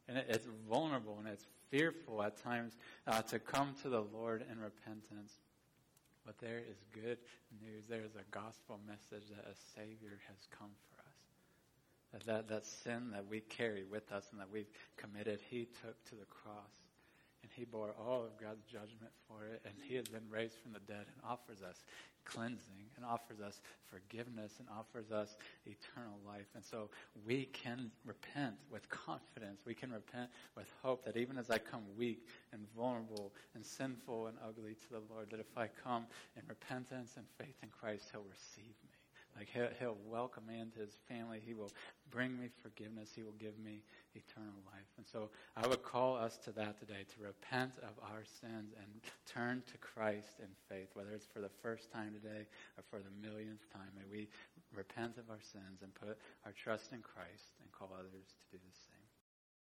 and 0.07 0.17
it, 0.17 0.25
it's 0.30 0.47
vulnerable 0.67 1.17
and 1.19 1.27
it's 1.27 1.45
fearful 1.69 2.23
at 2.23 2.41
times 2.41 2.77
uh, 3.05 3.21
to 3.23 3.38
come 3.38 3.75
to 3.84 3.89
the 3.89 4.01
Lord 4.01 4.43
in 4.51 4.59
repentance. 4.59 5.34
But 6.30 6.45
there 6.45 6.59
is 6.59 6.77
good 6.93 7.17
news. 7.59 7.86
There 7.89 8.05
is 8.05 8.13
a 8.13 8.21
gospel 8.30 8.80
message 8.86 9.30
that 9.30 9.49
a 9.49 9.55
Savior 9.73 10.21
has 10.27 10.38
come 10.51 10.69
for 10.86 11.01
us. 11.01 11.17
That, 12.13 12.25
that 12.27 12.47
that 12.49 12.65
sin 12.67 13.09
that 13.13 13.25
we 13.25 13.39
carry 13.39 13.84
with 13.84 14.11
us 14.11 14.27
and 14.30 14.39
that 14.39 14.51
we've 14.51 14.69
committed, 14.95 15.39
He 15.49 15.67
took 15.82 15.97
to 16.05 16.13
the 16.13 16.30
cross 16.30 16.78
and 17.41 17.51
he 17.55 17.65
bore 17.65 17.93
all 17.99 18.23
of 18.23 18.37
God's 18.39 18.63
judgment 18.63 19.11
for 19.27 19.45
it, 19.45 19.61
and 19.65 19.73
he 19.87 19.95
has 19.95 20.07
been 20.07 20.27
raised 20.29 20.55
from 20.61 20.73
the 20.73 20.79
dead 20.79 21.05
and 21.07 21.23
offers 21.23 21.61
us 21.61 21.83
cleansing 22.25 22.85
and 22.95 23.05
offers 23.05 23.39
us 23.39 23.61
forgiveness 23.89 24.53
and 24.59 24.67
offers 24.69 25.11
us 25.11 25.35
eternal 25.65 26.19
life. 26.27 26.45
And 26.53 26.63
so 26.63 26.89
we 27.25 27.45
can 27.45 27.91
repent 28.05 28.55
with 28.71 28.87
confidence. 28.89 29.61
We 29.65 29.73
can 29.73 29.91
repent 29.91 30.29
with 30.55 30.71
hope 30.83 31.05
that 31.05 31.17
even 31.17 31.37
as 31.37 31.49
I 31.49 31.57
come 31.57 31.81
weak 31.97 32.27
and 32.51 32.61
vulnerable 32.75 33.33
and 33.55 33.65
sinful 33.65 34.27
and 34.27 34.37
ugly 34.47 34.75
to 34.75 34.89
the 34.91 35.01
Lord, 35.13 35.29
that 35.31 35.39
if 35.39 35.57
I 35.57 35.69
come 35.83 36.05
in 36.35 36.43
repentance 36.47 37.13
and 37.17 37.25
faith 37.37 37.55
in 37.63 37.69
Christ, 37.69 38.09
he'll 38.11 38.25
receive 38.29 38.75
me. 38.83 38.88
Like 39.38 39.49
he'll, 39.53 39.69
he'll 39.80 39.97
welcome 40.05 40.45
me 40.47 40.59
into 40.59 40.80
his 40.80 40.97
family. 41.07 41.41
He 41.45 41.53
will 41.53 41.71
bring 42.11 42.39
me 42.39 42.49
forgiveness. 42.61 43.11
He 43.15 43.23
will 43.23 43.38
give 43.39 43.57
me 43.59 43.82
eternal 44.15 44.59
life. 44.65 44.89
And 44.97 45.05
so 45.05 45.30
I 45.55 45.67
would 45.67 45.84
call 45.84 46.17
us 46.17 46.38
to 46.45 46.51
that 46.53 46.80
today, 46.80 47.05
to 47.15 47.23
repent 47.23 47.73
of 47.80 47.95
our 48.03 48.23
sins 48.41 48.73
and 48.75 48.88
turn 49.25 49.63
to 49.71 49.77
Christ 49.77 50.39
in 50.39 50.49
faith, 50.67 50.89
whether 50.93 51.11
it's 51.11 51.25
for 51.25 51.39
the 51.39 51.51
first 51.61 51.91
time 51.91 52.13
today 52.13 52.45
or 52.77 52.84
for 52.89 52.99
the 52.99 53.13
millionth 53.21 53.71
time. 53.71 53.89
May 53.95 54.05
we 54.11 54.27
repent 54.75 55.17
of 55.17 55.30
our 55.30 55.41
sins 55.41 55.82
and 55.82 55.93
put 55.95 56.17
our 56.45 56.51
trust 56.51 56.91
in 56.91 56.99
Christ 56.99 57.55
and 57.61 57.71
call 57.71 57.89
others 57.93 58.27
to 58.27 58.57
do 58.57 58.57
the 58.57 58.75
same. 58.75 58.99